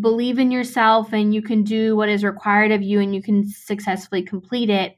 believe 0.00 0.38
in 0.38 0.50
yourself 0.52 1.12
and 1.12 1.34
you 1.34 1.42
can 1.42 1.64
do 1.64 1.96
what 1.96 2.08
is 2.08 2.24
required 2.24 2.72
of 2.72 2.82
you 2.82 3.00
and 3.00 3.14
you 3.14 3.22
can 3.22 3.48
successfully 3.48 4.22
complete 4.22 4.70
it 4.70 4.96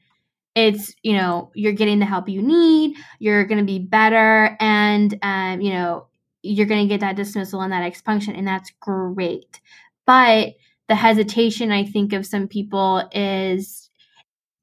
it's 0.54 0.94
you 1.02 1.12
know 1.14 1.50
you're 1.54 1.72
getting 1.72 1.98
the 1.98 2.06
help 2.06 2.28
you 2.28 2.40
need 2.40 2.96
you're 3.18 3.44
going 3.44 3.58
to 3.58 3.64
be 3.64 3.78
better 3.78 4.56
and 4.60 5.18
um, 5.22 5.60
you 5.60 5.72
know 5.72 6.06
you're 6.42 6.66
going 6.66 6.82
to 6.82 6.88
get 6.92 7.00
that 7.00 7.16
dismissal 7.16 7.60
and 7.62 7.72
that 7.72 7.84
expunction 7.84 8.36
and 8.36 8.46
that's 8.46 8.70
great 8.80 9.60
but 10.06 10.54
the 10.88 10.94
hesitation 10.94 11.70
i 11.70 11.84
think 11.84 12.12
of 12.12 12.26
some 12.26 12.48
people 12.48 13.08
is 13.12 13.90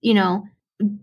you 0.02 0.14
know 0.14 0.44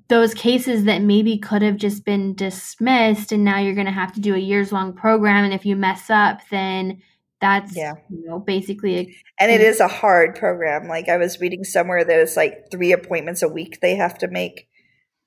those 0.09 0.35
cases 0.35 0.85
that 0.85 1.03
maybe 1.03 1.39
could 1.39 1.63
have 1.63 1.77
just 1.77 2.05
been 2.05 2.35
dismissed 2.35 3.31
and 3.31 3.45
now 3.45 3.59
you're 3.59 3.75
going 3.75 3.87
to 3.87 3.93
have 3.93 4.13
to 4.13 4.21
do 4.21 4.35
a 4.35 4.39
years 4.39 4.73
long 4.73 4.93
program 4.93 5.45
and 5.45 5.55
if 5.55 5.65
you 5.65 5.77
mess 5.77 6.11
up 6.11 6.41
then 6.51 7.01
that's 7.41 7.77
yeah. 7.77 7.95
you 8.11 8.25
know 8.27 8.41
basically 8.41 8.99
a, 8.99 9.17
and 9.39 9.53
it 9.53 9.61
is 9.61 9.81
a 9.81 9.89
hard 9.89 10.35
program 10.35 10.89
like 10.89 11.09
i 11.09 11.17
was 11.17 11.41
reading 11.41 11.65
somewhere 11.65 12.05
that 12.05 12.19
it's 12.19 12.37
like 12.37 12.71
three 12.71 12.93
appointments 12.93 13.43
a 13.43 13.49
week 13.49 13.79
they 13.81 13.95
have 13.95 14.19
to 14.19 14.29
make 14.29 14.69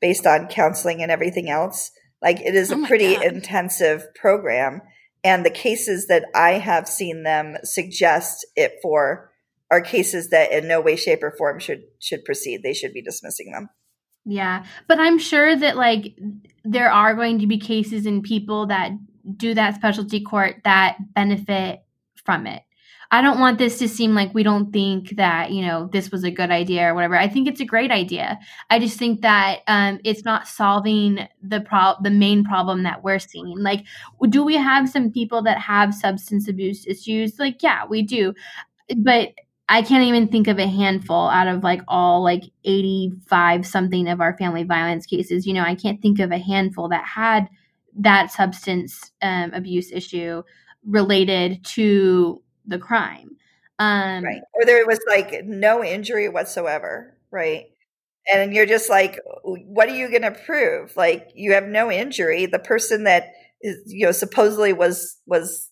based 0.02 0.26
on 0.26 0.48
counseling 0.48 1.02
and 1.02 1.12
everything 1.12 1.50
else 1.50 1.92
like 2.22 2.40
it 2.42 2.56
is 2.56 2.72
oh 2.72 2.84
a 2.84 2.88
pretty 2.88 3.16
God. 3.16 3.26
intensive 3.26 4.14
program 4.16 4.82
and 5.24 5.46
the 5.46 5.50
cases 5.50 6.08
that 6.08 6.26
i 6.36 6.52
have 6.54 6.88
seen 6.88 7.24
them 7.24 7.58
suggest 7.64 8.46
it 8.56 8.74
for 8.82 9.32
are 9.72 9.82
cases 9.82 10.30
that 10.30 10.52
in 10.52 10.68
no 10.68 10.82
way 10.82 10.98
shape 10.98 11.24
or 11.24 11.32
form 11.32 11.58
should 11.58 11.84
should 11.98 12.26
proceed. 12.26 12.62
They 12.62 12.74
should 12.74 12.94
be 12.94 13.02
dismissing 13.02 13.52
them. 13.54 13.70
Yeah. 14.26 14.66
But 14.88 15.00
i'm 15.00 15.18
sure 15.18 15.56
that 15.56 15.78
like 15.78 16.16
there 16.64 16.92
are 16.92 17.16
going 17.16 17.40
to 17.40 17.48
be 17.48 17.58
cases 17.58 18.06
in 18.06 18.22
people 18.22 18.68
that 18.68 18.92
do 19.38 19.54
that 19.54 19.76
specialty 19.76 20.20
court 20.22 20.58
that 20.66 20.98
benefit 21.16 21.82
from 22.24 22.46
it. 22.46 22.62
I 23.14 23.22
don't 23.22 23.42
want 23.42 23.58
this 23.58 23.78
to 23.80 23.90
seem 23.90 24.16
like 24.16 24.34
we 24.34 24.42
don't 24.42 24.72
think 24.72 25.18
that, 25.18 25.52
you 25.52 25.66
know, 25.66 25.90
this 25.92 26.12
was 26.12 26.24
a 26.24 26.32
good 26.32 26.50
idea 26.50 26.88
or 26.88 26.96
whatever. 26.96 27.18
I 27.18 27.28
think 27.28 27.46
it's 27.46 27.60
a 27.60 27.66
great 27.66 27.92
idea. 27.92 28.40
I 28.70 28.80
just 28.80 28.98
think 28.98 29.22
that 29.22 29.60
um, 29.68 30.00
it's 30.06 30.24
not 30.24 30.48
solving 30.48 31.28
the 31.44 31.60
pro- 31.60 31.96
the 32.02 32.10
main 32.10 32.46
problem 32.46 32.84
that 32.84 33.04
we're 33.04 33.20
seeing. 33.20 33.60
Like, 33.60 33.84
do 34.30 34.44
we 34.44 34.56
have 34.56 34.88
some 34.88 35.12
people 35.12 35.42
that 35.44 35.58
have 35.60 35.94
substance 35.94 36.48
abuse 36.48 36.88
issues? 36.88 37.38
Like, 37.38 37.62
yeah, 37.62 37.86
we 37.86 38.02
do. 38.02 38.34
But 38.98 39.30
I 39.70 39.82
can't 39.82 40.04
even 40.06 40.28
think 40.28 40.48
of 40.48 40.60
a 40.60 40.68
handful 40.68 41.30
out 41.30 41.48
of 41.48 41.64
like 41.64 41.82
all 41.88 42.24
like 42.24 42.44
85 42.66 43.66
something 43.66 44.08
of 44.10 44.22
our 44.22 44.38
family 44.38 44.64
violence 44.64 45.06
cases. 45.06 45.46
You 45.48 45.54
know, 45.54 45.64
I 45.64 45.76
can't 45.76 46.02
think 46.02 46.20
of 46.20 46.32
a 46.32 46.38
handful 46.38 46.90
that 46.90 47.06
had 47.06 47.50
that 47.98 48.32
substance 48.32 49.12
um, 49.22 49.54
abuse 49.54 49.92
issue 49.92 50.44
related 50.86 51.64
to 51.64 52.42
the 52.66 52.80
crime. 52.80 53.38
Um, 53.80 54.24
right. 54.24 54.42
Or 54.54 54.66
there 54.66 54.86
was 54.86 55.00
like 55.08 55.44
no 55.46 55.84
injury 55.84 56.30
whatsoever. 56.30 57.18
Right. 57.32 57.66
And 58.32 58.54
you're 58.54 58.68
just 58.68 58.90
like, 58.90 59.20
what 59.44 59.90
are 59.90 59.96
you 59.96 60.10
going 60.10 60.22
to 60.22 60.32
prove? 60.32 60.96
Like 60.96 61.30
you 61.34 61.54
have 61.54 61.66
no 61.66 61.92
injury. 61.92 62.46
The 62.46 62.60
person 62.60 63.06
that 63.06 63.30
is, 63.62 63.78
you 63.88 64.06
know, 64.06 64.12
supposedly 64.12 64.74
was, 64.74 65.18
was 65.26 65.70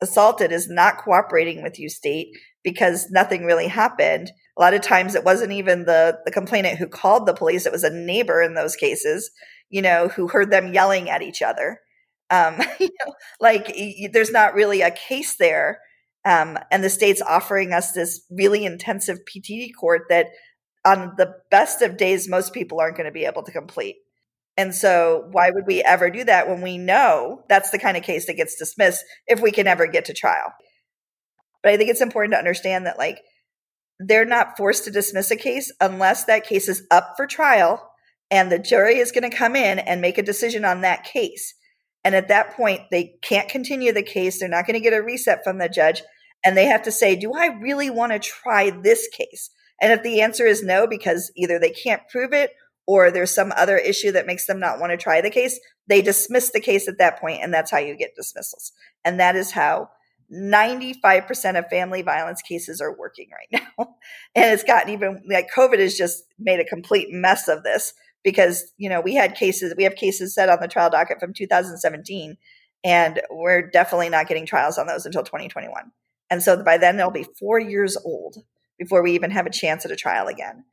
assaulted 0.00 0.50
is 0.50 0.68
not 0.68 0.98
cooperating 0.98 1.62
with 1.62 1.78
you 1.78 1.88
state 1.88 2.28
because 2.64 3.08
nothing 3.10 3.44
really 3.44 3.68
happened. 3.68 4.32
A 4.58 4.60
lot 4.60 4.74
of 4.74 4.80
times 4.82 5.14
it 5.14 5.24
wasn't 5.24 5.52
even 5.52 5.84
the, 5.84 6.18
the 6.24 6.32
complainant 6.32 6.78
who 6.78 6.88
called 6.88 7.26
the 7.26 7.34
police. 7.34 7.66
It 7.66 7.72
was 7.72 7.84
a 7.84 7.90
neighbor 7.90 8.42
in 8.42 8.54
those 8.54 8.74
cases. 8.76 9.30
you 9.70 9.82
know, 9.82 10.08
who 10.08 10.28
heard 10.28 10.50
them 10.50 10.72
yelling 10.72 11.10
at 11.10 11.22
each 11.22 11.42
other. 11.42 11.80
Um, 12.30 12.60
you 12.80 12.90
know, 13.04 13.12
like 13.40 13.74
there's 14.12 14.30
not 14.30 14.54
really 14.54 14.82
a 14.82 14.90
case 14.90 15.36
there. 15.36 15.80
Um, 16.24 16.58
and 16.70 16.82
the 16.82 16.90
state's 16.90 17.20
offering 17.20 17.72
us 17.72 17.92
this 17.92 18.24
really 18.30 18.64
intensive 18.64 19.18
PTD 19.24 19.70
court 19.78 20.02
that 20.08 20.28
on 20.84 21.14
the 21.16 21.34
best 21.50 21.82
of 21.82 21.96
days, 21.96 22.28
most 22.28 22.52
people 22.52 22.80
aren't 22.80 22.96
going 22.96 23.06
to 23.06 23.12
be 23.12 23.24
able 23.24 23.42
to 23.42 23.52
complete. 23.52 23.96
And 24.56 24.74
so 24.74 25.28
why 25.32 25.50
would 25.50 25.66
we 25.66 25.82
ever 25.82 26.10
do 26.10 26.24
that 26.24 26.48
when 26.48 26.60
we 26.60 26.78
know 26.78 27.42
that's 27.48 27.70
the 27.70 27.78
kind 27.78 27.96
of 27.96 28.04
case 28.04 28.26
that 28.26 28.36
gets 28.36 28.56
dismissed 28.56 29.04
if 29.26 29.40
we 29.40 29.50
can 29.50 29.66
ever 29.66 29.86
get 29.86 30.04
to 30.06 30.14
trial? 30.14 30.52
But 31.62 31.72
I 31.72 31.76
think 31.76 31.90
it's 31.90 32.00
important 32.00 32.34
to 32.34 32.38
understand 32.38 32.86
that 32.86 32.98
like 32.98 33.20
they're 33.98 34.24
not 34.24 34.56
forced 34.56 34.84
to 34.84 34.90
dismiss 34.90 35.30
a 35.30 35.36
case 35.36 35.72
unless 35.80 36.24
that 36.24 36.46
case 36.46 36.68
is 36.68 36.86
up 36.90 37.14
for 37.16 37.26
trial 37.26 37.90
and 38.30 38.50
the 38.50 38.58
jury 38.58 38.98
is 38.98 39.12
going 39.12 39.28
to 39.28 39.36
come 39.36 39.56
in 39.56 39.78
and 39.78 40.00
make 40.00 40.18
a 40.18 40.22
decision 40.22 40.64
on 40.64 40.82
that 40.82 41.04
case. 41.04 41.54
And 42.04 42.14
at 42.14 42.28
that 42.28 42.54
point, 42.54 42.82
they 42.90 43.14
can't 43.22 43.48
continue 43.48 43.92
the 43.92 44.02
case. 44.02 44.38
They're 44.38 44.48
not 44.48 44.66
going 44.66 44.74
to 44.74 44.80
get 44.80 44.92
a 44.92 45.02
reset 45.02 45.42
from 45.42 45.58
the 45.58 45.68
judge. 45.68 46.02
And 46.44 46.56
they 46.56 46.66
have 46.66 46.82
to 46.82 46.92
say, 46.92 47.16
do 47.16 47.32
I 47.32 47.46
really 47.46 47.90
want 47.90 48.12
to 48.12 48.18
try 48.18 48.70
this 48.70 49.08
case? 49.08 49.50
And 49.80 49.92
if 49.92 50.02
the 50.02 50.20
answer 50.20 50.46
is 50.46 50.62
no, 50.62 50.86
because 50.86 51.32
either 51.36 51.58
they 51.58 51.70
can't 51.70 52.08
prove 52.08 52.32
it 52.32 52.52
or 52.86 53.10
there's 53.10 53.34
some 53.34 53.52
other 53.56 53.78
issue 53.78 54.12
that 54.12 54.26
makes 54.26 54.46
them 54.46 54.60
not 54.60 54.78
want 54.78 54.92
to 54.92 54.96
try 54.96 55.20
the 55.20 55.30
case, 55.30 55.58
they 55.88 56.02
dismiss 56.02 56.50
the 56.50 56.60
case 56.60 56.88
at 56.88 56.98
that 56.98 57.20
point, 57.20 57.40
and 57.42 57.52
that's 57.52 57.70
how 57.70 57.78
you 57.78 57.96
get 57.96 58.14
dismissals. 58.14 58.72
And 59.04 59.20
that 59.20 59.36
is 59.36 59.50
how 59.50 59.88
95% 60.32 61.58
of 61.58 61.68
family 61.68 62.02
violence 62.02 62.42
cases 62.42 62.80
are 62.80 62.96
working 62.96 63.28
right 63.30 63.62
now. 63.78 63.96
and 64.34 64.52
it's 64.52 64.64
gotten 64.64 64.92
even 64.92 65.22
like 65.28 65.48
COVID 65.54 65.78
has 65.78 65.94
just 65.94 66.24
made 66.38 66.60
a 66.60 66.64
complete 66.64 67.08
mess 67.10 67.48
of 67.48 67.62
this 67.62 67.94
because, 68.22 68.72
you 68.78 68.88
know, 68.88 69.00
we 69.00 69.14
had 69.14 69.34
cases, 69.34 69.74
we 69.76 69.84
have 69.84 69.96
cases 69.96 70.34
set 70.34 70.48
on 70.48 70.58
the 70.60 70.68
trial 70.68 70.90
docket 70.90 71.20
from 71.20 71.34
2017, 71.34 72.36
and 72.82 73.20
we're 73.30 73.68
definitely 73.70 74.08
not 74.08 74.28
getting 74.28 74.46
trials 74.46 74.78
on 74.78 74.86
those 74.86 75.04
until 75.04 75.22
2021. 75.22 75.90
And 76.30 76.42
so 76.42 76.62
by 76.62 76.78
then 76.78 76.96
they'll 76.96 77.10
be 77.10 77.26
four 77.38 77.58
years 77.58 77.96
old 78.04 78.38
before 78.78 79.02
we 79.02 79.12
even 79.12 79.30
have 79.30 79.46
a 79.46 79.50
chance 79.50 79.84
at 79.84 79.90
a 79.90 79.96
trial 79.96 80.26
again. 80.26 80.64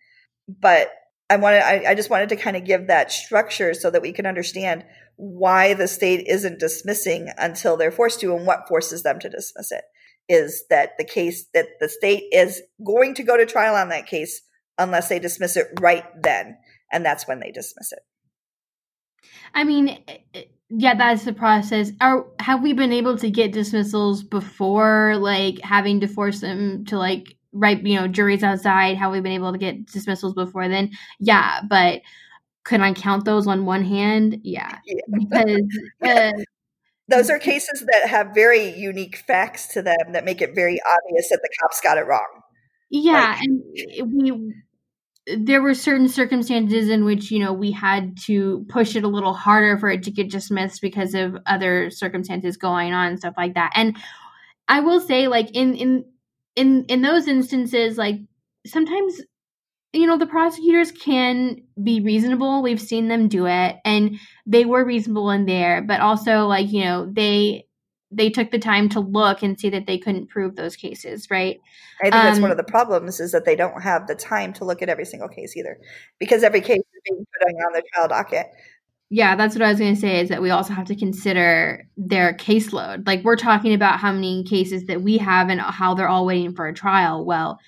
But 0.47 0.89
I 1.29 1.37
wanted, 1.37 1.61
I, 1.61 1.91
I 1.91 1.95
just 1.95 2.09
wanted 2.09 2.29
to 2.29 2.35
kind 2.35 2.57
of 2.57 2.65
give 2.65 2.87
that 2.87 3.11
structure 3.11 3.73
so 3.73 3.89
that 3.89 4.01
we 4.01 4.11
can 4.11 4.25
understand 4.25 4.83
why 5.15 5.73
the 5.73 5.87
state 5.87 6.27
isn't 6.27 6.59
dismissing 6.59 7.29
until 7.37 7.77
they're 7.77 7.91
forced 7.91 8.19
to 8.21 8.35
and 8.35 8.45
what 8.45 8.67
forces 8.67 9.03
them 9.03 9.19
to 9.19 9.29
dismiss 9.29 9.71
it 9.71 9.83
is 10.27 10.63
that 10.69 10.91
the 10.97 11.05
case 11.05 11.45
that 11.53 11.67
the 11.79 11.89
state 11.89 12.23
is 12.31 12.61
going 12.85 13.13
to 13.15 13.23
go 13.23 13.37
to 13.37 13.45
trial 13.45 13.75
on 13.75 13.89
that 13.89 14.07
case 14.07 14.41
unless 14.77 15.09
they 15.09 15.19
dismiss 15.19 15.57
it 15.57 15.67
right 15.79 16.05
then. 16.21 16.57
And 16.91 17.05
that's 17.05 17.27
when 17.27 17.39
they 17.39 17.51
dismiss 17.51 17.91
it. 17.91 17.99
I 19.53 19.63
mean, 19.63 19.99
yeah, 20.73 20.95
that's 20.95 21.25
the 21.25 21.33
process. 21.33 21.91
Are 21.99 22.25
have 22.39 22.63
we 22.63 22.73
been 22.73 22.93
able 22.93 23.17
to 23.17 23.29
get 23.29 23.51
dismissals 23.51 24.23
before, 24.23 25.17
like 25.17 25.59
having 25.61 25.99
to 25.99 26.07
force 26.07 26.39
them 26.39 26.85
to 26.85 26.97
like 26.97 27.35
write, 27.51 27.85
you 27.85 27.99
know, 27.99 28.07
juries 28.07 28.43
outside? 28.43 28.95
Have 28.97 29.11
we 29.11 29.19
been 29.19 29.33
able 29.33 29.51
to 29.51 29.57
get 29.57 29.85
dismissals 29.85 30.33
before 30.33 30.69
then? 30.69 30.91
Yeah, 31.19 31.61
but 31.67 32.01
can 32.63 32.81
I 32.81 32.93
count 32.93 33.25
those 33.25 33.47
on 33.47 33.65
one 33.65 33.83
hand? 33.83 34.39
Yeah, 34.43 34.77
yeah. 34.85 35.01
because 35.11 35.61
uh, 36.01 36.31
those 37.09 37.29
are 37.29 37.39
cases 37.39 37.85
that 37.91 38.07
have 38.07 38.33
very 38.33 38.69
unique 38.69 39.17
facts 39.17 39.67
to 39.73 39.81
them 39.81 40.13
that 40.13 40.23
make 40.23 40.41
it 40.41 40.55
very 40.55 40.79
obvious 40.81 41.29
that 41.29 41.41
the 41.41 41.49
cops 41.61 41.81
got 41.81 41.97
it 41.97 42.07
wrong. 42.07 42.41
Yeah, 42.89 43.37
like, 43.37 43.41
and 43.99 44.13
we 44.13 44.53
there 45.27 45.61
were 45.61 45.73
certain 45.73 46.07
circumstances 46.07 46.89
in 46.89 47.05
which 47.05 47.31
you 47.31 47.39
know 47.39 47.53
we 47.53 47.71
had 47.71 48.17
to 48.17 48.65
push 48.69 48.95
it 48.95 49.03
a 49.03 49.07
little 49.07 49.33
harder 49.33 49.77
for 49.77 49.89
it 49.89 50.03
to 50.03 50.11
get 50.11 50.31
dismissed 50.31 50.81
because 50.81 51.13
of 51.13 51.37
other 51.45 51.89
circumstances 51.91 52.57
going 52.57 52.93
on 52.93 53.07
and 53.09 53.19
stuff 53.19 53.35
like 53.37 53.53
that. 53.53 53.71
And 53.75 53.95
i 54.67 54.79
will 54.79 54.99
say 55.01 55.27
like 55.27 55.51
in 55.51 55.75
in 55.75 56.05
in 56.55 56.85
in 56.85 57.01
those 57.01 57.27
instances 57.27 57.97
like 57.97 58.15
sometimes 58.65 59.21
you 59.93 60.07
know 60.07 60.17
the 60.17 60.27
prosecutors 60.27 60.91
can 60.91 61.57
be 61.83 61.99
reasonable. 61.99 62.61
We've 62.61 62.81
seen 62.81 63.07
them 63.07 63.27
do 63.27 63.45
it 63.45 63.75
and 63.83 64.17
they 64.45 64.65
were 64.65 64.85
reasonable 64.85 65.29
in 65.31 65.45
there 65.45 65.81
but 65.81 65.99
also 66.01 66.47
like 66.47 66.71
you 66.71 66.83
know 66.83 67.11
they 67.11 67.65
they 68.11 68.29
took 68.29 68.51
the 68.51 68.59
time 68.59 68.89
to 68.89 68.99
look 68.99 69.41
and 69.41 69.59
see 69.59 69.69
that 69.69 69.87
they 69.87 69.97
couldn't 69.97 70.27
prove 70.27 70.55
those 70.55 70.75
cases, 70.75 71.29
right? 71.31 71.59
I 72.01 72.03
think 72.03 72.15
um, 72.15 72.25
that's 72.25 72.39
one 72.39 72.51
um, 72.51 72.59
of 72.59 72.65
the 72.65 72.71
problems 72.71 73.19
is 73.19 73.31
that 73.31 73.45
they 73.45 73.55
don't 73.55 73.81
have 73.81 74.07
the 74.07 74.15
time 74.15 74.53
to 74.53 74.65
look 74.65 74.81
at 74.81 74.89
every 74.89 75.05
single 75.05 75.29
case 75.29 75.55
either, 75.55 75.77
because 76.19 76.43
every 76.43 76.61
case 76.61 76.79
is 76.79 77.01
being 77.05 77.25
put 77.39 77.47
on 77.47 77.73
the 77.73 77.83
trial 77.93 78.07
docket. 78.07 78.47
Yeah, 79.13 79.35
that's 79.35 79.55
what 79.55 79.61
I 79.61 79.69
was 79.69 79.79
going 79.79 79.93
to 79.93 79.99
say 79.99 80.21
is 80.21 80.29
that 80.29 80.41
we 80.41 80.51
also 80.51 80.73
have 80.73 80.87
to 80.87 80.95
consider 80.95 81.85
their 81.97 82.33
caseload. 82.33 83.05
Like 83.05 83.23
we're 83.25 83.35
talking 83.35 83.73
about 83.73 83.99
how 83.99 84.13
many 84.13 84.45
cases 84.45 84.85
that 84.85 85.01
we 85.01 85.17
have 85.17 85.49
and 85.49 85.59
how 85.59 85.95
they're 85.95 86.07
all 86.07 86.25
waiting 86.25 86.55
for 86.55 86.65
a 86.65 86.73
trial. 86.73 87.25
Well, 87.25 87.59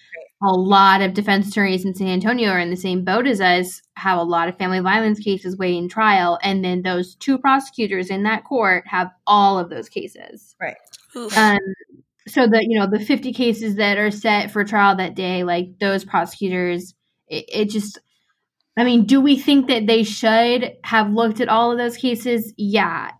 a 0.43 0.51
lot 0.51 1.01
of 1.01 1.13
defense 1.13 1.47
attorneys 1.49 1.85
in 1.85 1.95
San 1.95 2.07
Antonio 2.07 2.49
are 2.49 2.59
in 2.59 2.69
the 2.69 2.75
same 2.75 3.03
boat 3.03 3.27
as 3.27 3.39
us, 3.39 3.81
have 3.95 4.17
a 4.17 4.23
lot 4.23 4.49
of 4.49 4.57
family 4.57 4.79
violence 4.79 5.19
cases 5.19 5.57
waiting 5.57 5.87
trial, 5.87 6.37
and 6.43 6.63
then 6.63 6.81
those 6.81 7.15
two 7.15 7.37
prosecutors 7.37 8.09
in 8.09 8.23
that 8.23 8.43
court 8.43 8.85
have 8.87 9.09
all 9.25 9.57
of 9.57 9.69
those 9.69 9.89
cases. 9.89 10.55
Right. 10.59 10.75
Um, 11.37 11.59
so 12.27 12.47
the 12.47 12.65
you 12.67 12.79
know 12.79 12.87
the 12.87 12.99
50 12.99 13.33
cases 13.33 13.75
that 13.75 13.97
are 13.97 14.11
set 14.11 14.51
for 14.51 14.63
trial 14.63 14.95
that 14.97 15.15
day, 15.15 15.43
like 15.43 15.79
those 15.79 16.03
prosecutors, 16.03 16.93
it, 17.27 17.45
it 17.47 17.65
just 17.69 17.99
I 18.75 18.83
mean, 18.83 19.05
do 19.05 19.21
we 19.21 19.37
think 19.37 19.67
that 19.67 19.85
they 19.85 20.03
should 20.03 20.73
have 20.83 21.11
looked 21.11 21.39
at 21.39 21.49
all 21.49 21.71
of 21.71 21.77
those 21.77 21.97
cases? 21.97 22.53
Yeah. 22.57 23.11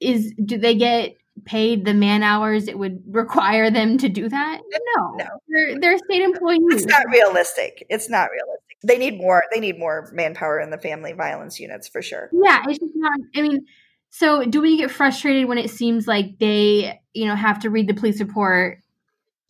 Is 0.00 0.32
do 0.44 0.58
they 0.58 0.74
get 0.74 1.16
paid 1.44 1.84
the 1.84 1.94
man 1.94 2.22
hours 2.22 2.68
it 2.68 2.78
would 2.78 3.02
require 3.08 3.70
them 3.70 3.98
to 3.98 4.08
do 4.08 4.28
that? 4.28 4.60
No, 4.96 5.14
no. 5.16 5.26
They're, 5.48 5.80
they're 5.80 5.98
state 5.98 6.22
employees. 6.22 6.60
It's 6.70 6.86
not 6.86 7.04
realistic. 7.10 7.86
It's 7.88 8.08
not 8.08 8.30
realistic. 8.30 8.78
They 8.82 8.98
need 8.98 9.18
more. 9.18 9.44
They 9.52 9.60
need 9.60 9.78
more 9.78 10.10
manpower 10.12 10.60
in 10.60 10.70
the 10.70 10.78
family 10.78 11.12
violence 11.12 11.58
units 11.58 11.88
for 11.88 12.02
sure. 12.02 12.30
Yeah, 12.32 12.62
it's 12.66 12.78
just 12.78 12.92
not. 12.94 13.18
I 13.34 13.42
mean, 13.42 13.66
so 14.10 14.44
do 14.44 14.60
we 14.60 14.76
get 14.76 14.90
frustrated 14.90 15.48
when 15.48 15.58
it 15.58 15.70
seems 15.70 16.06
like 16.06 16.38
they, 16.38 17.00
you 17.12 17.26
know, 17.26 17.34
have 17.34 17.60
to 17.60 17.70
read 17.70 17.88
the 17.88 17.94
police 17.94 18.20
report 18.20 18.80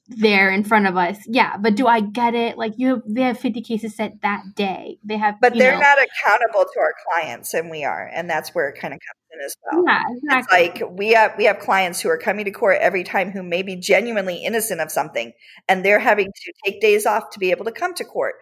there 0.08 0.50
in 0.50 0.64
front 0.64 0.86
of 0.86 0.96
us. 0.96 1.18
Yeah, 1.26 1.56
but 1.58 1.74
do 1.74 1.86
I 1.86 2.00
get 2.00 2.34
it? 2.34 2.56
Like 2.56 2.72
you 2.76 2.88
have 2.88 3.02
they 3.06 3.22
have 3.22 3.38
50 3.38 3.60
cases 3.60 3.94
set 3.94 4.20
that 4.22 4.42
day. 4.54 4.98
They 5.04 5.16
have 5.16 5.40
But 5.40 5.54
they're 5.54 5.74
know, 5.74 5.80
not 5.80 5.98
accountable 5.98 6.64
to 6.72 6.80
our 6.80 6.94
clients 7.06 7.54
and 7.54 7.70
we 7.70 7.84
are. 7.84 8.10
And 8.12 8.28
that's 8.28 8.54
where 8.54 8.68
it 8.68 8.78
kind 8.80 8.94
of 8.94 9.00
comes 9.00 9.17
as 9.44 9.56
well. 9.64 9.84
Yeah, 9.86 10.02
exactly. 10.08 10.58
It's 10.58 10.80
like 10.80 10.90
we 10.90 11.10
have 11.10 11.34
we 11.38 11.44
have 11.44 11.58
clients 11.58 12.00
who 12.00 12.08
are 12.08 12.18
coming 12.18 12.44
to 12.44 12.50
court 12.50 12.78
every 12.80 13.04
time 13.04 13.30
who 13.30 13.42
may 13.42 13.62
be 13.62 13.76
genuinely 13.76 14.36
innocent 14.36 14.80
of 14.80 14.90
something 14.90 15.32
and 15.68 15.84
they're 15.84 15.98
having 15.98 16.26
to 16.26 16.52
take 16.64 16.80
days 16.80 17.06
off 17.06 17.30
to 17.30 17.38
be 17.38 17.50
able 17.50 17.64
to 17.64 17.72
come 17.72 17.94
to 17.94 18.04
court. 18.04 18.36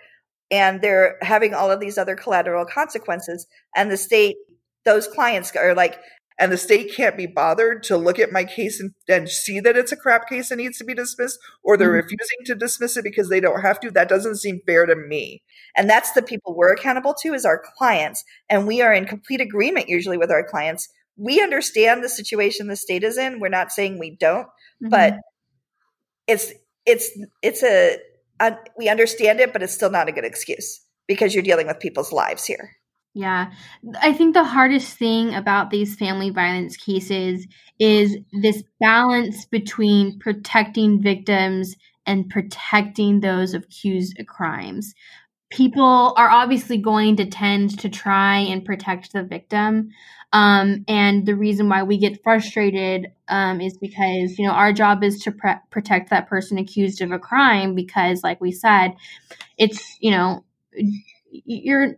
And 0.51 0.81
they're 0.81 1.17
having 1.23 1.55
all 1.55 1.71
of 1.71 1.81
these 1.81 1.99
other 1.99 2.15
collateral 2.15 2.65
consequences 2.65 3.47
and 3.75 3.91
the 3.91 3.97
state 3.97 4.37
those 4.85 5.09
clients 5.09 5.55
are 5.57 5.75
like 5.75 5.99
and 6.39 6.53
the 6.53 6.59
state 6.59 6.93
can't 6.95 7.17
be 7.17 7.27
bothered 7.27 7.83
to 7.85 7.97
look 7.97 8.19
at 8.19 8.33
my 8.33 8.45
case 8.45 8.79
and, 8.79 8.93
and 9.09 9.29
see 9.29 9.59
that 9.61 9.77
it's 9.77 9.93
a 9.93 9.97
crap 9.97 10.29
case 10.29 10.51
and 10.51 10.61
needs 10.61 10.79
to 10.79 10.85
be 10.85 10.95
dismissed, 10.95 11.39
or 11.63 11.77
they're 11.77 11.89
mm-hmm. 11.89 12.07
refusing 12.09 12.45
to 12.45 12.55
dismiss 12.55 12.97
it 12.97 13.05
because 13.05 13.29
they 13.29 13.41
don't 13.41 13.63
have 13.63 13.81
to, 13.81 13.91
that 13.91 14.09
doesn't 14.09 14.37
seem 14.37 14.61
fair 14.67 14.85
to 14.85 14.95
me. 14.95 15.43
And 15.77 15.89
that's 15.89 16.13
the 16.13 16.23
people 16.23 16.55
we're 16.55 16.73
accountable 16.73 17.15
to 17.23 17.33
is 17.33 17.45
our 17.47 17.63
clients. 17.79 18.23
And 18.51 18.67
we 18.67 18.83
are 18.83 18.93
in 18.93 19.07
complete 19.07 19.41
agreement 19.41 19.89
usually 19.89 20.19
with 20.19 20.31
our 20.31 20.45
clients. 20.45 20.89
We 21.17 21.41
understand 21.41 22.05
the 22.05 22.09
situation 22.09 22.67
the 22.67 22.77
state 22.77 23.03
is 23.03 23.17
in. 23.17 23.41
We're 23.41 23.49
not 23.49 23.73
saying 23.73 23.99
we 23.99 24.17
don't, 24.17 24.47
mm-hmm. 24.47 24.91
but 24.91 25.19
it's 26.27 26.53
it's 26.85 27.11
it's 27.43 27.63
a, 27.63 27.99
a 28.41 28.57
we 28.77 28.89
understand 28.89 29.41
it, 29.41 29.53
but 29.53 29.63
it's 29.63 29.73
still 29.73 29.91
not 29.91 30.09
a 30.09 30.13
good 30.13 30.25
excuse 30.25 30.83
because 31.07 31.35
you're 31.35 31.43
dealing 31.43 31.67
with 31.67 31.81
people's 31.81 32.13
lives 32.13 32.45
here. 32.45 32.77
Yeah. 33.17 33.51
I 34.03 34.13
think 34.13 34.35
the 34.35 34.45
hardest 34.45 34.99
thing 34.99 35.35
about 35.35 35.71
these 35.71 35.97
family 35.97 36.29
violence 36.29 36.77
cases 36.77 37.47
is 37.79 38.19
this 38.31 38.63
balance 38.79 39.47
between 39.47 40.19
protecting 40.19 41.01
victims 41.01 41.77
and 42.05 42.29
protecting 42.29 43.21
those 43.21 43.55
accused 43.55 44.21
of 44.21 44.27
crimes. 44.27 44.93
People 45.51 46.13
are 46.19 46.29
obviously 46.29 46.77
going 46.77 47.17
to 47.17 47.25
tend 47.25 47.79
to 47.79 47.89
try 47.89 48.37
and 48.37 48.67
protect 48.67 49.15
the 49.15 49.23
victim. 49.23 49.89
Um, 50.35 50.85
and 50.87 51.25
the 51.25 51.37
reason 51.37 51.71
why 51.71 51.85
we 51.85 51.97
get 51.97 52.23
frustrated 52.23 53.07
um, 53.29 53.63
is 53.63 53.79
because, 53.79 54.39
you 54.39 54.47
know, 54.47 54.53
our 54.53 54.75
job 54.75 55.03
is 55.03 55.21
to 55.21 55.33
pre- 55.33 55.55
protect 55.71 56.11
that 56.11 56.29
person 56.29 56.59
accused 56.59 57.01
of 57.01 57.13
a 57.13 57.19
crime 57.19 57.75
because, 57.75 58.23
like 58.23 58.43
we 58.43 58.53
said, 58.53 58.95
it's, 59.57 59.97
you 60.01 60.11
know, 60.11 60.45
you're 61.31 61.97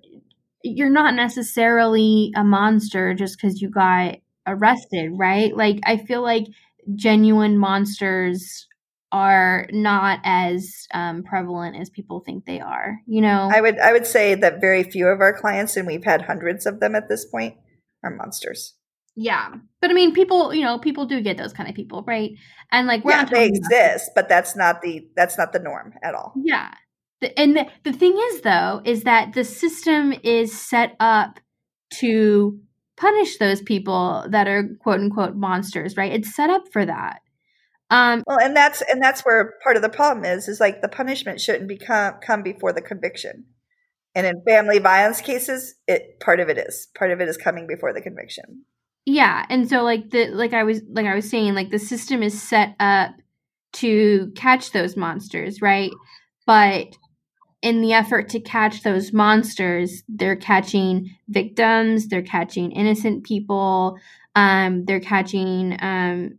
you're 0.76 0.90
not 0.90 1.14
necessarily 1.14 2.32
a 2.36 2.44
monster 2.44 3.14
just 3.14 3.36
because 3.36 3.60
you 3.60 3.70
got 3.70 4.16
arrested, 4.46 5.10
right? 5.12 5.56
Like, 5.56 5.80
I 5.84 5.96
feel 5.98 6.22
like 6.22 6.46
genuine 6.94 7.58
monsters 7.58 8.66
are 9.10 9.66
not 9.72 10.20
as 10.24 10.86
um, 10.92 11.22
prevalent 11.22 11.76
as 11.76 11.90
people 11.90 12.20
think 12.20 12.44
they 12.44 12.60
are. 12.60 12.98
You 13.06 13.22
know, 13.22 13.50
I 13.52 13.60
would 13.60 13.78
I 13.78 13.92
would 13.92 14.06
say 14.06 14.34
that 14.34 14.60
very 14.60 14.82
few 14.82 15.06
of 15.06 15.20
our 15.20 15.32
clients, 15.32 15.76
and 15.76 15.86
we've 15.86 16.04
had 16.04 16.22
hundreds 16.22 16.66
of 16.66 16.80
them 16.80 16.94
at 16.94 17.08
this 17.08 17.24
point, 17.24 17.56
are 18.04 18.14
monsters. 18.14 18.74
Yeah, 19.16 19.54
but 19.80 19.90
I 19.90 19.94
mean, 19.94 20.14
people, 20.14 20.54
you 20.54 20.62
know, 20.62 20.78
people 20.78 21.06
do 21.06 21.20
get 21.20 21.36
those 21.36 21.52
kind 21.52 21.68
of 21.68 21.74
people, 21.74 22.04
right? 22.06 22.32
And 22.70 22.86
like, 22.86 23.02
yeah, 23.04 23.24
they 23.24 23.46
exist, 23.46 24.10
but 24.14 24.28
that's 24.28 24.54
not 24.54 24.82
the 24.82 25.08
that's 25.16 25.38
not 25.38 25.52
the 25.52 25.58
norm 25.58 25.94
at 26.02 26.14
all. 26.14 26.32
Yeah, 26.36 26.72
and 27.36 27.56
the, 27.56 27.66
the 27.84 27.92
thing 27.92 28.16
is, 28.30 28.42
though, 28.42 28.80
is 28.84 29.04
that 29.04 29.32
the 29.32 29.44
system 29.44 30.14
is 30.22 30.58
set 30.58 30.96
up 31.00 31.40
to 31.94 32.60
punish 32.96 33.38
those 33.38 33.62
people 33.62 34.26
that 34.28 34.48
are 34.48 34.76
quote 34.80 35.00
unquote 35.00 35.36
monsters, 35.36 35.96
right? 35.96 36.12
It's 36.12 36.34
set 36.34 36.50
up 36.50 36.64
for 36.72 36.84
that. 36.84 37.20
Um, 37.90 38.22
well, 38.26 38.38
and 38.38 38.54
that's 38.54 38.82
and 38.82 39.02
that's 39.02 39.22
where 39.22 39.54
part 39.64 39.76
of 39.76 39.82
the 39.82 39.88
problem 39.88 40.24
is 40.24 40.46
is 40.46 40.60
like 40.60 40.82
the 40.82 40.88
punishment 40.88 41.40
shouldn't 41.40 41.68
become 41.68 42.14
come 42.24 42.42
before 42.42 42.72
the 42.72 42.82
conviction. 42.82 43.46
And 44.14 44.26
in 44.26 44.42
family 44.46 44.78
violence 44.78 45.20
cases, 45.20 45.74
it 45.86 46.20
part 46.20 46.40
of 46.40 46.48
it 46.48 46.58
is 46.58 46.88
part 46.96 47.12
of 47.12 47.20
it 47.20 47.28
is 47.28 47.36
coming 47.36 47.66
before 47.66 47.94
the 47.94 48.02
conviction. 48.02 48.64
Yeah, 49.06 49.46
and 49.48 49.68
so 49.68 49.82
like 49.84 50.10
the 50.10 50.26
like 50.26 50.52
I 50.52 50.64
was 50.64 50.82
like 50.90 51.06
I 51.06 51.14
was 51.14 51.30
saying, 51.30 51.54
like 51.54 51.70
the 51.70 51.78
system 51.78 52.22
is 52.22 52.40
set 52.40 52.74
up 52.78 53.12
to 53.74 54.32
catch 54.36 54.72
those 54.72 54.96
monsters, 54.96 55.62
right? 55.62 55.90
But 56.46 56.94
in 57.62 57.82
the 57.82 57.92
effort 57.92 58.28
to 58.30 58.40
catch 58.40 58.82
those 58.82 59.12
monsters, 59.12 60.02
they're 60.08 60.36
catching 60.36 61.10
victims, 61.28 62.08
they're 62.08 62.22
catching 62.22 62.70
innocent 62.72 63.24
people, 63.24 63.98
um, 64.36 64.84
they're 64.84 65.00
catching 65.00 65.76
um, 65.80 66.38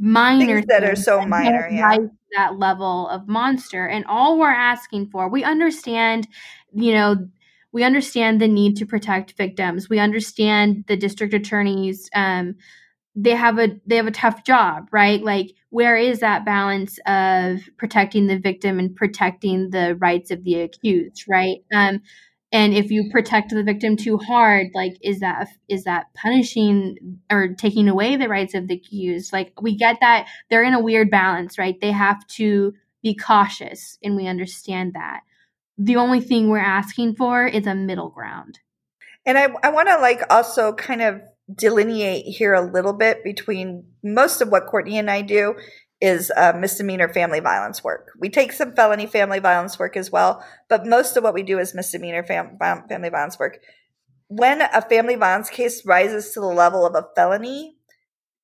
minor 0.00 0.56
things 0.56 0.66
that 0.66 0.84
are 0.84 0.96
so 0.96 1.24
minor, 1.24 1.68
yeah. 1.70 1.96
That 2.36 2.58
level 2.58 3.08
of 3.08 3.26
monster, 3.26 3.86
and 3.86 4.04
all 4.04 4.38
we're 4.38 4.50
asking 4.50 5.08
for, 5.08 5.30
we 5.30 5.44
understand, 5.44 6.28
you 6.74 6.92
know, 6.92 7.16
we 7.72 7.84
understand 7.84 8.40
the 8.40 8.48
need 8.48 8.76
to 8.76 8.86
protect 8.86 9.32
victims. 9.32 9.88
We 9.88 9.98
understand 9.98 10.84
the 10.88 10.96
district 10.96 11.32
attorneys. 11.32 12.10
Um, 12.14 12.56
they 13.20 13.34
have 13.34 13.58
a 13.58 13.80
they 13.86 13.96
have 13.96 14.06
a 14.06 14.12
tough 14.12 14.44
job, 14.44 14.88
right? 14.92 15.22
Like, 15.22 15.50
where 15.70 15.96
is 15.96 16.20
that 16.20 16.44
balance 16.44 16.98
of 17.06 17.60
protecting 17.76 18.28
the 18.28 18.38
victim 18.38 18.78
and 18.78 18.94
protecting 18.94 19.70
the 19.70 19.96
rights 19.96 20.30
of 20.30 20.44
the 20.44 20.60
accused, 20.60 21.24
right? 21.28 21.58
Um, 21.74 22.00
and 22.52 22.72
if 22.72 22.90
you 22.90 23.10
protect 23.10 23.50
the 23.50 23.62
victim 23.62 23.96
too 23.96 24.16
hard 24.16 24.68
like 24.74 24.96
is 25.02 25.20
that 25.20 25.48
is 25.68 25.84
that 25.84 26.06
punishing 26.14 27.18
or 27.30 27.48
taking 27.48 27.88
away 27.88 28.16
the 28.16 28.28
rights 28.28 28.54
of 28.54 28.68
the 28.68 28.74
accused 28.74 29.34
like 29.34 29.52
we 29.60 29.76
get 29.76 29.98
that 30.00 30.26
they're 30.48 30.64
in 30.64 30.72
a 30.72 30.82
weird 30.82 31.10
balance 31.10 31.58
right 31.58 31.78
they 31.82 31.92
have 31.92 32.26
to 32.26 32.72
be 33.02 33.14
cautious 33.14 33.98
and 34.02 34.16
we 34.16 34.26
understand 34.26 34.94
that 34.94 35.20
the 35.76 35.96
only 35.96 36.20
thing 36.20 36.48
we're 36.48 36.58
asking 36.58 37.14
for 37.14 37.46
is 37.46 37.66
a 37.66 37.74
middle 37.74 38.08
ground 38.08 38.60
and 39.26 39.36
i, 39.36 39.48
I 39.62 39.68
want 39.68 39.88
to 39.88 39.98
like 39.98 40.22
also 40.30 40.72
kind 40.72 41.02
of 41.02 41.20
delineate 41.54 42.24
here 42.24 42.54
a 42.54 42.60
little 42.60 42.92
bit 42.92 43.24
between 43.24 43.84
most 44.02 44.40
of 44.40 44.48
what 44.48 44.66
courtney 44.66 44.98
and 44.98 45.10
i 45.10 45.22
do 45.22 45.54
is 46.00 46.30
uh, 46.36 46.52
misdemeanor 46.56 47.12
family 47.12 47.40
violence 47.40 47.82
work. 47.82 48.12
We 48.18 48.28
take 48.28 48.52
some 48.52 48.74
felony 48.74 49.06
family 49.06 49.40
violence 49.40 49.78
work 49.78 49.96
as 49.96 50.12
well, 50.12 50.44
but 50.68 50.86
most 50.86 51.16
of 51.16 51.24
what 51.24 51.34
we 51.34 51.42
do 51.42 51.58
is 51.58 51.74
misdemeanor 51.74 52.22
fam- 52.22 52.56
family 52.58 53.08
violence 53.08 53.38
work. 53.38 53.58
When 54.28 54.62
a 54.62 54.82
family 54.82 55.16
violence 55.16 55.50
case 55.50 55.84
rises 55.84 56.32
to 56.32 56.40
the 56.40 56.46
level 56.46 56.86
of 56.86 56.94
a 56.94 57.08
felony, 57.16 57.76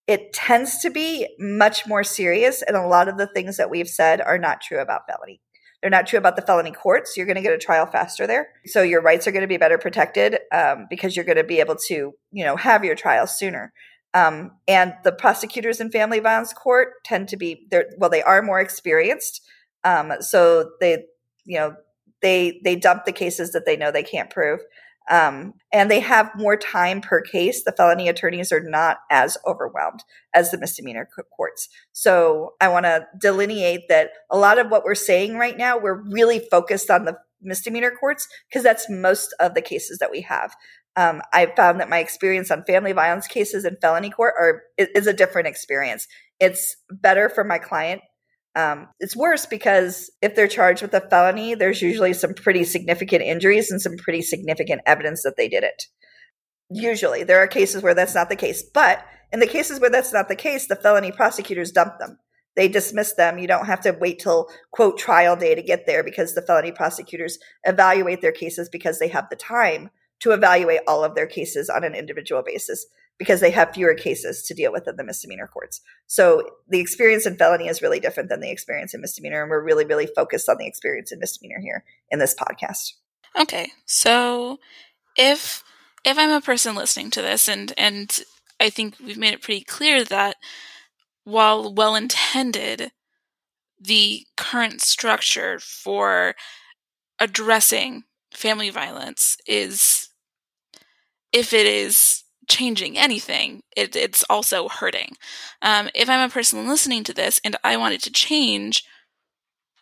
it 0.07 0.33
tends 0.33 0.79
to 0.81 0.91
be 0.91 1.29
much 1.39 1.87
more 1.87 2.03
serious. 2.03 2.63
And 2.63 2.77
a 2.77 2.87
lot 2.87 3.09
of 3.09 3.19
the 3.19 3.29
things 3.29 3.57
that 3.57 3.71
we've 3.71 3.89
said 3.89 4.21
are 4.21 4.39
not 4.39 4.61
true 4.61 4.81
about 4.81 5.03
felony. 5.09 5.41
They're 5.85 5.91
not 5.91 6.07
true 6.07 6.19
about 6.19 6.37
the 6.37 6.41
felony 6.41 6.73
courts. 6.73 7.15
You're 7.15 7.27
going 7.27 7.37
to 7.37 7.43
get 7.43 7.53
a 7.53 7.59
trial 7.59 7.85
faster 7.85 8.27
there. 8.27 8.49
So 8.65 8.81
your 8.81 9.03
rights 9.03 9.27
are 9.27 9.33
going 9.33 9.43
to 9.43 9.47
be 9.47 9.59
better 9.59 9.77
protected 9.77 10.39
um, 10.51 10.87
because 10.89 11.15
you're 11.15 11.27
going 11.27 11.37
to 11.37 11.45
be 11.45 11.61
able 11.61 11.77
to, 11.89 12.15
you 12.33 12.43
know, 12.43 12.57
have 12.57 12.87
your 12.87 12.95
trial 12.95 13.27
sooner. 13.27 13.71
Um, 14.15 14.53
and 14.67 14.95
the 15.05 15.13
prosecutors 15.13 15.83
in 15.83 15.91
family 15.91 16.21
violence 16.21 16.55
court 16.55 17.05
tend 17.05 17.29
to 17.29 17.37
be 17.37 17.67
there. 17.71 17.91
Well, 17.99 18.09
they 18.09 18.23
are 18.23 18.41
more 18.41 18.61
experienced, 18.61 19.43
um, 19.85 20.15
so 20.21 20.71
they, 20.81 21.05
you 21.45 21.59
know, 21.59 21.77
they 22.23 22.63
they 22.65 22.77
dump 22.77 23.05
the 23.05 23.13
cases 23.13 23.53
that 23.53 23.67
they 23.67 23.77
know 23.77 23.91
they 23.91 24.03
can't 24.03 24.31
prove, 24.31 24.61
um, 25.11 25.55
and 25.73 25.91
they 25.91 26.01
have 26.01 26.31
more 26.37 26.57
time 26.57 27.01
per 27.01 27.21
case. 27.21 27.65
The 27.65 27.73
felony 27.73 28.09
attorneys 28.09 28.53
are 28.53 28.61
not 28.61 28.99
as 29.11 29.37
overwhelmed 29.47 30.03
as 30.35 30.51
the 30.51 30.59
misdemeanor 30.59 31.09
courts. 31.37 31.69
So 31.93 32.55
I 32.61 32.69
want 32.69 32.87
to 32.87 33.07
delineate 33.21 33.89
that 33.89 34.11
a 34.31 34.39
lot 34.39 34.59
of 34.59 34.71
what 34.71 34.85
we're 34.85 34.95
saying 34.95 35.37
right 35.37 35.57
now, 35.57 35.79
we're 35.79 36.03
really 36.03 36.41
focused 36.51 36.91
on 36.91 37.05
the 37.05 37.19
misdemeanor 37.43 37.91
courts 37.91 38.27
because 38.49 38.63
that's 38.63 38.89
most 38.89 39.35
of 39.39 39.55
the 39.55 39.61
cases 39.61 39.99
that 39.99 40.11
we 40.11 40.23
have 40.23 40.55
um, 40.97 41.23
I 41.33 41.47
found 41.47 41.81
that 41.81 41.89
my 41.89 41.99
experience 41.99 42.51
on 42.51 42.65
family 42.65 42.93
violence 42.93 43.27
cases 43.27 43.65
in 43.65 43.77
felony 43.81 44.11
court 44.11 44.35
are 44.39 44.63
is 44.79 45.07
a 45.07 45.13
different 45.13 45.49
experience. 45.49 46.07
It's 46.41 46.77
better 46.91 47.29
for 47.29 47.45
my 47.45 47.59
client. 47.59 48.03
Um, 48.57 48.89
it's 49.01 49.17
worse 49.17 49.47
because 49.47 50.11
if 50.23 50.35
they're 50.35 50.47
charged 50.47 50.83
with 50.83 50.95
a 50.95 51.01
felony, 51.01 51.55
there's 51.55 51.83
usually 51.83 52.13
some 52.13 52.35
pretty 52.35 52.65
significant 52.65 53.23
injuries 53.23 53.71
and 53.71 53.81
some 53.81 53.97
pretty 53.97 54.23
significant 54.23 54.83
evidence 54.87 55.23
that 55.25 55.37
they 55.37 55.49
did 55.49 55.65
it. 55.65 55.85
Usually, 56.71 57.25
there 57.25 57.39
are 57.39 57.49
cases 57.49 57.83
where 57.83 57.95
that's 57.95 58.15
not 58.15 58.29
the 58.29 58.37
case, 58.37 58.63
but 58.63 59.05
in 59.33 59.41
the 59.41 59.47
cases 59.47 59.81
where 59.81 59.91
that's 59.91 60.13
not 60.13 60.29
the 60.29 60.37
case, 60.37 60.69
the 60.69 60.77
felony 60.77 61.11
prosecutors 61.11 61.73
dump 61.73 61.99
them. 61.99 62.19
They 62.57 62.69
dismiss 62.69 63.15
them. 63.15 63.39
You 63.39 63.49
don't 63.49 63.67
have 63.67 63.81
to 63.81 63.97
wait 64.01 64.21
till 64.21 64.49
quote 64.71 64.97
trial 64.97 65.35
day 65.35 65.57
to 65.57 65.63
get 65.63 65.87
there 65.87 66.05
because 66.05 66.35
the 66.35 66.43
felony 66.43 66.71
prosecutors 66.71 67.39
evaluate 67.65 68.21
their 68.21 68.33
cases 68.33 68.69
because 68.69 69.01
they 69.01 69.09
have 69.09 69.29
the 69.29 69.37
time 69.37 69.91
to 70.21 70.31
evaluate 70.31 70.81
all 70.87 71.03
of 71.03 71.17
their 71.17 71.27
cases 71.27 71.69
on 71.69 71.83
an 71.83 71.97
individual 71.97 72.43
basis 72.43 72.87
because 73.19 73.41
they 73.41 73.51
have 73.51 73.73
fewer 73.73 73.95
cases 73.95 74.43
to 74.43 74.55
deal 74.55 74.73
with 74.73 74.89
in 74.89 74.97
the 74.97 75.05
misdemeanor 75.05 75.47
courts. 75.47 75.81
So 76.07 76.43
the 76.69 76.81
experience 76.81 77.27
in 77.27 77.37
felony 77.37 77.69
is 77.69 77.83
really 77.83 78.01
different 78.01 78.29
than 78.29 78.41
the 78.41 78.51
experience 78.51 78.93
in 78.93 79.01
misdemeanor. 79.01 79.43
And 79.43 79.51
we're 79.51 79.63
really, 79.63 79.85
really 79.85 80.07
focused 80.07 80.49
on 80.49 80.57
the 80.59 80.67
experience 80.67 81.13
in 81.13 81.21
misdemeanor 81.21 81.61
here 81.61 81.85
in 82.11 82.19
this 82.19 82.35
podcast. 82.35 82.95
Okay. 83.41 83.71
So 83.87 84.59
if 85.17 85.63
if 86.05 86.19
I'm 86.19 86.31
a 86.31 86.41
person 86.41 86.75
listening 86.75 87.11
to 87.13 87.23
this 87.23 87.49
and 87.49 87.73
and 87.77 88.19
I 88.61 88.71
think 88.71 88.97
we've 89.05 89.19
made 89.19 89.35
it 89.35 89.43
pretty 89.43 89.65
clear 89.65 90.05
that 90.05 90.37
while 91.25 91.73
well 91.73 91.95
intended, 91.95 92.93
the 93.81 94.27
current 94.37 94.81
structure 94.81 95.59
for 95.59 96.35
addressing 97.21 98.05
family 98.33 98.71
violence 98.71 99.37
is 99.47 100.09
if 101.33 101.53
it 101.53 101.67
is 101.67 102.24
changing 102.49 102.99
anything, 102.99 103.63
it, 103.77 103.97
it's 103.97 104.25
also 104.29 104.69
hurting. 104.69 105.17
Um, 105.63 105.89
if 105.95 106.09
I'm 106.09 106.29
a 106.29 106.33
person 106.33 106.69
listening 106.69 107.05
to 107.05 107.15
this 107.15 107.41
and 107.45 107.57
I 107.65 107.77
want 107.77 107.95
it 107.95 108.03
to 108.03 108.13
change, 108.13 108.85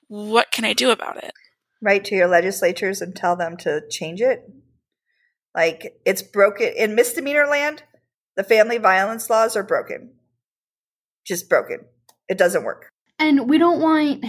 what 0.09 0.51
can 0.51 0.65
I 0.65 0.73
do 0.73 0.91
about 0.91 1.23
it? 1.23 1.33
Write 1.81 2.05
to 2.07 2.15
your 2.15 2.29
legislatures 2.29 3.01
and 3.01 3.15
tell 3.15 3.37
them 3.37 3.57
to 3.59 3.83
change 3.91 4.21
it. 4.21 4.49
Like 5.55 6.01
it's 6.07 6.23
broken 6.23 6.73
in 6.77 6.95
misdemeanor 6.95 7.47
land. 7.47 7.83
The 8.37 8.45
family 8.45 8.79
violence 8.79 9.29
laws 9.29 9.57
are 9.57 9.63
broken. 9.63 10.13
Just 11.27 11.49
broken. 11.49 11.81
It 12.29 12.39
doesn't 12.39 12.65
work. 12.65 12.89
And 13.19 13.49
we 13.49 13.59
don't 13.59 13.81
want 13.81 14.25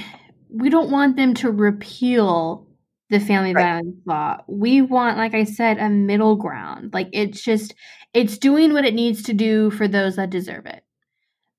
we 0.49 0.69
don't 0.69 0.91
want 0.91 1.15
them 1.15 1.33
to 1.35 1.51
repeal 1.51 2.67
the 3.09 3.19
family 3.19 3.53
right. 3.53 3.63
violence 3.63 4.01
law. 4.05 4.37
We 4.47 4.81
want, 4.81 5.17
like 5.17 5.33
I 5.33 5.43
said, 5.43 5.77
a 5.77 5.89
middle 5.89 6.35
ground. 6.35 6.93
Like 6.93 7.09
it's 7.13 7.41
just 7.41 7.73
it's 8.13 8.37
doing 8.37 8.73
what 8.73 8.85
it 8.85 8.93
needs 8.93 9.23
to 9.23 9.33
do 9.33 9.71
for 9.71 9.87
those 9.87 10.15
that 10.15 10.29
deserve 10.29 10.65
it. 10.65 10.83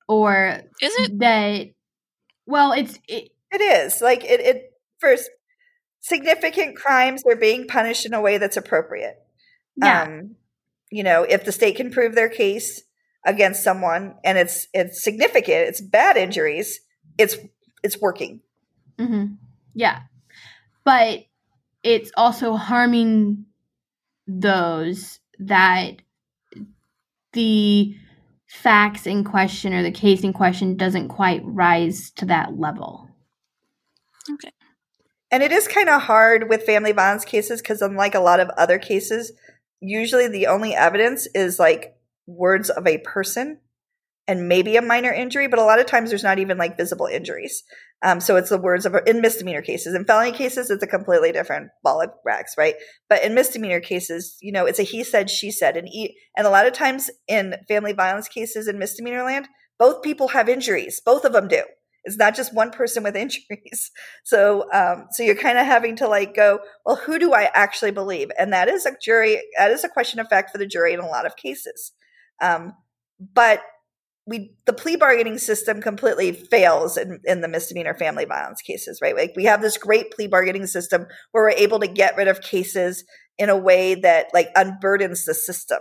Or 0.08 0.60
is 0.80 0.92
it 0.98 1.18
that 1.18 1.68
well, 2.46 2.72
it's 2.72 2.98
it, 3.08 3.30
it 3.52 3.60
is. 3.60 4.00
Like 4.00 4.24
it 4.24 4.40
it 4.40 4.72
first 4.98 5.30
significant 6.00 6.76
crimes 6.76 7.22
are 7.26 7.36
being 7.36 7.66
punished 7.66 8.04
in 8.04 8.14
a 8.14 8.20
way 8.20 8.38
that's 8.38 8.56
appropriate. 8.56 9.16
Yeah. 9.76 10.02
Um, 10.02 10.36
you 10.90 11.02
know, 11.02 11.22
if 11.22 11.44
the 11.44 11.52
state 11.52 11.76
can 11.76 11.90
prove 11.90 12.14
their 12.14 12.28
case 12.28 12.82
against 13.24 13.64
someone 13.64 14.14
and 14.22 14.36
it's 14.38 14.68
it's 14.72 15.02
significant, 15.02 15.68
it's 15.68 15.80
bad 15.80 16.16
injuries, 16.16 16.80
it's 17.18 17.36
it's 17.82 18.00
working. 18.00 18.40
Mm-hmm. 18.98 19.34
Yeah, 19.74 20.00
but 20.84 21.24
it's 21.82 22.12
also 22.16 22.54
harming 22.54 23.46
those 24.26 25.20
that 25.40 25.96
the 27.34 27.94
facts 28.46 29.06
in 29.06 29.24
question 29.24 29.74
or 29.74 29.82
the 29.82 29.90
case 29.90 30.22
in 30.22 30.32
question 30.32 30.76
doesn't 30.76 31.08
quite 31.08 31.42
rise 31.44 32.10
to 32.12 32.24
that 32.24 32.58
level. 32.58 33.10
Okay. 34.32 34.50
And 35.30 35.42
it 35.42 35.52
is 35.52 35.68
kind 35.68 35.88
of 35.88 36.02
hard 36.02 36.48
with 36.48 36.62
family 36.62 36.92
violence 36.92 37.24
cases 37.24 37.60
because, 37.60 37.82
unlike 37.82 38.14
a 38.14 38.20
lot 38.20 38.40
of 38.40 38.48
other 38.50 38.78
cases, 38.78 39.32
usually 39.80 40.28
the 40.28 40.46
only 40.46 40.74
evidence 40.74 41.28
is 41.34 41.58
like 41.58 41.96
words 42.26 42.70
of 42.70 42.86
a 42.86 42.98
person. 42.98 43.60
and 44.26 44.48
maybe 44.48 44.76
a 44.76 44.82
minor 44.82 45.12
injury, 45.12 45.48
but 45.48 45.58
a 45.58 45.64
lot 45.64 45.78
of 45.78 45.86
times 45.86 46.08
there's 46.10 46.22
not 46.22 46.38
even 46.38 46.56
like 46.56 46.76
visible 46.76 47.06
injuries. 47.06 47.62
Um, 48.04 48.20
so 48.20 48.36
it's 48.36 48.50
the 48.50 48.58
words 48.58 48.84
of 48.84 48.94
in 49.06 49.22
misdemeanor 49.22 49.62
cases. 49.62 49.94
In 49.94 50.04
felony 50.04 50.30
cases, 50.30 50.70
it's 50.70 50.82
a 50.82 50.86
completely 50.86 51.32
different 51.32 51.70
ball 51.82 52.02
of 52.02 52.10
wax, 52.22 52.52
right? 52.58 52.74
But 53.08 53.24
in 53.24 53.34
misdemeanor 53.34 53.80
cases, 53.80 54.36
you 54.42 54.52
know, 54.52 54.66
it's 54.66 54.78
a 54.78 54.82
he 54.82 55.02
said, 55.02 55.30
she 55.30 55.50
said, 55.50 55.76
and 55.76 55.88
e- 55.88 56.14
and 56.36 56.46
a 56.46 56.50
lot 56.50 56.66
of 56.66 56.74
times 56.74 57.10
in 57.26 57.56
family 57.66 57.94
violence 57.94 58.28
cases 58.28 58.68
in 58.68 58.78
misdemeanor 58.78 59.22
land, 59.22 59.48
both 59.78 60.02
people 60.02 60.28
have 60.28 60.50
injuries. 60.50 61.00
Both 61.04 61.24
of 61.24 61.32
them 61.32 61.48
do. 61.48 61.62
It's 62.04 62.18
not 62.18 62.36
just 62.36 62.54
one 62.54 62.70
person 62.70 63.02
with 63.02 63.16
injuries. 63.16 63.90
So, 64.22 64.70
um, 64.70 65.06
so 65.10 65.22
you're 65.22 65.34
kind 65.34 65.56
of 65.56 65.64
having 65.64 65.96
to 65.96 66.06
like 66.06 66.36
go, 66.36 66.60
well, 66.84 66.96
who 66.96 67.18
do 67.18 67.32
I 67.32 67.50
actually 67.54 67.90
believe? 67.90 68.30
And 68.38 68.52
that 68.52 68.68
is 68.68 68.84
a 68.84 68.94
jury. 69.02 69.40
That 69.56 69.70
is 69.70 69.82
a 69.82 69.88
question 69.88 70.20
of 70.20 70.28
fact 70.28 70.50
for 70.50 70.58
the 70.58 70.66
jury 70.66 70.92
in 70.92 71.00
a 71.00 71.06
lot 71.08 71.24
of 71.24 71.36
cases. 71.36 71.92
Um, 72.42 72.74
but 73.18 73.62
we 74.26 74.54
the 74.64 74.72
plea 74.72 74.96
bargaining 74.96 75.38
system 75.38 75.82
completely 75.82 76.32
fails 76.32 76.96
in, 76.96 77.20
in 77.24 77.40
the 77.40 77.48
misdemeanor 77.48 77.94
family 77.94 78.24
violence 78.24 78.62
cases, 78.62 79.00
right? 79.02 79.14
Like 79.14 79.32
we 79.36 79.44
have 79.44 79.60
this 79.60 79.76
great 79.76 80.10
plea 80.12 80.28
bargaining 80.28 80.66
system 80.66 81.06
where 81.32 81.44
we're 81.44 81.50
able 81.50 81.80
to 81.80 81.86
get 81.86 82.16
rid 82.16 82.28
of 82.28 82.40
cases 82.40 83.04
in 83.38 83.50
a 83.50 83.56
way 83.56 83.94
that 83.96 84.26
like 84.32 84.52
unburdens 84.54 85.24
the 85.26 85.34
system. 85.34 85.80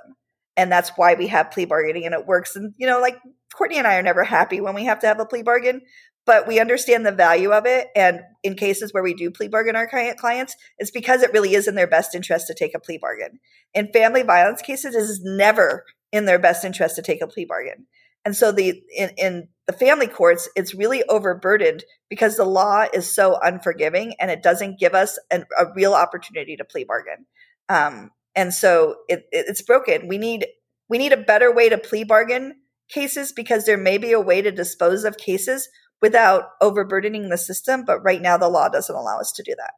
And 0.57 0.71
that's 0.71 0.91
why 0.97 1.13
we 1.13 1.27
have 1.27 1.51
plea 1.51 1.65
bargaining 1.65 2.05
and 2.05 2.13
it 2.13 2.27
works. 2.27 2.55
And 2.55 2.73
you 2.77 2.85
know, 2.85 2.99
like 2.99 3.17
Courtney 3.55 3.77
and 3.77 3.87
I 3.87 3.95
are 3.95 4.03
never 4.03 4.23
happy 4.23 4.59
when 4.59 4.75
we 4.75 4.85
have 4.85 4.99
to 4.99 5.07
have 5.07 5.19
a 5.19 5.25
plea 5.25 5.43
bargain, 5.43 5.81
but 6.25 6.45
we 6.45 6.59
understand 6.59 7.05
the 7.05 7.11
value 7.13 7.51
of 7.51 7.65
it. 7.65 7.87
And 7.95 8.19
in 8.43 8.55
cases 8.55 8.93
where 8.93 9.03
we 9.03 9.13
do 9.13 9.31
plea 9.31 9.47
bargain 9.47 9.77
our 9.77 9.87
clients, 9.87 10.55
it's 10.77 10.91
because 10.91 11.21
it 11.21 11.31
really 11.33 11.53
is 11.55 11.67
in 11.67 11.75
their 11.75 11.87
best 11.87 12.13
interest 12.13 12.47
to 12.47 12.53
take 12.53 12.75
a 12.75 12.79
plea 12.79 12.97
bargain. 12.97 13.39
In 13.73 13.91
family 13.93 14.23
violence 14.23 14.61
cases, 14.61 14.95
it 14.95 14.99
is 14.99 15.21
never 15.23 15.85
in 16.11 16.25
their 16.25 16.39
best 16.39 16.65
interest 16.65 16.95
to 16.97 17.01
take 17.01 17.21
a 17.21 17.27
plea 17.27 17.45
bargain. 17.45 17.87
And 18.25 18.35
so 18.35 18.51
the 18.51 18.81
in, 18.95 19.09
in 19.17 19.47
the 19.67 19.73
family 19.73 20.07
courts, 20.07 20.49
it's 20.55 20.73
really 20.73 21.03
overburdened 21.05 21.83
because 22.09 22.35
the 22.35 22.45
law 22.45 22.85
is 22.93 23.13
so 23.13 23.39
unforgiving 23.41 24.13
and 24.19 24.29
it 24.29 24.43
doesn't 24.43 24.79
give 24.79 24.93
us 24.93 25.17
an, 25.31 25.45
a 25.57 25.67
real 25.75 25.93
opportunity 25.93 26.55
to 26.57 26.65
plea 26.65 26.83
bargain. 26.83 27.25
Um, 27.69 28.11
and 28.35 28.53
so 28.53 28.95
it, 29.07 29.25
it, 29.31 29.45
it's 29.47 29.61
broken. 29.61 30.07
We 30.07 30.17
need 30.17 30.47
we 30.89 30.97
need 30.97 31.13
a 31.13 31.17
better 31.17 31.53
way 31.53 31.69
to 31.69 31.77
plea 31.77 32.03
bargain 32.03 32.55
cases 32.89 33.31
because 33.31 33.65
there 33.65 33.77
may 33.77 33.97
be 33.97 34.11
a 34.11 34.19
way 34.19 34.41
to 34.41 34.51
dispose 34.51 35.03
of 35.03 35.17
cases 35.17 35.69
without 36.01 36.49
overburdening 36.61 37.29
the 37.29 37.37
system. 37.37 37.85
But 37.85 38.03
right 38.03 38.21
now, 38.21 38.37
the 38.37 38.49
law 38.49 38.69
doesn't 38.69 38.95
allow 38.95 39.19
us 39.19 39.31
to 39.33 39.43
do 39.43 39.55
that. 39.57 39.73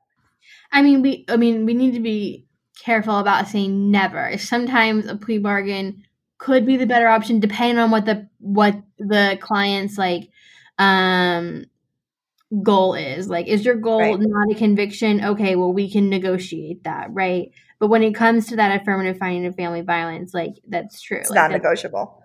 I 0.72 0.82
mean, 0.82 1.02
we 1.02 1.26
I 1.30 1.38
mean 1.38 1.66
we 1.66 1.74
need 1.74 1.94
to 1.94 2.00
be 2.00 2.48
careful 2.80 3.20
about 3.20 3.48
saying 3.48 3.92
never. 3.92 4.38
Sometimes 4.38 5.06
a 5.06 5.16
plea 5.16 5.38
bargain 5.38 6.04
could 6.46 6.64
be 6.64 6.78
the 6.78 6.86
better 6.86 7.08
option 7.08 7.40
depending 7.40 7.80
on 7.80 7.90
what 7.90 8.06
the 8.06 8.30
what 8.38 8.76
the 9.00 9.36
client's 9.42 9.98
like 9.98 10.30
um 10.78 11.66
goal 12.62 12.94
is. 12.94 13.28
Like 13.28 13.48
is 13.48 13.66
your 13.66 13.74
goal 13.74 14.00
right. 14.00 14.20
not 14.20 14.52
a 14.52 14.56
conviction? 14.56 15.26
Okay, 15.26 15.56
well 15.56 15.74
we 15.74 15.92
can 15.92 16.08
negotiate 16.08 16.84
that, 16.84 17.08
right? 17.10 17.50
But 17.80 17.88
when 17.88 18.04
it 18.04 18.14
comes 18.14 18.46
to 18.48 18.58
that 18.58 18.80
affirmative 18.80 19.18
finding 19.18 19.48
of 19.48 19.56
family 19.56 19.82
violence, 19.82 20.36
like 20.36 20.54
that's 20.68 21.02
true. 21.02 21.18
It's 21.18 21.32
like, 21.32 21.36
not 21.36 21.52
negotiable. 21.52 22.22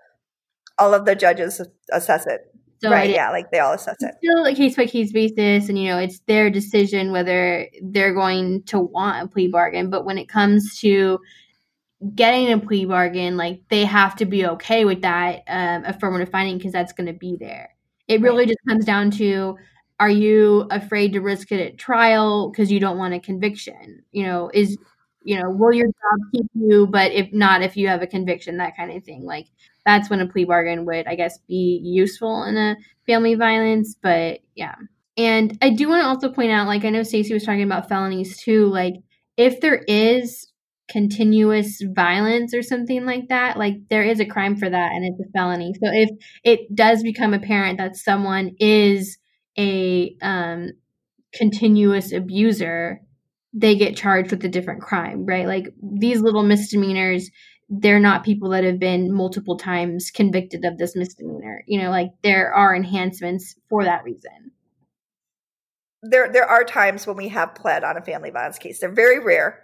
All 0.77 0.93
of 0.93 1.05
the 1.05 1.15
judges 1.15 1.59
assess 1.91 2.27
it. 2.27 2.41
So 2.83 2.91
right, 2.91 3.09
yeah, 3.09 3.31
like 3.31 3.49
they 3.49 3.59
all 3.59 3.73
assess 3.73 3.97
it. 4.01 4.15
Still 4.23 4.45
a 4.45 4.53
case 4.53 4.75
by 4.75 4.85
case 4.85 5.11
basis, 5.11 5.67
and 5.67 5.79
you 5.79 5.89
know, 5.89 5.97
it's 5.97 6.19
their 6.27 6.51
decision 6.51 7.11
whether 7.11 7.67
they're 7.81 8.13
going 8.13 8.63
to 8.65 8.79
want 8.79 9.23
a 9.23 9.27
plea 9.27 9.47
bargain. 9.47 9.89
But 9.89 10.05
when 10.05 10.19
it 10.19 10.29
comes 10.29 10.77
to 10.81 11.19
getting 12.15 12.51
a 12.51 12.59
plea 12.59 12.85
bargain, 12.85 13.37
like 13.37 13.61
they 13.69 13.85
have 13.85 14.15
to 14.17 14.25
be 14.25 14.45
okay 14.45 14.85
with 14.85 15.01
that 15.01 15.43
um, 15.47 15.85
affirmative 15.85 16.29
finding 16.29 16.57
because 16.57 16.73
that's 16.73 16.93
going 16.93 17.07
to 17.07 17.13
be 17.13 17.37
there. 17.39 17.75
It 18.07 18.21
really 18.21 18.45
just 18.45 18.59
comes 18.67 18.85
down 18.85 19.11
to 19.11 19.57
are 19.99 20.09
you 20.09 20.67
afraid 20.71 21.13
to 21.13 21.21
risk 21.21 21.51
it 21.51 21.59
at 21.61 21.77
trial 21.77 22.49
because 22.49 22.71
you 22.71 22.79
don't 22.79 22.97
want 22.97 23.13
a 23.13 23.19
conviction? 23.19 24.03
You 24.11 24.25
know, 24.25 24.51
is 24.53 24.77
you 25.23 25.39
know, 25.39 25.51
will 25.51 25.73
your 25.73 25.85
job 25.85 26.19
keep 26.33 26.47
you, 26.55 26.87
but 26.87 27.11
if 27.11 27.31
not, 27.31 27.61
if 27.61 27.77
you 27.77 27.87
have 27.87 28.01
a 28.01 28.07
conviction, 28.07 28.57
that 28.57 28.75
kind 28.75 28.91
of 28.91 29.03
thing. 29.03 29.23
Like 29.23 29.45
that's 29.85 30.09
when 30.09 30.19
a 30.19 30.27
plea 30.27 30.45
bargain 30.45 30.85
would, 30.85 31.05
I 31.07 31.15
guess, 31.15 31.37
be 31.47 31.79
useful 31.83 32.43
in 32.43 32.57
a 32.57 32.75
family 33.05 33.35
violence. 33.35 33.95
But 34.01 34.39
yeah. 34.55 34.75
And 35.17 35.57
I 35.61 35.69
do 35.69 35.87
want 35.89 36.01
to 36.01 36.07
also 36.07 36.31
point 36.31 36.51
out, 36.51 36.67
like 36.67 36.83
I 36.85 36.89
know 36.89 37.03
Stacey 37.03 37.33
was 37.33 37.43
talking 37.43 37.63
about 37.63 37.87
felonies 37.87 38.41
too, 38.41 38.65
like 38.67 38.95
if 39.37 39.61
there 39.61 39.83
is 39.87 40.50
continuous 40.91 41.81
violence 41.95 42.53
or 42.53 42.61
something 42.61 43.05
like 43.05 43.29
that, 43.29 43.57
like 43.57 43.75
there 43.89 44.03
is 44.03 44.19
a 44.19 44.25
crime 44.25 44.57
for 44.57 44.69
that 44.69 44.91
and 44.91 45.05
it's 45.05 45.19
a 45.19 45.31
felony. 45.31 45.73
So 45.75 45.89
if 45.91 46.09
it 46.43 46.75
does 46.75 47.01
become 47.01 47.33
apparent 47.33 47.77
that 47.77 47.95
someone 47.95 48.51
is 48.59 49.17
a 49.57 50.15
um, 50.21 50.71
continuous 51.33 52.11
abuser, 52.11 52.99
they 53.53 53.75
get 53.75 53.95
charged 53.95 54.31
with 54.31 54.43
a 54.43 54.49
different 54.49 54.81
crime, 54.81 55.25
right? 55.25 55.47
Like 55.47 55.73
these 55.81 56.21
little 56.21 56.43
misdemeanors, 56.43 57.29
they're 57.69 57.99
not 57.99 58.25
people 58.25 58.49
that 58.49 58.65
have 58.65 58.79
been 58.79 59.13
multiple 59.13 59.57
times 59.57 60.11
convicted 60.11 60.65
of 60.65 60.77
this 60.77 60.95
misdemeanor. 60.95 61.63
You 61.67 61.81
know, 61.81 61.89
like 61.89 62.09
there 62.21 62.53
are 62.53 62.75
enhancements 62.75 63.55
for 63.69 63.85
that 63.85 64.03
reason. 64.03 64.51
There, 66.03 66.31
there 66.33 66.47
are 66.47 66.65
times 66.65 67.07
when 67.07 67.15
we 67.15 67.29
have 67.29 67.55
pled 67.55 67.83
on 67.85 67.95
a 67.95 68.01
family 68.01 68.31
violence 68.31 68.57
case. 68.57 68.79
They're 68.79 68.91
very 68.91 69.23
rare 69.23 69.61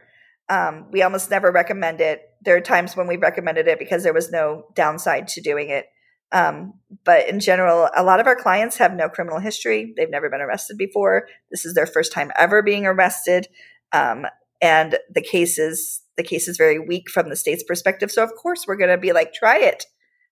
um, 0.50 0.86
we 0.92 1.02
almost 1.02 1.30
never 1.30 1.52
recommend 1.52 2.02
it. 2.02 2.22
There 2.42 2.56
are 2.56 2.62
times 2.62 2.96
when 2.96 3.08
we 3.08 3.18
recommended 3.18 3.68
it 3.68 3.80
because 3.80 4.04
there 4.04 4.14
was 4.14 4.32
no 4.32 4.66
downside 4.76 5.28
to 5.30 5.42
doing 5.42 5.70
it. 5.70 5.88
Um, 6.32 6.74
but 7.06 7.28
in 7.28 7.40
general, 7.40 7.90
a 7.96 8.04
lot 8.04 8.20
of 8.20 8.28
our 8.28 8.36
clients 8.36 8.78
have 8.78 8.94
no 8.94 9.10
criminal 9.10 9.40
history. 9.40 9.94
They've 9.96 10.10
never 10.10 10.30
been 10.30 10.42
arrested 10.42 10.78
before. 10.78 11.28
This 11.52 11.66
is 11.66 11.74
their 11.74 11.86
first 11.86 12.12
time 12.12 12.32
ever 12.38 12.62
being 12.62 12.86
arrested. 12.86 13.48
Um, 13.94 14.26
and 14.62 14.98
the 15.14 15.22
case 15.22 15.58
is 15.58 16.02
the 16.18 16.24
case 16.24 16.48
is 16.48 16.58
very 16.58 16.80
weak 16.80 17.10
from 17.10 17.30
the 17.30 17.36
state's 17.36 17.64
perspective. 17.64 18.12
So 18.12 18.24
of 18.24 18.34
course 18.34 18.66
we're 18.68 18.76
going 18.76 18.90
to 18.90 18.98
be 18.98 19.14
like, 19.14 19.34
try 19.34 19.60
it, 19.60 19.86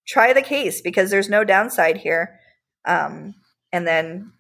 try 0.08 0.34
the 0.34 0.42
case 0.42 0.82
because 0.82 1.12
there's 1.12 1.30
no 1.30 1.44
downside 1.44 1.98
here. 1.98 2.40
Um, 2.86 3.36
and 3.72 3.88
then 3.88 4.34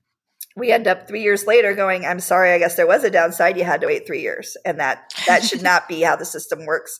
we 0.55 0.71
end 0.71 0.87
up 0.87 1.07
three 1.07 1.21
years 1.21 1.45
later 1.45 1.75
going, 1.75 2.05
I'm 2.05 2.19
sorry, 2.19 2.51
I 2.51 2.59
guess 2.59 2.75
there 2.75 2.87
was 2.87 3.03
a 3.03 3.11
downside. 3.11 3.57
You 3.57 3.65
had 3.65 3.81
to 3.81 3.87
wait 3.87 4.07
three 4.07 4.21
years. 4.21 4.55
And 4.65 4.79
that, 4.79 5.13
that 5.27 5.43
should 5.43 5.61
not 5.61 5.87
be 5.87 6.01
how 6.01 6.15
the 6.15 6.25
system 6.25 6.65
works. 6.65 6.99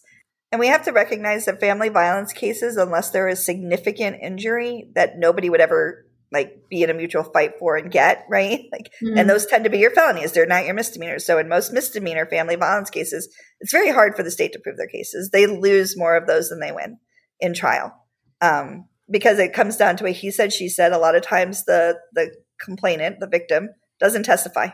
And 0.52 0.60
we 0.60 0.68
have 0.68 0.84
to 0.86 0.92
recognize 0.92 1.46
that 1.46 1.60
family 1.60 1.90
violence 1.90 2.34
cases, 2.34 2.78
unless 2.78 3.12
there 3.12 3.28
is 3.28 3.44
significant 3.44 4.18
injury 4.22 4.90
that 4.96 5.18
nobody 5.18 5.50
would 5.50 5.62
ever 5.62 6.06
like 6.32 6.68
be 6.70 6.84
in 6.84 6.90
a 6.90 6.94
mutual 6.94 7.24
fight 7.24 7.54
for 7.58 7.78
and 7.78 7.92
get, 7.92 8.26
right? 8.30 8.66
Like, 8.72 8.92
mm-hmm. 9.02 9.18
and 9.18 9.30
those 9.30 9.46
tend 9.46 9.64
to 9.64 9.70
be 9.70 9.80
your 9.80 9.92
felonies. 9.92 10.34
They're 10.34 10.46
not 10.46 10.66
your 10.66 10.74
misdemeanors. 10.74 11.26
So 11.26 11.38
in 11.38 11.48
most 11.48 11.72
misdemeanor 11.72 12.26
family 12.26 12.56
violence 12.56 12.90
cases, 12.90 13.34
it's 13.62 13.72
very 13.72 13.92
hard 13.92 14.16
for 14.16 14.24
the 14.24 14.32
state 14.32 14.52
to 14.54 14.60
prove 14.60 14.78
their 14.78 14.88
cases. 14.88 15.30
They 15.32 15.48
lose 15.48 15.98
more 15.98 16.18
of 16.18 16.28
those 16.28 16.50
than 16.50 16.60
they 16.60 16.72
win 16.72 16.98
in 17.40 17.54
trial. 17.54 17.94
Um, 18.42 18.90
because 19.10 19.40
it 19.40 19.54
comes 19.54 19.78
down 19.78 19.98
to 19.98 20.06
a 20.08 20.12
he 20.12 20.32
said, 20.32 20.52
she 20.52 20.68
said. 20.68 20.92
A 20.92 20.98
lot 20.98 21.16
of 21.16 21.22
times 21.22 21.66
the, 21.66 21.98
the 22.14 22.36
complainant, 22.60 23.20
the 23.20 23.28
victim, 23.28 23.70
doesn't 24.00 24.24
testify. 24.24 24.70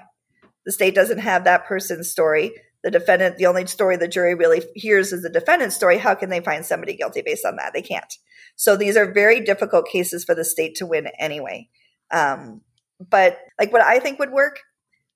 The 0.65 0.71
state 0.71 0.95
doesn't 0.95 1.19
have 1.19 1.43
that 1.43 1.65
person's 1.65 2.11
story. 2.11 2.53
The 2.83 2.91
defendant, 2.91 3.37
the 3.37 3.45
only 3.45 3.65
story 3.67 3.97
the 3.97 4.07
jury 4.07 4.35
really 4.35 4.63
hears 4.75 5.13
is 5.13 5.21
the 5.21 5.29
defendant's 5.29 5.75
story. 5.75 5.97
How 5.97 6.15
can 6.15 6.29
they 6.29 6.39
find 6.39 6.65
somebody 6.65 6.95
guilty 6.95 7.21
based 7.21 7.45
on 7.45 7.55
that? 7.57 7.73
They 7.73 7.81
can't. 7.81 8.13
So 8.55 8.75
these 8.75 8.97
are 8.97 9.11
very 9.11 9.41
difficult 9.41 9.87
cases 9.87 10.23
for 10.23 10.35
the 10.35 10.43
state 10.43 10.75
to 10.75 10.85
win 10.85 11.07
anyway. 11.19 11.69
Um, 12.11 12.61
but 12.99 13.39
like 13.59 13.71
what 13.71 13.81
I 13.81 13.99
think 13.99 14.19
would 14.19 14.31
work, 14.31 14.59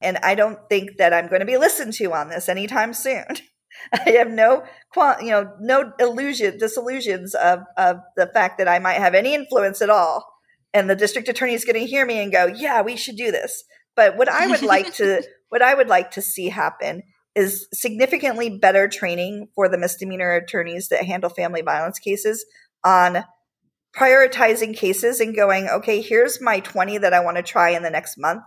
and 0.01 0.17
I 0.17 0.35
don't 0.35 0.59
think 0.69 0.97
that 0.97 1.13
I'm 1.13 1.27
going 1.27 1.39
to 1.39 1.45
be 1.45 1.57
listened 1.57 1.93
to 1.93 2.13
on 2.13 2.29
this 2.29 2.49
anytime 2.49 2.93
soon. 2.93 3.25
I 3.93 4.11
have 4.11 4.29
no, 4.29 4.63
you 5.21 5.31
know, 5.31 5.51
no 5.59 5.91
illusion, 5.99 6.57
disillusions 6.57 7.35
of, 7.35 7.59
of 7.77 7.97
the 8.15 8.27
fact 8.27 8.57
that 8.57 8.67
I 8.67 8.79
might 8.79 8.99
have 8.99 9.13
any 9.13 9.33
influence 9.33 9.81
at 9.81 9.89
all 9.89 10.34
and 10.75 10.89
the 10.89 10.95
district 10.95 11.29
attorney 11.29 11.53
is 11.53 11.63
going 11.63 11.79
to 11.79 11.85
hear 11.85 12.05
me 12.05 12.19
and 12.19 12.31
go, 12.31 12.45
"Yeah, 12.45 12.81
we 12.81 12.97
should 12.97 13.15
do 13.15 13.31
this." 13.31 13.63
But 13.95 14.17
what 14.17 14.29
I 14.29 14.45
would 14.45 14.61
like 14.61 14.93
to 14.95 15.23
what 15.49 15.61
I 15.61 15.73
would 15.73 15.87
like 15.87 16.11
to 16.11 16.21
see 16.21 16.49
happen 16.49 17.01
is 17.33 17.67
significantly 17.73 18.49
better 18.49 18.87
training 18.87 19.47
for 19.55 19.69
the 19.69 19.77
misdemeanor 19.77 20.35
attorneys 20.35 20.89
that 20.89 21.05
handle 21.05 21.29
family 21.29 21.61
violence 21.61 21.97
cases 21.97 22.45
on 22.83 23.23
prioritizing 23.95 24.75
cases 24.75 25.21
and 25.21 25.35
going, 25.35 25.69
okay, 25.69 26.01
here's 26.01 26.41
my 26.41 26.59
20 26.59 26.99
that 26.99 27.13
I 27.13 27.21
want 27.21 27.37
to 27.37 27.43
try 27.43 27.71
in 27.71 27.83
the 27.83 27.89
next 27.89 28.17
month. 28.17 28.43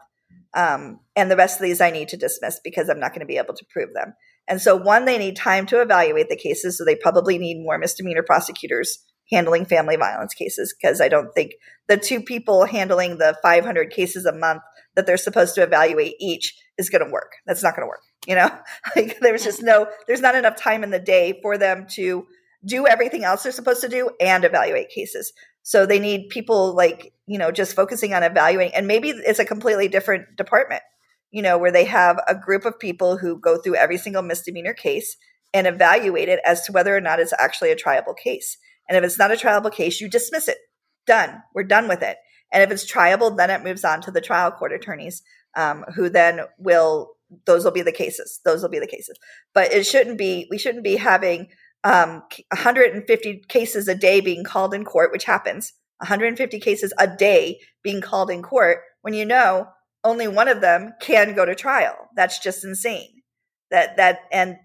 Um, 0.55 1.01
and 1.17 1.31
the 1.31 1.37
rest 1.37 1.59
of 1.59 1.63
these 1.63 1.81
I 1.81 1.91
need 1.91 2.09
to 2.09 2.17
dismiss 2.17 2.61
because 2.63 2.89
I'm 2.89 3.01
not 3.01 3.13
going 3.13 3.21
to 3.21 3.27
be 3.27 3.39
able 3.39 3.55
to 3.55 3.65
prove 3.71 3.93
them. 3.95 4.15
And 4.47 4.61
so, 4.61 4.77
one, 4.77 5.05
they 5.05 5.19
need 5.19 5.37
time 5.37 5.67
to 5.67 5.81
evaluate 5.81 6.29
the 6.29 6.37
cases. 6.37 6.79
So, 6.79 6.85
they 6.85 6.97
probably 6.97 7.37
need 7.39 7.63
more 7.63 7.79
misdemeanor 7.79 8.23
prosecutors 8.23 9.05
handling 9.31 9.65
family 9.65 9.97
violence 9.97 10.35
cases 10.35 10.75
because 10.79 11.01
I 11.01 11.09
don't 11.09 11.35
think 11.35 11.53
the 11.87 11.97
two 11.97 12.21
people 12.21 12.65
handling 12.65 13.19
the 13.19 13.37
500 13.43 13.91
cases 13.91 14.25
a 14.27 14.33
month 14.33 14.63
that 14.97 15.07
they're 15.07 15.17
supposed 15.17 15.55
to 15.57 15.63
evaluate 15.63 16.15
each 16.19 16.55
is 16.77 16.91
going 16.91 17.05
to 17.05 17.11
work. 17.11 17.33
That's 17.47 17.63
not 17.63 17.77
going 17.77 17.87
to 17.87 17.89
work. 17.89 18.03
You 18.27 18.35
know, 18.35 18.51
like 18.97 19.19
there's 19.21 19.45
just 19.45 19.63
no, 19.63 19.87
there's 20.07 20.21
not 20.21 20.35
enough 20.35 20.57
time 20.57 20.83
in 20.83 20.91
the 20.91 20.99
day 20.99 21.39
for 21.43 21.59
them 21.59 21.87
to 21.91 22.27
do 22.65 22.87
everything 22.87 23.25
else 23.25 23.43
they're 23.43 23.53
supposed 23.53 23.83
to 23.83 23.89
do 23.89 24.11
and 24.21 24.45
evaluate 24.45 24.91
cases. 24.91 25.33
So 25.63 25.87
they 25.87 26.01
need 26.01 26.31
people 26.31 26.75
like, 26.75 27.13
you 27.27 27.39
know, 27.39 27.53
just 27.53 27.77
focusing 27.77 28.15
on 28.15 28.23
evaluating. 28.23 28.75
And 28.75 28.87
maybe 28.87 29.11
it's 29.11 29.39
a 29.39 29.45
completely 29.45 29.89
different 29.89 30.37
department, 30.37 30.83
you 31.31 31.43
know, 31.43 31.59
where 31.59 31.71
they 31.71 31.85
have 31.85 32.19
a 32.27 32.35
group 32.35 32.65
of 32.65 32.79
people 32.79 33.19
who 33.19 33.39
go 33.39 33.59
through 33.59 33.77
every 33.77 33.99
single 33.99 34.23
misdemeanor 34.23 34.73
case 34.73 35.17
and 35.53 35.67
evaluate 35.67 36.29
it 36.29 36.41
as 36.45 36.63
to 36.63 36.73
whether 36.73 36.97
or 36.97 37.01
not 37.01 37.21
it's 37.21 37.35
actually 37.39 37.71
a 37.71 37.77
triable 37.77 38.17
case. 38.17 38.57
And 38.89 38.97
if 38.97 39.05
it's 39.05 39.19
not 39.19 39.31
a 39.31 39.37
triable 39.37 39.73
case, 39.73 40.01
you 40.01 40.09
dismiss 40.09 40.49
it. 40.49 40.59
Done. 41.07 41.43
We're 41.55 41.65
done 41.65 41.89
with 41.89 42.03
it. 42.03 42.17
And 42.53 42.63
if 42.63 42.71
it's 42.71 42.91
triable, 42.91 43.37
then 43.37 43.51
it 43.51 43.63
moves 43.63 43.85
on 43.85 44.01
to 44.03 44.11
the 44.11 44.21
trial 44.21 44.51
court 44.51 44.73
attorneys, 44.73 45.23
um, 45.57 45.85
who 45.95 46.09
then 46.09 46.41
will 46.59 47.13
those 47.45 47.65
will 47.65 47.73
be 47.73 47.83
the 47.83 47.93
cases. 47.93 48.41
Those 48.45 48.63
will 48.63 48.71
be 48.71 48.79
the 48.79 48.87
cases. 48.87 49.19
But 49.53 49.73
it 49.73 49.85
shouldn't 49.85 50.19
be. 50.19 50.47
We 50.51 50.59
shouldn't 50.59 50.85
be 50.85 50.97
having 50.97 51.49
um, 51.85 52.23
150 52.51 53.45
cases 53.49 53.89
a 53.89 53.95
day 53.95 54.21
being 54.21 54.45
called 54.45 54.75
in 54.75 54.85
court, 54.85 55.13
which 55.13 55.25
happens. 55.25 55.73
150 55.99 56.61
cases 56.61 56.93
a 56.99 57.07
day 57.07 57.59
being 57.83 58.01
called 58.01 58.31
in 58.31 58.43
court 58.43 58.79
when 59.03 59.15
you 59.15 59.25
know 59.25 59.67
only 60.05 60.29
one 60.29 60.49
of 60.49 60.61
them 60.61 60.95
can 61.01 61.35
go 61.35 61.45
to 61.45 61.55
trial. 61.55 61.95
That's 62.15 62.39
just 62.39 62.65
insane. 62.65 63.23
That 63.71 63.97
that 63.97 64.21
and 64.33 64.57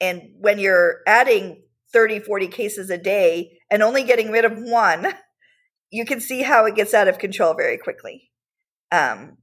and 0.00 0.22
when 0.38 0.58
you're 0.58 0.98
adding 1.06 1.62
30, 1.92 2.20
40 2.20 2.48
cases 2.48 2.90
a 2.90 2.98
day 2.98 3.58
and 3.70 3.82
only 3.82 4.04
getting 4.04 4.30
rid 4.30 4.44
of 4.44 4.52
one, 4.56 5.06
you 5.90 6.04
can 6.04 6.20
see 6.20 6.42
how 6.42 6.66
it 6.66 6.74
gets 6.74 6.94
out 6.94 7.08
of 7.08 7.18
control 7.18 7.54
very 7.54 7.78
quickly. 7.78 8.30
Um, 8.90 9.38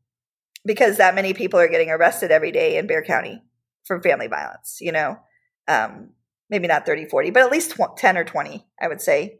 because 0.66 0.98
that 0.98 1.16
many 1.16 1.34
people 1.34 1.60
are 1.60 1.68
getting 1.68 1.90
arrested 1.90 2.32
every 2.32 2.52
day 2.52 2.78
in 2.78 2.88
Bexar 2.88 3.04
County 3.04 3.44
for 3.86 4.02
family 4.02 4.28
violence, 4.28 4.78
you 4.82 4.92
know, 4.92 5.18
um, 5.68 6.10
maybe 6.50 6.68
not 6.68 6.86
30, 6.86 7.06
40, 7.06 7.30
but 7.30 7.44
at 7.44 7.52
least 7.52 7.72
tw- 7.72 7.96
10 7.96 8.18
or 8.18 8.24
20, 8.24 8.66
I 8.82 8.88
would 8.88 9.02
say. 9.02 9.40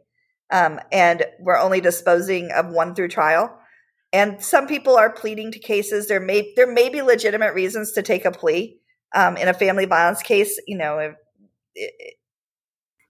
Um, 0.52 0.78
and 0.92 1.24
we're 1.40 1.58
only 1.58 1.80
disposing 1.80 2.50
of 2.52 2.68
one 2.68 2.94
through 2.94 3.08
trial. 3.08 3.58
And 4.12 4.40
some 4.42 4.68
people 4.68 4.96
are 4.96 5.10
pleading 5.10 5.50
to 5.52 5.58
cases. 5.58 6.06
There 6.06 6.20
may, 6.20 6.52
there 6.54 6.72
may 6.72 6.88
be 6.88 7.02
legitimate 7.02 7.54
reasons 7.54 7.92
to 7.92 8.02
take 8.02 8.24
a 8.24 8.30
plea. 8.30 8.78
Um, 9.14 9.36
in 9.36 9.48
a 9.48 9.54
family 9.54 9.86
violence 9.86 10.22
case, 10.22 10.60
you 10.66 10.76
know, 10.76 11.14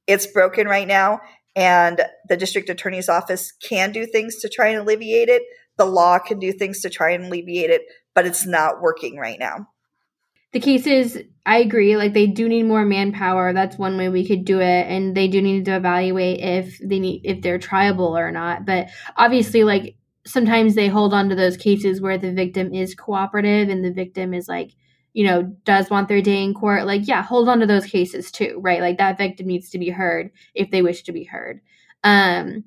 it's 0.06 0.26
broken 0.26 0.66
right 0.66 0.86
now 0.86 1.20
and 1.56 2.02
the 2.28 2.36
district 2.36 2.68
attorney's 2.68 3.08
office 3.08 3.50
can 3.52 3.90
do 3.90 4.06
things 4.06 4.36
to 4.36 4.48
try 4.48 4.68
and 4.68 4.80
alleviate 4.80 5.30
it. 5.30 5.42
The 5.78 5.86
law 5.86 6.18
can 6.18 6.38
do 6.38 6.52
things 6.52 6.80
to 6.80 6.90
try 6.90 7.12
and 7.12 7.24
alleviate 7.24 7.70
it, 7.70 7.82
but 8.14 8.26
it's 8.26 8.46
not 8.46 8.82
working 8.82 9.16
right 9.16 9.38
now. 9.38 9.68
The 10.52 10.60
cases, 10.60 11.18
I 11.44 11.58
agree, 11.58 11.96
like 11.96 12.12
they 12.12 12.26
do 12.26 12.48
need 12.48 12.64
more 12.64 12.84
manpower. 12.84 13.52
That's 13.52 13.78
one 13.78 13.96
way 13.96 14.08
we 14.08 14.26
could 14.26 14.44
do 14.44 14.60
it. 14.60 14.86
And 14.86 15.16
they 15.16 15.28
do 15.28 15.42
need 15.42 15.64
to 15.64 15.76
evaluate 15.76 16.40
if 16.40 16.78
they 16.78 16.98
need 16.98 17.22
if 17.24 17.42
they're 17.42 17.58
triable 17.58 18.18
or 18.18 18.30
not. 18.30 18.64
But 18.64 18.88
obviously, 19.16 19.64
like 19.64 19.96
sometimes 20.26 20.74
they 20.74 20.88
hold 20.88 21.14
on 21.14 21.28
to 21.28 21.34
those 21.34 21.56
cases 21.56 22.00
where 22.00 22.18
the 22.18 22.32
victim 22.32 22.72
is 22.72 22.94
cooperative 22.94 23.68
and 23.68 23.84
the 23.84 23.92
victim 23.92 24.32
is 24.32 24.48
like 24.48 24.72
you 25.16 25.24
know, 25.24 25.44
does 25.64 25.88
want 25.88 26.08
their 26.08 26.20
day 26.20 26.44
in 26.44 26.52
court, 26.52 26.84
like, 26.84 27.08
yeah, 27.08 27.22
hold 27.22 27.48
on 27.48 27.60
to 27.60 27.66
those 27.66 27.86
cases 27.86 28.30
too, 28.30 28.58
right? 28.60 28.82
Like 28.82 28.98
that 28.98 29.16
victim 29.16 29.46
needs 29.46 29.70
to 29.70 29.78
be 29.78 29.88
heard 29.88 30.30
if 30.54 30.70
they 30.70 30.82
wish 30.82 31.04
to 31.04 31.12
be 31.12 31.24
heard. 31.24 31.62
Um, 32.04 32.64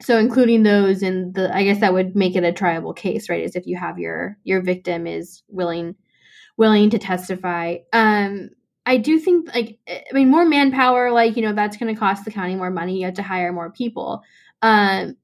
so 0.00 0.16
including 0.16 0.62
those 0.62 1.02
in 1.02 1.32
the, 1.32 1.52
I 1.52 1.64
guess 1.64 1.80
that 1.80 1.92
would 1.92 2.14
make 2.14 2.36
it 2.36 2.44
a 2.44 2.52
triable 2.52 2.94
case, 2.94 3.28
right? 3.28 3.42
Is 3.42 3.56
if 3.56 3.66
you 3.66 3.76
have 3.76 3.98
your 3.98 4.38
your 4.44 4.62
victim 4.62 5.08
is 5.08 5.42
willing 5.48 5.96
willing 6.56 6.88
to 6.90 7.00
testify. 7.00 7.78
Um, 7.92 8.50
I 8.86 8.98
do 8.98 9.18
think 9.18 9.52
like 9.52 9.80
I 9.88 10.04
mean 10.12 10.30
more 10.30 10.44
manpower, 10.44 11.10
like 11.10 11.34
you 11.36 11.42
know, 11.42 11.52
that's 11.52 11.78
going 11.78 11.92
to 11.92 11.98
cost 11.98 12.24
the 12.24 12.30
county 12.30 12.54
more 12.54 12.70
money. 12.70 13.00
You 13.00 13.06
have 13.06 13.14
to 13.14 13.24
hire 13.24 13.52
more 13.52 13.72
people. 13.72 14.22
Um, 14.62 15.16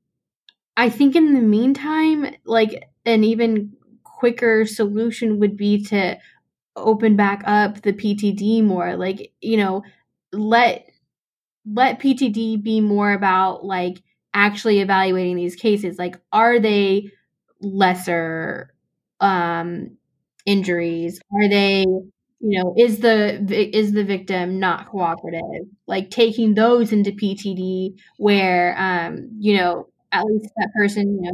I 0.77 0.91
think 0.91 1.15
in 1.15 1.35
the 1.35 1.41
meantime, 1.41 2.35
like 2.45 2.83
an 3.07 3.23
even 3.23 3.77
quicker 4.03 4.67
solution 4.67 5.39
would 5.39 5.57
be 5.57 5.85
to 5.85 6.19
open 6.85 7.17
back 7.17 7.43
up 7.47 7.83
the 7.83 7.93
PTD 7.93 8.63
more. 8.63 8.97
Like, 8.97 9.33
you 9.41 9.57
know, 9.57 9.83
let 10.33 10.87
let 11.67 11.99
PTD 11.99 12.57
be 12.57 12.81
more 12.81 13.13
about 13.13 13.65
like 13.65 14.03
actually 14.35 14.81
evaluating 14.81 15.37
these 15.37 15.57
cases. 15.57 15.99
Like, 15.99 16.17
are 16.33 16.59
they 16.61 17.11
lesser 17.61 18.73
um 19.21 19.97
injuries? 20.47 21.21
Are 21.35 21.49
they 21.49 21.85
you 22.41 22.59
know 22.63 22.75
is 22.79 23.01
the 23.01 23.45
is 23.77 23.93
the 23.93 24.05
victim 24.05 24.61
not 24.61 24.89
cooperative 24.89 25.67
like 25.89 26.09
taking 26.11 26.55
those 26.55 26.93
into 26.93 27.11
ptd 27.11 27.99
where 28.19 28.77
um 28.79 29.29
you 29.41 29.57
know 29.57 29.89
at 30.13 30.25
least 30.25 30.49
that 30.57 30.71
person 30.77 31.19
you 31.25 31.33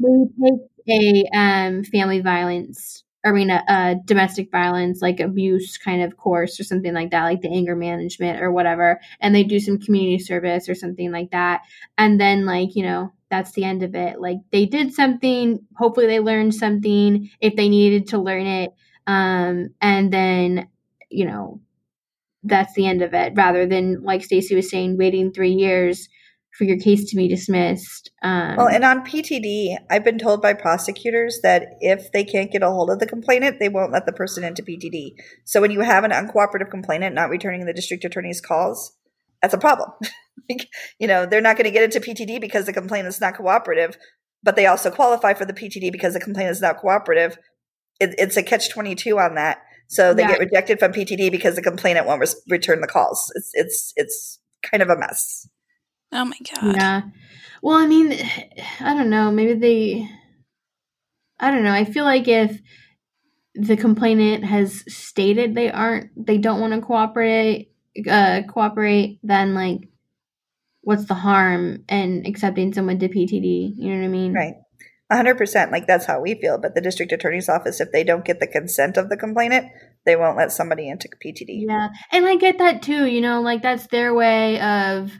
know 0.00 0.30
maybe 0.38 0.58
take 0.88 1.26
a 1.34 1.38
um 1.38 1.84
family 1.84 2.20
violence 2.20 3.04
I 3.26 3.32
mean, 3.32 3.50
a, 3.50 3.64
a, 3.68 3.96
domestic 4.04 4.52
violence, 4.52 5.02
like 5.02 5.18
abuse 5.18 5.76
kind 5.78 6.02
of 6.02 6.16
course 6.16 6.60
or 6.60 6.64
something 6.64 6.94
like 6.94 7.10
that, 7.10 7.24
like 7.24 7.40
the 7.40 7.52
anger 7.52 7.74
management 7.74 8.40
or 8.40 8.52
whatever. 8.52 9.00
And 9.20 9.34
they 9.34 9.42
do 9.42 9.58
some 9.58 9.80
community 9.80 10.20
service 10.20 10.68
or 10.68 10.76
something 10.76 11.10
like 11.10 11.32
that. 11.32 11.62
And 11.98 12.20
then, 12.20 12.46
like, 12.46 12.76
you 12.76 12.84
know, 12.84 13.12
that's 13.28 13.52
the 13.52 13.64
end 13.64 13.82
of 13.82 13.96
it. 13.96 14.20
Like, 14.20 14.38
they 14.52 14.64
did 14.64 14.94
something. 14.94 15.66
Hopefully, 15.76 16.06
they 16.06 16.20
learned 16.20 16.54
something 16.54 17.28
if 17.40 17.56
they 17.56 17.68
needed 17.68 18.08
to 18.08 18.18
learn 18.18 18.46
it. 18.46 18.72
Um, 19.08 19.70
and 19.80 20.12
then, 20.12 20.68
you 21.10 21.26
know, 21.26 21.60
that's 22.44 22.74
the 22.74 22.86
end 22.86 23.02
of 23.02 23.12
it 23.12 23.32
rather 23.34 23.66
than, 23.66 24.04
like 24.04 24.22
Stacy 24.22 24.54
was 24.54 24.70
saying, 24.70 24.98
waiting 24.98 25.32
three 25.32 25.52
years 25.52 26.08
for 26.56 26.64
your 26.64 26.78
case 26.78 27.10
to 27.10 27.16
be 27.16 27.28
dismissed. 27.28 28.10
Um, 28.22 28.56
well, 28.56 28.68
and 28.68 28.84
on 28.84 29.04
PTD, 29.04 29.76
I've 29.90 30.04
been 30.04 30.18
told 30.18 30.40
by 30.40 30.54
prosecutors 30.54 31.40
that 31.42 31.76
if 31.80 32.10
they 32.12 32.24
can't 32.24 32.50
get 32.50 32.62
a 32.62 32.70
hold 32.70 32.90
of 32.90 32.98
the 32.98 33.06
complainant, 33.06 33.58
they 33.60 33.68
won't 33.68 33.92
let 33.92 34.06
the 34.06 34.12
person 34.12 34.42
into 34.42 34.62
PTD. 34.62 35.10
So 35.44 35.60
when 35.60 35.70
you 35.70 35.80
have 35.80 36.04
an 36.04 36.12
uncooperative 36.12 36.70
complainant 36.70 37.14
not 37.14 37.30
returning 37.30 37.66
the 37.66 37.74
district 37.74 38.04
attorney's 38.04 38.40
calls, 38.40 38.96
that's 39.42 39.54
a 39.54 39.58
problem. 39.58 39.90
you 40.98 41.06
know, 41.06 41.26
they're 41.26 41.40
not 41.40 41.56
going 41.56 41.66
to 41.66 41.70
get 41.70 41.84
into 41.84 42.00
PTD 42.00 42.40
because 42.40 42.66
the 42.66 42.72
complainant's 42.72 43.20
not 43.20 43.36
cooperative, 43.36 43.98
but 44.42 44.56
they 44.56 44.66
also 44.66 44.90
qualify 44.90 45.34
for 45.34 45.44
the 45.44 45.52
PTD 45.52 45.92
because 45.92 46.14
the 46.14 46.20
complainant 46.20 46.56
is 46.56 46.62
not 46.62 46.78
cooperative. 46.78 47.36
It, 48.00 48.14
it's 48.18 48.36
a 48.36 48.42
catch 48.42 48.70
22 48.70 49.18
on 49.18 49.34
that. 49.34 49.58
So 49.88 50.14
they 50.14 50.22
yeah. 50.22 50.32
get 50.32 50.40
rejected 50.40 50.78
from 50.78 50.92
PTD 50.92 51.30
because 51.30 51.54
the 51.54 51.62
complainant 51.62 52.06
won't 52.06 52.20
res- 52.20 52.42
return 52.48 52.80
the 52.80 52.86
calls. 52.86 53.30
It's, 53.34 53.50
it's, 53.54 53.92
it's 53.96 54.40
kind 54.68 54.82
of 54.82 54.88
a 54.88 54.98
mess. 54.98 55.48
Oh 56.12 56.24
my 56.24 56.38
god. 56.54 56.76
Yeah. 56.76 57.02
Well, 57.62 57.76
I 57.76 57.86
mean, 57.86 58.12
I 58.80 58.94
don't 58.94 59.10
know. 59.10 59.30
Maybe 59.30 59.54
they. 59.54 60.08
I 61.38 61.50
don't 61.50 61.64
know. 61.64 61.72
I 61.72 61.84
feel 61.84 62.04
like 62.04 62.28
if 62.28 62.60
the 63.54 63.76
complainant 63.76 64.44
has 64.44 64.84
stated 64.92 65.54
they 65.54 65.70
aren't, 65.70 66.10
they 66.16 66.38
don't 66.38 66.60
want 66.60 66.72
to 66.74 66.80
cooperate, 66.80 67.72
uh, 68.08 68.42
cooperate, 68.48 69.18
then 69.22 69.54
like, 69.54 69.88
what's 70.82 71.06
the 71.06 71.14
harm 71.14 71.84
in 71.88 72.24
accepting 72.26 72.72
someone 72.72 72.98
to 72.98 73.08
PTD? 73.08 73.72
You 73.76 73.92
know 73.92 74.00
what 74.00 74.04
I 74.04 74.08
mean? 74.08 74.32
Right. 74.32 74.54
100% 75.12 75.70
like 75.70 75.86
that's 75.86 76.06
how 76.06 76.20
we 76.20 76.34
feel 76.34 76.58
but 76.58 76.74
the 76.74 76.80
district 76.80 77.12
attorney's 77.12 77.48
office 77.48 77.80
if 77.80 77.92
they 77.92 78.02
don't 78.02 78.24
get 78.24 78.40
the 78.40 78.46
consent 78.46 78.96
of 78.96 79.08
the 79.08 79.16
complainant 79.16 79.68
they 80.04 80.16
won't 80.16 80.36
let 80.36 80.50
somebody 80.50 80.88
into 80.88 81.08
ptd 81.24 81.64
yeah 81.64 81.90
and 82.10 82.26
i 82.26 82.34
get 82.34 82.58
that 82.58 82.82
too 82.82 83.06
you 83.06 83.20
know 83.20 83.40
like 83.40 83.62
that's 83.62 83.86
their 83.86 84.12
way 84.12 84.60
of 84.60 85.12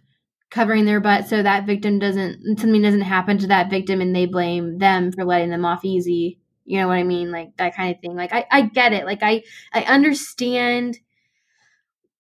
covering 0.51 0.85
their 0.85 1.01
butt 1.01 1.27
so 1.27 1.43
that 1.43 1.67
victim 1.67 1.99
doesn't 1.99 2.59
something 2.59 2.83
doesn't 2.83 3.01
happen 3.03 3.39
to 3.39 3.49
that 3.49 3.71
victim 3.71 4.01
and 4.01 4.15
they 4.15 4.27
blame 4.27 4.79
them 4.79 5.13
for 5.13 5.25
letting 5.25 5.51
them 5.51 5.65
off 5.65 5.85
easy. 5.85 6.39
You 6.65 6.81
know 6.81 6.89
what 6.89 6.99
i 6.99 7.03
mean? 7.03 7.31
Like 7.31 7.57
that 7.57 7.75
kind 7.77 7.95
of 7.95 8.01
thing. 8.01 8.17
Like 8.17 8.33
i, 8.33 8.45
I 8.51 8.63
get 8.63 8.93
it. 8.93 9.05
Like 9.05 9.23
i 9.23 9.43
i 9.73 9.83
understand 9.83 10.99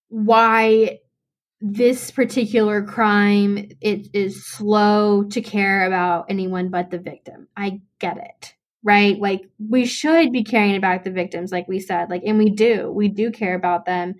why 0.08 0.98
this 1.60 2.10
particular 2.10 2.84
crime 2.84 3.70
it 3.80 4.08
is 4.12 4.46
slow 4.46 5.24
to 5.24 5.40
care 5.40 5.86
about 5.86 6.26
anyone 6.28 6.68
but 6.68 6.90
the 6.90 6.98
victim. 6.98 7.48
I 7.56 7.80
get 7.98 8.18
it 8.18 8.54
right? 8.86 9.18
Like 9.18 9.42
we 9.58 9.84
should 9.84 10.30
be 10.30 10.44
caring 10.44 10.76
about 10.76 11.02
the 11.02 11.10
victims 11.10 11.50
like 11.50 11.66
we 11.66 11.80
said. 11.80 12.08
Like 12.08 12.22
and 12.24 12.38
we 12.38 12.50
do. 12.50 12.90
We 12.92 13.08
do 13.08 13.32
care 13.32 13.54
about 13.54 13.84
them. 13.84 14.14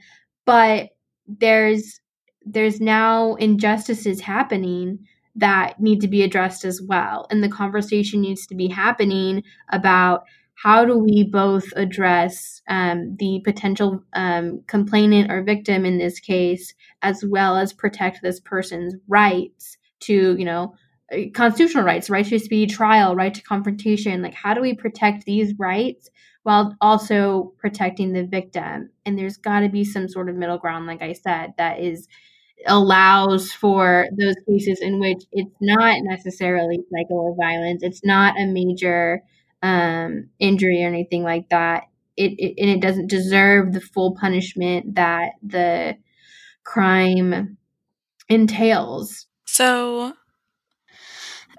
But 0.45 0.91
there's 1.29 2.01
there's 2.47 2.81
now 2.81 3.35
injustices 3.35 4.21
happening 4.21 5.01
that 5.35 5.79
need 5.79 6.01
to 6.01 6.09
be 6.09 6.23
addressed 6.23 6.65
as 6.65 6.81
well. 6.81 7.27
And 7.31 7.43
the 7.43 7.49
conversation 7.49 8.23
needs 8.23 8.47
to 8.47 8.55
be 8.55 8.69
happening 8.69 9.43
about 9.71 10.25
how 10.55 10.87
do 10.87 10.97
we 10.97 11.25
both 11.25 11.71
address 11.77 12.63
um, 12.69 13.17
the 13.19 13.43
potential 13.45 14.03
um, 14.15 14.63
complainant 14.67 15.31
or 15.31 15.43
victim 15.43 15.85
in 15.85 15.99
this 15.99 16.19
case, 16.19 16.73
as 17.03 17.23
well 17.29 17.59
as 17.59 17.75
protect 17.75 18.23
this 18.23 18.41
person's 18.41 18.95
rights 19.07 19.77
to, 20.01 20.35
you 20.39 20.45
know, 20.47 20.75
uh, 21.13 21.19
constitutional 21.35 21.85
rights, 21.85 22.09
right 22.09 22.25
to 22.25 22.39
speedy 22.39 22.73
trial, 22.73 23.15
right 23.15 23.35
to 23.35 23.43
confrontation. 23.43 24.23
Like, 24.23 24.35
how 24.35 24.55
do 24.55 24.63
we 24.63 24.75
protect 24.75 25.27
these 25.27 25.53
rights 25.59 26.09
while 26.45 26.75
also 26.81 27.53
protecting 27.59 28.15
the 28.15 28.25
victim? 28.25 28.89
And 29.05 29.19
there's 29.19 29.37
got 29.37 29.61
to 29.61 29.69
be 29.69 29.85
some 29.85 30.09
sort 30.09 30.31
of 30.31 30.37
middle 30.37 30.59
ground, 30.59 30.87
like 30.87 31.03
I 31.03 31.13
said, 31.13 31.53
that 31.59 31.81
is 31.81 32.09
allows 32.67 33.53
for 33.53 34.07
those 34.19 34.37
cases 34.49 34.81
in 34.81 34.99
which 34.99 35.25
it's 35.33 35.55
not 35.61 36.03
necessarily 36.03 36.79
cycle 36.93 37.37
violence, 37.39 37.83
it's 37.83 38.05
not 38.05 38.39
a 38.41 38.47
major 38.47 39.23
um, 39.63 40.29
injury 40.39 40.83
or 40.83 40.89
anything 40.89 41.23
like 41.23 41.49
that. 41.51 41.85
It, 42.17 42.33
it 42.39 42.55
and 42.59 42.71
it 42.71 42.81
doesn't 42.81 43.11
deserve 43.11 43.73
the 43.73 43.81
full 43.81 44.17
punishment 44.17 44.95
that 44.95 45.33
the 45.43 45.99
crime 46.65 47.59
entails. 48.29 49.27
So 49.45 50.15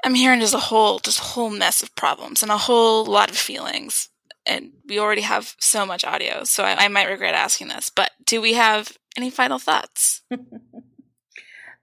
I'm 0.03 0.15
hearing 0.15 0.39
just 0.39 0.53
a 0.53 0.59
whole 0.59 0.99
just 0.99 1.19
a 1.19 1.23
whole 1.23 1.49
mess 1.49 1.83
of 1.83 1.95
problems 1.95 2.41
and 2.41 2.51
a 2.51 2.57
whole 2.57 3.05
lot 3.05 3.29
of 3.29 3.37
feelings. 3.37 4.09
And 4.45 4.71
we 4.87 4.97
already 4.97 5.21
have 5.21 5.55
so 5.59 5.85
much 5.85 6.05
audio, 6.05 6.45
so 6.45 6.63
I, 6.63 6.85
I 6.85 6.87
might 6.87 7.09
regret 7.09 7.35
asking 7.35 7.67
this. 7.67 7.91
But 7.93 8.11
do 8.25 8.39
we 8.39 8.53
have 8.53 8.97
any 9.17 9.29
final 9.29 9.59
thoughts? 9.59 10.21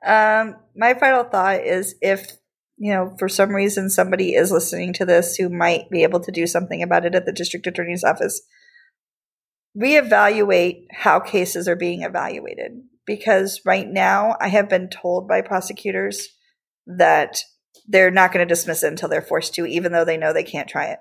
um, 0.05 0.57
my 0.77 0.95
final 0.95 1.25
thought 1.25 1.61
is 1.61 1.95
if 2.01 2.33
you 2.77 2.93
know 2.93 3.15
for 3.19 3.29
some 3.29 3.51
reason 3.51 3.89
somebody 3.89 4.35
is 4.35 4.51
listening 4.51 4.93
to 4.95 5.05
this 5.05 5.37
who 5.37 5.49
might 5.49 5.91
be 5.91 6.03
able 6.03 6.21
to 6.21 6.33
do 6.33 6.47
something 6.47 6.83
about 6.83 7.05
it 7.05 7.15
at 7.15 7.27
the 7.27 7.33
district 7.33 7.67
attorney's 7.67 8.05
office, 8.05 8.43
reevaluate 9.77 10.87
how 10.93 11.21
cases 11.21 11.69
are 11.69 11.77
being 11.77 12.03
evaluated 12.03 12.73
because 13.07 13.61
right 13.65 13.87
now 13.89 14.37
I 14.41 14.49
have 14.49 14.69
been 14.69 14.89
told 14.89 15.29
by 15.29 15.41
prosecutors 15.43 16.29
that 16.87 17.39
they're 17.87 18.11
not 18.11 18.33
going 18.33 18.47
to 18.47 18.53
dismiss 18.53 18.83
it 18.83 18.89
until 18.89 19.09
they're 19.09 19.23
forced 19.23 19.55
to, 19.55 19.67
even 19.67 19.93
though 19.93 20.05
they 20.05 20.17
know 20.17 20.33
they 20.33 20.45
can't 20.45 20.69
try 20.69 20.87
it. 20.87 20.99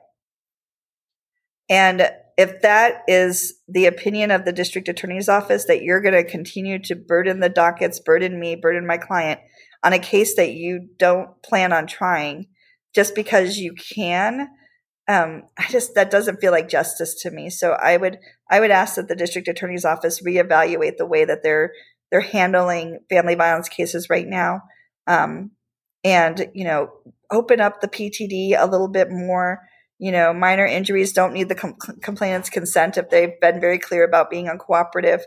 And 1.70 2.10
if 2.38 2.62
that 2.62 3.04
is 3.08 3.54
the 3.68 3.86
opinion 3.86 4.32
of 4.32 4.46
the 4.46 4.54
district 4.54 4.88
attorney's 4.88 5.30
office, 5.30 5.66
that 5.66 5.84
you're 5.84 6.02
going 6.02 6.14
to 6.14 6.30
continue 6.30 6.80
to 6.84 6.96
burden 6.96 7.40
the 7.40 7.50
dockets, 7.50 8.00
burden 8.00 8.40
me, 8.40 8.56
burden 8.56 8.88
my 8.88 8.98
client 8.98 9.40
on 9.84 9.94
a 9.94 10.00
case 10.00 10.36
that 10.36 10.54
you 10.54 10.88
don't 10.98 11.30
plan 11.44 11.74
on 11.74 11.86
trying 11.88 12.48
just 12.96 13.16
because 13.16 13.58
you 13.58 13.74
can, 13.74 14.48
um, 15.08 15.44
I 15.58 15.68
just 15.70 15.96
that 15.96 16.12
doesn't 16.12 16.40
feel 16.40 16.52
like 16.52 16.70
justice 16.70 17.22
to 17.24 17.32
me. 17.32 17.50
So 17.50 17.72
I 17.74 17.98
would 17.98 18.18
I 18.50 18.60
would 18.60 18.72
ask 18.72 18.96
that 18.96 19.10
the 19.10 19.16
district 19.16 19.48
attorney's 19.48 19.84
office 19.84 20.24
reevaluate 20.24 20.98
the 20.98 21.06
way 21.06 21.26
that 21.26 21.44
they're 21.44 21.72
they're 22.14 22.22
handling 22.22 23.00
family 23.10 23.36
violence 23.36 23.68
cases 23.68 24.10
right 24.10 24.28
now. 24.28 24.62
Um, 25.08 25.52
and, 26.04 26.48
you 26.54 26.64
know, 26.66 26.90
open 27.32 27.60
up 27.60 27.82
the 27.82 27.88
PTD 27.88 28.56
a 28.58 28.68
little 28.68 28.88
bit 28.88 29.10
more. 29.10 29.62
You 30.04 30.12
know, 30.12 30.34
minor 30.34 30.66
injuries 30.66 31.14
don't 31.14 31.32
need 31.32 31.48
the 31.48 31.56
com- 31.56 31.78
complainant's 32.02 32.50
consent 32.50 32.98
if 32.98 33.10
they've 33.10 33.40
been 33.40 33.62
very 33.62 33.80
clear 33.80 34.04
about 34.04 34.30
being 34.30 34.48
uncooperative. 34.48 35.22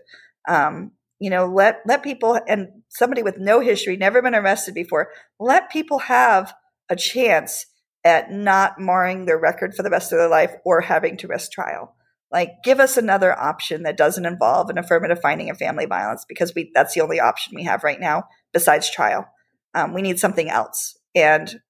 Um, 0.47 0.91
you 1.19 1.31
know, 1.31 1.47
let 1.47 1.81
let 1.87 2.03
people 2.03 2.39
and 2.47 2.69
somebody 2.91 3.23
with 3.23 3.39
no 3.39 3.61
history, 3.61 3.97
never 3.97 4.21
been 4.21 4.35
arrested 4.35 4.75
before, 4.75 5.09
let 5.41 5.71
people 5.71 6.01
have 6.01 6.53
a 6.91 6.95
chance 6.95 7.65
at 8.05 8.31
not 8.31 8.79
marring 8.79 9.25
their 9.25 9.39
record 9.39 9.75
for 9.75 9.83
the 9.83 9.89
rest 9.89 10.13
of 10.13 10.19
their 10.19 10.29
life 10.29 10.53
or 10.67 10.83
having 10.83 11.17
to 11.17 11.27
risk 11.27 11.53
trial. 11.53 11.97
Like 12.31 12.63
give 12.63 12.79
us 12.79 12.99
another 12.99 13.33
option 13.33 13.85
that 13.85 13.97
doesn't 13.97 14.27
involve 14.27 14.69
an 14.69 14.77
affirmative 14.77 15.23
finding 15.23 15.49
of 15.49 15.57
family 15.57 15.87
violence 15.87 16.27
because 16.29 16.55
we 16.55 16.71
that's 16.75 16.93
the 16.93 17.01
only 17.01 17.19
option 17.19 17.55
we 17.57 17.65
have 17.65 17.83
right 17.83 17.99
now 17.99 18.25
besides 18.53 18.91
trial. 18.91 19.27
Um, 19.75 19.95
we 19.95 20.03
need 20.03 20.19
something 20.19 20.51
else. 20.51 20.99
And 21.15 21.63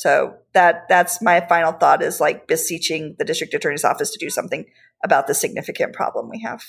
so 0.00 0.36
that 0.54 0.88
that's 0.88 1.20
my 1.20 1.44
final 1.46 1.72
thought 1.72 2.02
is 2.02 2.20
like 2.20 2.48
beseeching 2.48 3.16
the 3.18 3.24
district 3.26 3.52
attorney's 3.52 3.84
office 3.84 4.10
to 4.12 4.18
do 4.18 4.30
something 4.30 4.64
about 5.04 5.26
the 5.26 5.34
significant 5.34 5.92
problem 5.92 6.30
we 6.30 6.40
have. 6.40 6.62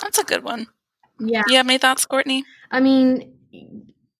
That's 0.00 0.18
a 0.18 0.24
good 0.24 0.42
one. 0.42 0.66
Yeah. 1.20 1.42
You 1.48 1.58
have 1.58 1.66
any 1.66 1.76
thoughts 1.76 2.06
courtney? 2.06 2.44
I 2.70 2.80
mean 2.80 3.34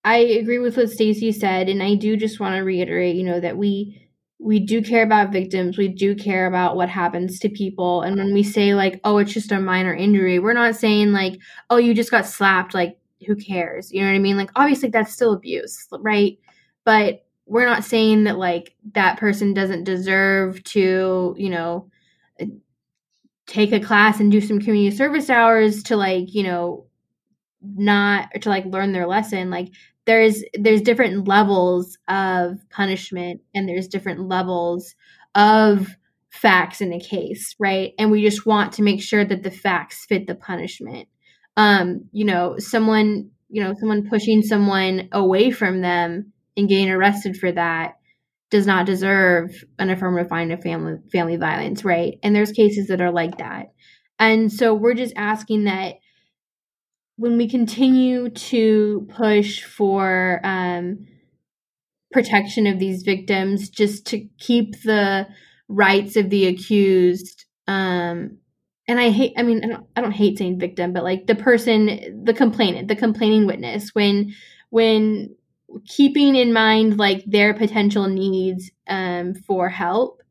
i 0.05 0.19
agree 0.19 0.59
with 0.59 0.77
what 0.77 0.89
stacy 0.89 1.33
said 1.33 1.69
and 1.69 1.83
i 1.83 1.95
do 1.97 2.17
just 2.17 2.39
want 2.39 2.55
to 2.55 2.61
reiterate 2.61 3.17
you 3.17 3.25
know 3.25 3.41
that 3.41 3.57
we 3.57 4.07
we 4.39 4.61
do 4.61 4.83
care 4.83 5.03
about 5.03 5.33
victims. 5.33 5.79
We 5.79 5.89
do 5.89 6.15
care 6.15 6.47
about 6.47 6.77
what 6.77 6.91
happens 6.91 7.39
to 7.41 7.49
people. 7.49 8.03
And 8.03 8.17
when 8.17 8.35
we 8.35 8.43
say 8.43 8.75
like 8.75 9.01
oh 9.05 9.19
it's 9.19 9.33
just 9.33 9.53
a 9.53 9.59
minor 9.59 9.95
injury 9.95 10.39
we're 10.39 10.53
not 10.53 10.77
saying 10.77 11.13
like 11.13 11.39
oh 11.71 11.79
you 11.79 11.95
just 11.95 12.11
got 12.11 12.27
slapped 12.27 12.75
like 12.75 12.99
who 13.27 13.35
cares? 13.35 13.91
You 13.93 14.03
know 14.03 14.09
what 14.09 14.17
i 14.17 14.19
mean? 14.19 14.37
Like 14.37 14.51
obviously 14.55 14.91
that's 14.91 15.13
still 15.13 15.33
abuse 15.33 15.89
right? 16.01 16.39
But 16.85 17.26
we're 17.47 17.67
not 17.67 17.85
saying 17.85 18.25
that 18.25 18.39
like 18.39 18.75
that 18.93 19.19
person 19.19 19.55
doesn't 19.55 19.85
deserve 19.85 20.63
to 20.65 21.35
you 21.39 21.51
know 21.51 21.91
take 23.47 23.73
a 23.73 23.81
class 23.81 24.19
and 24.21 24.33
do 24.33 24.41
some 24.41 24.59
community 24.61 24.95
service 24.97 25.31
hours 25.31 25.83
to 25.85 25.97
like 25.97 26.35
you 26.35 26.43
know 26.43 26.87
not 27.63 28.29
to 28.43 28.49
like 28.49 28.65
learn 28.67 28.93
their 28.93 29.07
lesson. 29.07 29.51
Like 29.51 29.69
there's 30.07 30.43
there's 30.55 30.83
different 30.83 31.29
levels 31.29 31.99
of 32.09 32.59
punishment 32.71 33.41
and 33.55 33.69
there's 33.69 33.89
different 33.89 34.29
levels 34.29 34.95
of 35.35 35.89
facts 36.31 36.81
in 36.81 36.93
a 36.93 37.01
case 37.01 37.55
right? 37.59 37.93
And 37.99 38.11
we 38.11 38.23
just 38.23 38.47
want 38.47 38.73
to 38.75 38.83
make 38.83 39.03
sure 39.03 39.25
that 39.25 39.43
the 39.43 39.51
facts 39.51 40.07
fit 40.07 40.27
the 40.27 40.35
punishment. 40.35 41.09
Um 41.57 42.09
you 42.13 42.25
know 42.25 42.57
someone 42.59 43.31
you 43.49 43.63
know 43.63 43.75
someone 43.79 44.09
pushing 44.09 44.43
someone 44.43 45.09
away 45.13 45.51
from 45.51 45.81
them 45.83 46.33
and 46.57 46.69
getting 46.69 46.91
arrested 46.91 47.37
for 47.37 47.53
that 47.53 47.97
does 48.51 48.67
not 48.67 48.87
deserve 48.87 49.65
an 49.79 49.91
affirmative 49.91 50.29
fine 50.29 50.51
of 50.53 50.63
family 50.63 50.99
family 51.13 51.37
violence 51.37 51.85
right? 51.85 52.19
And 52.23 52.35
there's 52.35 52.53
cases 52.53 52.89
that 52.89 53.01
are 53.01 53.13
like 53.13 53.39
that. 53.39 53.73
And 54.19 54.53
so 54.53 54.75
we're 54.75 54.95
just 54.95 55.15
asking 55.17 55.65
that 55.65 55.97
when 57.17 57.37
we 57.39 57.49
continue 57.49 58.29
to 58.29 59.09
push 59.15 59.63
for 59.63 60.41
um, 60.45 61.07
protection 62.13 62.67
of 62.67 62.79
these 62.79 63.03
victims, 63.03 63.71
just 63.71 64.07
to 64.07 64.27
keep 64.39 64.83
the 64.83 65.27
rights 65.69 66.17
of 66.17 66.31
the 66.31 66.47
accused, 66.47 67.47
um, 67.67 68.39
and 68.89 69.01
I 69.01 69.11
hate, 69.11 69.33
I 69.37 69.43
mean, 69.43 69.65
I 69.65 69.69
don't, 69.69 69.87
I 69.97 70.01
don't 70.01 70.13
hate 70.13 70.39
saying 70.39 70.61
victim, 70.61 70.93
but 70.93 71.03
like 71.03 71.27
the 71.27 71.35
person, 71.35 72.23
the 72.25 72.35
complainant, 72.35 72.89
the 72.89 72.97
complaining 72.97 73.47
witness, 73.47 73.91
when, 73.95 74.35
when 74.71 75.36
keeping 75.87 76.37
in 76.37 76.53
mind 76.53 76.99
like 76.99 77.25
their 77.27 77.55
potential 77.55 78.09
needs 78.09 78.71
um, 78.89 79.35
for 79.35 79.69
help 79.69 80.23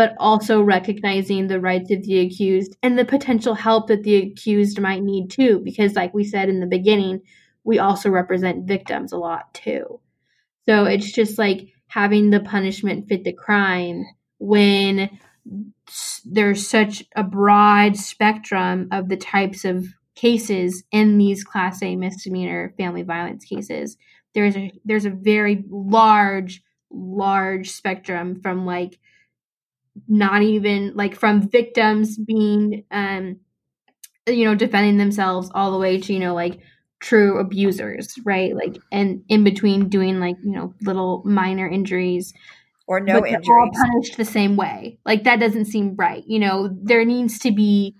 but 0.00 0.14
also 0.18 0.62
recognizing 0.62 1.46
the 1.46 1.60
rights 1.60 1.90
of 1.90 2.02
the 2.04 2.20
accused 2.20 2.74
and 2.82 2.98
the 2.98 3.04
potential 3.04 3.54
help 3.54 3.88
that 3.88 4.02
the 4.02 4.16
accused 4.16 4.80
might 4.80 5.02
need 5.02 5.28
too. 5.28 5.60
Because, 5.62 5.94
like 5.94 6.14
we 6.14 6.24
said 6.24 6.48
in 6.48 6.60
the 6.60 6.66
beginning, 6.66 7.20
we 7.64 7.78
also 7.78 8.08
represent 8.08 8.66
victims 8.66 9.12
a 9.12 9.18
lot 9.18 9.52
too. 9.52 10.00
So 10.66 10.84
it's 10.84 11.12
just 11.12 11.38
like 11.38 11.68
having 11.88 12.30
the 12.30 12.40
punishment 12.40 13.08
fit 13.08 13.24
the 13.24 13.32
crime 13.34 14.06
when 14.38 15.10
there's 16.24 16.66
such 16.66 17.04
a 17.16 17.22
broad 17.22 17.96
spectrum 17.96 18.88
of 18.92 19.10
the 19.10 19.18
types 19.18 19.66
of 19.66 19.86
cases 20.14 20.82
in 20.92 21.18
these 21.18 21.44
class 21.44 21.82
A 21.82 21.96
misdemeanor 21.96 22.72
family 22.78 23.02
violence 23.02 23.44
cases. 23.44 23.96
There's 24.34 24.56
a 24.56 24.72
there's 24.84 25.06
a 25.06 25.10
very 25.10 25.64
large 25.68 26.62
large 26.90 27.70
spectrum 27.70 28.40
from 28.42 28.66
like 28.66 28.98
not 30.08 30.42
even 30.42 30.94
like 30.94 31.14
from 31.14 31.48
victims 31.48 32.16
being 32.16 32.84
um 32.90 33.38
you 34.26 34.44
know 34.44 34.54
defending 34.54 34.96
themselves 34.98 35.50
all 35.54 35.72
the 35.72 35.78
way 35.78 35.98
to 35.98 36.12
you 36.12 36.18
know 36.18 36.34
like 36.34 36.60
true 37.00 37.38
abusers 37.38 38.14
right? 38.24 38.54
Like 38.54 38.76
and 38.92 39.22
in 39.28 39.42
between 39.44 39.88
doing 39.88 40.20
like 40.20 40.36
you 40.44 40.52
know 40.52 40.74
little 40.82 41.22
minor 41.24 41.68
injuries. 41.68 42.32
Or 42.86 42.98
no 42.98 43.24
injuries 43.24 43.48
all 43.48 43.70
punished 43.72 44.16
the 44.16 44.24
same 44.24 44.56
way. 44.56 44.98
Like 45.06 45.22
that 45.22 45.38
doesn't 45.38 45.66
seem 45.66 45.94
right 45.96 46.24
you 46.26 46.38
know? 46.38 46.68
There 46.82 47.04
needs 47.04 47.38
to 47.40 47.52
be 47.52 47.94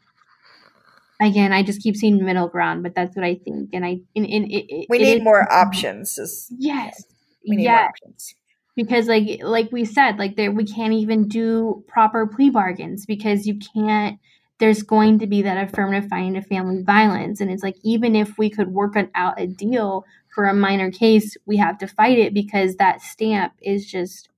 again 1.21 1.53
i 1.53 1.63
just 1.63 1.83
keep 1.83 1.97
seeing 1.97 2.25
middle 2.25 2.49
ground 2.49 2.83
but 2.83 2.95
that's 2.95 3.15
what 3.15 3.25
i 3.25 3.35
think 3.35 3.71
and 3.73 3.85
i 3.85 4.01
in, 4.15 4.25
in, 4.25 4.51
it, 4.51 4.87
we 4.89 4.99
need 4.99 5.23
more 5.23 5.51
options 5.53 6.19
yes. 6.59 7.05
we 7.49 7.57
need 7.57 7.65
yes. 7.65 7.79
more 7.79 7.89
options. 7.89 8.35
Because 8.77 9.09
like 9.09 9.41
like 9.43 9.71
we 9.73 9.85
said 9.85 10.19
like 10.19 10.37
there 10.37 10.51
we 10.51 10.65
can't 10.65 10.95
even 10.95 11.29
do 11.29 11.85
proper 11.87 12.27
plea 12.27 12.51
bargains 12.51 13.05
because 13.05 13.47
you 13.47 13.59
can't 13.75 14.19
there's 14.59 14.83
going 14.83 15.19
to 15.19 15.27
be 15.27 15.43
that 15.43 15.69
affirmative 15.69 16.09
finding 16.09 16.37
of 16.37 16.47
family 16.47 16.83
violence 16.83 17.41
and 17.41 17.51
it's 17.51 17.63
like 17.63 17.77
even 17.83 18.15
if 18.15 18.39
we 18.39 18.49
could 18.49 18.69
work 18.69 18.97
on, 18.97 19.11
out 19.15 19.41
a 19.41 19.47
deal 19.47 20.05
for 20.35 20.45
a 20.45 20.55
minor 20.55 20.91
case 20.91 21.37
we 21.45 21.57
have 21.57 21.77
to 21.79 21.87
fight 21.87 22.19
it 22.19 22.33
because 22.33 22.77
that 22.77 23.03
stamp 23.03 23.53
is 23.61 23.91
just 23.91 24.29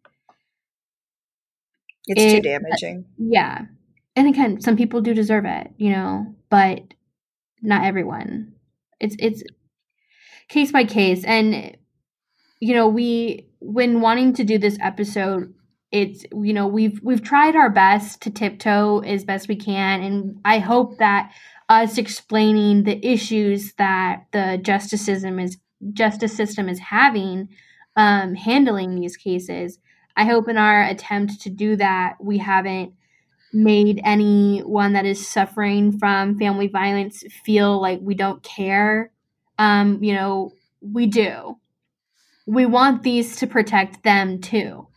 it's 2.07 2.21
it, 2.21 2.37
too 2.37 2.43
damaging. 2.43 3.05
yeah 3.19 3.67
and 4.17 4.29
again 4.29 4.61
some 4.61 4.77
people 4.77 5.01
do 5.01 5.15
deserve 5.15 5.45
it 5.45 5.71
you 5.77 5.91
know 5.91 6.27
but 6.51 6.83
not 7.63 7.85
everyone 7.85 8.53
it's 9.01 9.17
it's 9.19 9.43
case 10.49 10.73
by 10.73 10.85
case 10.85 11.25
and 11.25 11.77
you 12.61 12.75
know 12.75 12.89
we 12.89 13.49
when 13.61 14.01
wanting 14.01 14.33
to 14.33 14.45
do 14.45 14.59
this 14.59 14.79
episode 14.81 15.53
it's 15.91 16.25
you 16.33 16.53
know 16.53 16.67
we've 16.67 17.01
we've 17.03 17.23
tried 17.23 17.57
our 17.57 17.71
best 17.71 18.21
to 18.21 18.31
tiptoe 18.31 19.01
as 19.01 19.25
best 19.25 19.49
we 19.49 19.57
can 19.57 20.03
and 20.03 20.39
i 20.45 20.59
hope 20.59 20.99
that 20.99 21.33
us 21.69 21.97
explaining 21.97 22.83
the 22.83 23.05
issues 23.07 23.73
that 23.75 24.25
the 24.33 24.59
justice 24.63 25.05
system 25.05 25.39
is 25.39 25.57
justice 25.93 26.35
system 26.35 26.69
is 26.69 26.79
having 26.79 27.49
um, 27.97 28.35
handling 28.35 28.95
these 28.95 29.17
cases. 29.17 29.79
I 30.17 30.25
hope 30.25 30.49
in 30.49 30.59
our 30.59 30.83
attempt 30.83 31.41
to 31.43 31.51
do 31.51 31.77
that, 31.77 32.17
we 32.21 32.39
haven't 32.39 32.93
made 33.53 34.01
anyone 34.05 34.95
that 34.95 35.07
is 35.07 35.27
suffering 35.27 35.99
from 35.99 36.39
family 36.39 36.69
violence 36.69 37.25
feel 37.45 37.81
like 37.81 38.01
we 38.03 38.15
don't 38.15 38.43
care. 38.43 39.11
Um, 39.59 40.03
you 40.03 40.15
know, 40.15 40.53
we 40.81 41.07
do. 41.07 41.59
We 42.47 42.67
want 42.67 43.03
these 43.03 43.37
to 43.37 43.47
protect 43.47 44.03
them 44.03 44.41
too. 44.41 44.89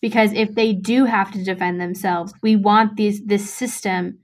Because 0.00 0.32
if 0.32 0.54
they 0.54 0.72
do 0.72 1.04
have 1.04 1.32
to 1.32 1.42
defend 1.42 1.80
themselves, 1.80 2.32
we 2.42 2.54
want 2.54 2.96
these 2.96 3.24
this 3.24 3.52
system 3.52 4.18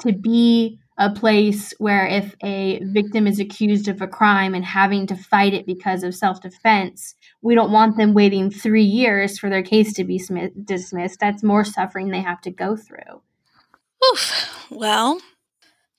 to 0.00 0.12
be 0.12 0.78
a 0.98 1.10
place 1.10 1.72
where 1.78 2.06
if 2.06 2.34
a 2.42 2.80
victim 2.84 3.26
is 3.26 3.40
accused 3.40 3.88
of 3.88 4.00
a 4.02 4.06
crime 4.06 4.54
and 4.54 4.64
having 4.64 5.06
to 5.06 5.16
fight 5.16 5.54
it 5.54 5.66
because 5.66 6.02
of 6.02 6.14
self 6.14 6.40
defense, 6.40 7.14
we 7.44 7.54
don't 7.54 7.70
want 7.70 7.98
them 7.98 8.14
waiting 8.14 8.50
three 8.50 8.84
years 8.84 9.38
for 9.38 9.50
their 9.50 9.62
case 9.62 9.92
to 9.92 10.04
be 10.04 10.18
dismissed. 10.64 11.20
That's 11.20 11.42
more 11.42 11.62
suffering 11.62 12.08
they 12.08 12.22
have 12.22 12.40
to 12.40 12.50
go 12.50 12.74
through. 12.74 13.20
Oof. 14.12 14.66
Well, 14.70 15.20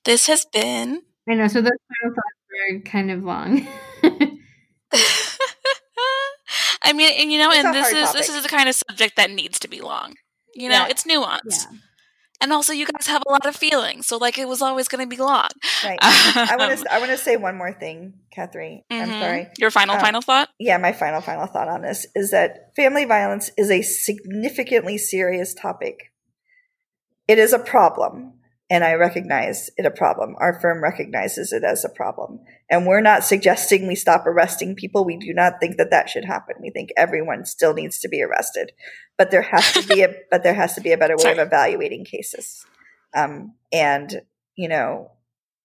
this 0.06 0.26
has 0.26 0.46
been. 0.52 1.04
I 1.30 1.36
know. 1.36 1.48
So 1.48 1.62
those 1.62 1.70
final 2.02 2.16
thoughts 2.16 2.36
were 2.74 2.80
kind 2.80 3.12
of 3.12 3.24
long. 3.24 3.68
I 6.82 6.94
mean, 6.94 7.14
and 7.20 7.32
you 7.32 7.38
know, 7.38 7.52
it's 7.52 7.64
and 7.64 7.76
this 7.76 7.92
is 7.92 8.06
topic. 8.06 8.18
this 8.18 8.30
is 8.30 8.42
the 8.42 8.50
kind 8.50 8.68
of 8.68 8.74
subject 8.76 9.16
that 9.18 9.30
needs 9.30 9.60
to 9.60 9.68
be 9.68 9.82
long. 9.82 10.16
You 10.56 10.70
know, 10.70 10.76
yeah. 10.76 10.88
it's 10.88 11.04
nuanced. 11.04 11.68
Yeah 11.72 11.78
and 12.42 12.52
also 12.52 12.74
you 12.74 12.86
guys 12.86 13.08
have 13.08 13.24
a 13.28 13.32
lot 13.32 13.46
of 13.46 13.56
feelings 13.56 14.08
so 14.08 14.18
like 14.18 14.38
it 14.38 14.48
was 14.48 14.62
always 14.62 14.88
going 14.88 15.04
to 15.04 15.10
be 15.10 15.22
long 15.22 15.50
right 15.84 16.00
um, 16.02 16.48
i 16.50 16.56
want 16.58 16.78
to 16.78 16.94
i 16.94 17.00
want 17.00 17.12
to 17.12 17.18
say 17.18 17.38
one 17.38 17.58
more 17.58 17.74
thing 17.74 18.14
catherine 18.32 18.82
mm-hmm. 18.92 19.12
i'm 19.12 19.22
sorry 19.22 19.48
your 19.58 19.72
final 19.72 19.96
um, 19.96 20.02
final 20.02 20.22
thought 20.22 20.50
yeah 20.60 20.78
my 20.78 20.92
final 20.92 21.22
final 21.22 21.48
thought 21.48 21.68
on 21.68 21.82
this 21.82 22.06
is 22.16 22.32
that 22.32 22.76
family 22.76 23.06
violence 23.06 23.50
is 23.58 23.70
a 23.72 23.82
significantly 23.82 24.98
serious 24.98 25.54
topic 25.54 26.12
it 27.28 27.40
is 27.40 27.54
a 27.54 27.60
problem 27.60 28.34
and 28.70 28.84
I 28.84 28.94
recognize 28.94 29.70
it 29.78 29.86
a 29.86 29.92
problem. 29.92 30.36
Our 30.40 30.60
firm 30.60 30.82
recognizes 30.82 31.54
it 31.54 31.64
as 31.64 31.86
a 31.86 31.90
problem. 31.90 32.40
And 32.70 32.88
we're 32.88 33.02
not 33.02 33.24
suggesting 33.24 33.88
we 33.88 33.96
stop 33.96 34.26
arresting 34.26 34.76
people. 34.76 35.06
We 35.06 35.18
do 35.18 35.34
not 35.34 35.60
think 35.60 35.78
that 35.78 35.92
that 35.92 36.10
should 36.10 36.26
happen. 36.26 36.56
We 36.62 36.72
think 36.72 36.90
everyone 36.98 37.46
still 37.46 37.76
needs 37.76 38.00
to 38.00 38.10
be 38.10 38.24
arrested, 38.24 38.72
but 39.18 39.32
there 39.32 39.42
has 39.42 39.74
to 39.74 39.84
be 39.84 40.02
a 40.02 40.14
but 40.32 40.44
there 40.44 40.54
has 40.54 40.76
to 40.76 40.82
be 40.82 40.92
a 40.92 40.98
better 40.98 41.16
way 41.18 41.32
of 41.32 41.40
evaluating 41.40 42.06
cases, 42.06 42.66
um, 43.16 43.54
and 43.72 44.22
you 44.56 44.68
know, 44.68 45.12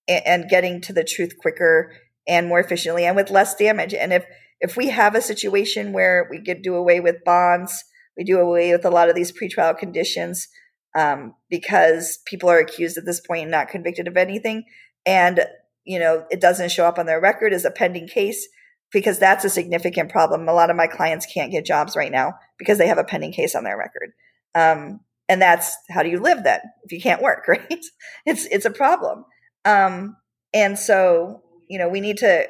and, 0.09 0.27
and 0.27 0.51
getting 0.51 0.81
to 0.83 0.93
the 0.93 1.05
truth 1.05 1.39
quicker 1.39 1.93
and 2.29 2.49
more 2.49 2.61
efficiently 2.61 3.05
and 3.05 3.17
with 3.17 3.31
less 3.31 3.55
damage. 3.55 3.95
And 3.95 4.13
if 4.13 4.25
if 4.61 4.77
we 4.77 4.89
have 4.89 5.15
a 5.15 5.23
situation 5.23 5.93
where 5.93 6.29
we 6.31 6.43
could 6.43 6.63
do 6.63 6.75
away 6.75 7.01
with 7.01 7.25
bonds, 7.25 7.85
we 8.17 8.25
do 8.25 8.39
away 8.39 8.73
with 8.73 8.85
a 8.85 8.91
lot 8.91 9.09
of 9.09 9.15
these 9.15 9.33
pretrial 9.33 9.77
conditions 9.77 10.49
um, 10.95 11.35
because 11.49 12.19
people 12.27 12.51
are 12.51 12.59
accused 12.59 12.99
at 12.99 13.07
this 13.07 13.21
point 13.21 13.43
and 13.43 13.51
not 13.51 13.69
convicted 13.69 14.09
of 14.09 14.17
anything. 14.17 14.65
And, 15.07 15.47
you 15.85 15.99
know, 15.99 16.27
it 16.31 16.41
doesn't 16.41 16.73
show 16.73 16.85
up 16.85 16.99
on 16.99 17.07
their 17.07 17.21
record 17.21 17.53
as 17.53 17.65
a 17.65 17.71
pending 17.71 18.09
case 18.09 18.47
because 18.93 19.19
that's 19.19 19.45
a 19.45 19.51
significant 19.51 20.11
problem. 20.11 20.49
A 20.49 20.53
lot 20.53 20.71
of 20.71 20.77
my 20.77 20.87
clients 20.87 21.27
can't 21.27 21.53
get 21.53 21.65
jobs 21.65 21.97
right 21.97 22.13
now 22.13 22.35
because 22.59 22.79
they 22.79 22.89
have 22.89 22.99
a 22.99 23.05
pending 23.05 23.33
case 23.33 23.55
on 23.55 23.65
their 23.65 23.79
record. 23.79 24.13
Um, 24.55 25.01
and 25.29 25.41
that's 25.41 25.77
how 25.91 26.03
do 26.03 26.09
you 26.09 26.19
live 26.19 26.43
then 26.43 26.61
if 26.83 26.93
you 26.93 27.01
can't 27.01 27.23
work, 27.23 27.45
right? 27.49 27.85
It's, 28.27 28.47
it's 28.51 28.65
a 28.65 28.71
problem. 28.71 29.25
Um, 29.65 30.17
and 30.53 30.79
so, 30.79 31.43
you 31.69 31.79
know, 31.79 31.89
we 31.89 32.01
need 32.01 32.17
to, 32.19 32.49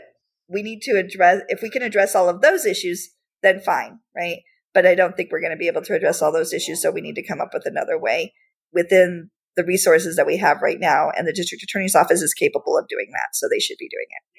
we 0.49 0.63
need 0.63 0.81
to 0.83 0.93
address, 0.93 1.43
if 1.49 1.63
we 1.63 1.71
can 1.71 1.83
address 1.83 2.15
all 2.15 2.29
of 2.29 2.41
those 2.41 2.65
issues, 2.65 3.11
then 3.43 3.61
fine, 3.61 4.01
right? 4.17 4.41
but 4.73 4.87
I 4.87 4.95
don't 4.95 5.17
think 5.17 5.31
we're 5.31 5.41
going 5.41 5.53
to 5.53 5.59
be 5.59 5.67
able 5.67 5.83
to 5.83 5.95
address 5.95 6.23
all 6.23 6.33
those 6.33 6.53
issues. 6.53 6.83
So 6.83 6.91
we 6.91 7.01
need 7.01 7.17
to 7.17 7.27
come 7.27 7.41
up 7.41 7.51
with 7.53 7.67
another 7.67 7.99
way 7.99 8.35
within 8.73 9.31
the 9.57 9.65
resources 9.65 10.17
that 10.17 10.27
we 10.27 10.37
have 10.37 10.63
right 10.63 10.79
now. 10.79 11.11
And 11.11 11.27
the 11.27 11.33
district 11.33 11.63
attorney's 11.63 11.97
office 11.97 12.23
is 12.23 12.35
capable 12.35 12.79
of 12.79 12.87
doing 12.89 13.09
that. 13.13 13.35
So 13.35 13.49
they 13.49 13.59
should 13.59 13.79
be 13.79 13.89
doing 13.89 14.07
it. 14.09 14.30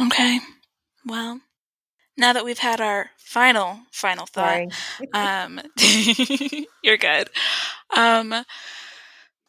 Okay. 0.00 0.40
Well, 1.04 1.40
now 2.16 2.32
that 2.32 2.44
we've 2.44 2.58
had 2.58 2.80
our 2.80 3.10
final, 3.16 3.80
final 3.92 4.26
thought, 4.26 4.62
um, 5.12 5.60
you're 6.82 6.96
good. 6.96 7.30
Um, 7.96 8.44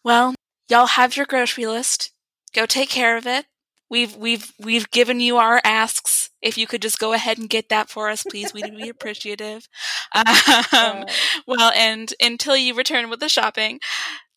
well, 0.04 0.36
y'all 0.70 0.86
have 0.88 1.16
your 1.16 1.26
grocery 1.26 1.66
list. 1.66 2.12
Go 2.54 2.66
take 2.66 2.89
care 2.89 3.18
of 3.18 3.28
it. 3.28 3.45
We've 3.89 4.16
we've 4.16 4.54
we've 4.60 4.89
given 4.91 5.20
you 5.20 5.38
our 5.38 5.62
asks. 5.64 6.30
If 6.41 6.58
you 6.58 6.68
could 6.68 6.82
just 6.82 7.00
go 7.00 7.14
ahead 7.14 7.38
and 7.38 7.50
get 7.50 7.70
that 7.70 7.89
for 7.89 8.10
us, 8.10 8.24
please, 8.24 8.54
we'd 8.54 8.76
be 8.76 8.89
appreciative. 8.89 9.68
Um, 10.74 11.06
well, 11.47 11.72
and 11.76 12.14
until 12.22 12.56
you 12.56 12.74
return 12.74 13.10
with 13.10 13.20
the 13.20 13.30
shopping, 13.30 13.80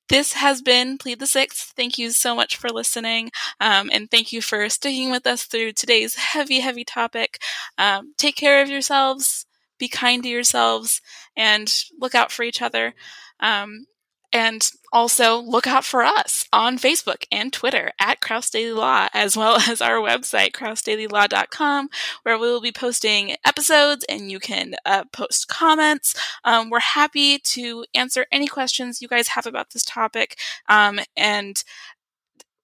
this 0.09 0.34
has 0.34 0.62
been 0.62 0.98
Plead 0.98 1.20
the 1.20 1.26
Sixth. 1.26 1.72
Thank 1.76 1.98
you 1.98 2.11
so 2.11 2.34
much 2.34 2.57
for 2.57 2.68
listening. 2.68 3.30
Um, 3.61 3.90
and 3.92 4.11
thank 4.11 4.32
you 4.32 4.42
for 4.42 4.68
sticking 4.68 5.11
with 5.11 5.26
us 5.26 5.44
through 5.44 5.72
today's 5.72 6.16
heavy, 6.16 6.61
heavy 6.61 6.84
topic. 6.84 7.40
Um, 7.78 8.14
take 8.18 8.36
care 8.36 8.62
of 8.62 8.68
yourselves, 8.68 9.46
be 9.78 9.88
kind 9.88 10.22
to 10.22 10.28
yourselves, 10.28 11.00
and 11.36 11.72
look 11.98 12.14
out 12.14 12.30
for 12.30 12.42
each 12.42 12.61
other. 12.61 12.94
Um, 13.40 13.86
and 14.32 14.70
also 14.93 15.38
look 15.38 15.66
out 15.66 15.84
for 15.84 16.03
us 16.03 16.47
on 16.53 16.78
Facebook 16.78 17.24
and 17.32 17.53
Twitter 17.53 17.93
at 17.99 18.20
Kraus 18.20 18.51
Daily 18.51 18.72
Law, 18.72 19.09
as 19.14 19.36
well 19.36 19.57
as 19.68 19.80
our 19.80 19.97
website, 19.97 20.53
krausdailylaw.com, 20.53 21.88
where 22.22 22.38
we 22.38 22.49
will 22.49 22.61
be 22.61 22.72
posting 22.72 23.36
episodes 23.45 24.05
and 24.09 24.30
you 24.30 24.38
can 24.38 24.74
uh, 24.84 25.05
post 25.12 25.49
comments. 25.49 26.14
Um, 26.45 26.70
we're 26.70 26.80
happy 26.80 27.38
to 27.38 27.84
answer 27.95 28.26
any 28.30 28.47
questions 28.47 29.01
you 29.01 29.09
guys 29.09 29.28
have 29.28 29.47
about 29.47 29.70
this 29.70 29.84
topic 29.84 30.38
um, 30.68 31.01
and 31.16 31.62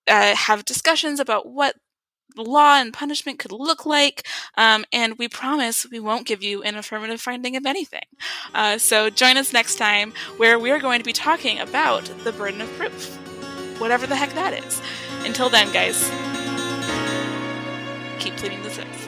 uh, 0.06 0.34
have 0.34 0.64
discussions 0.64 1.20
about 1.20 1.46
what 1.46 1.76
law 2.36 2.80
and 2.80 2.92
punishment 2.92 3.38
could 3.38 3.52
look 3.52 3.86
like. 3.86 4.26
Um, 4.56 4.84
and 4.92 5.18
we 5.18 5.28
promise 5.28 5.86
we 5.90 6.00
won't 6.00 6.26
give 6.26 6.42
you 6.42 6.62
an 6.62 6.76
affirmative 6.76 7.20
finding 7.20 7.56
of 7.56 7.66
anything. 7.66 8.04
Uh, 8.54 8.78
so 8.78 9.10
join 9.10 9.36
us 9.36 9.52
next 9.52 9.76
time 9.76 10.12
where 10.36 10.58
we're 10.58 10.80
going 10.80 10.98
to 11.00 11.04
be 11.04 11.12
talking 11.12 11.58
about 11.58 12.04
the 12.24 12.32
burden 12.32 12.60
of 12.60 12.72
proof, 12.74 13.16
whatever 13.80 14.06
the 14.06 14.16
heck 14.16 14.32
that 14.34 14.52
is. 14.52 14.80
Until 15.24 15.48
then, 15.48 15.72
guys, 15.72 16.02
keep 18.18 18.36
pleading 18.36 18.62
the 18.62 18.70
sixth. 18.70 19.07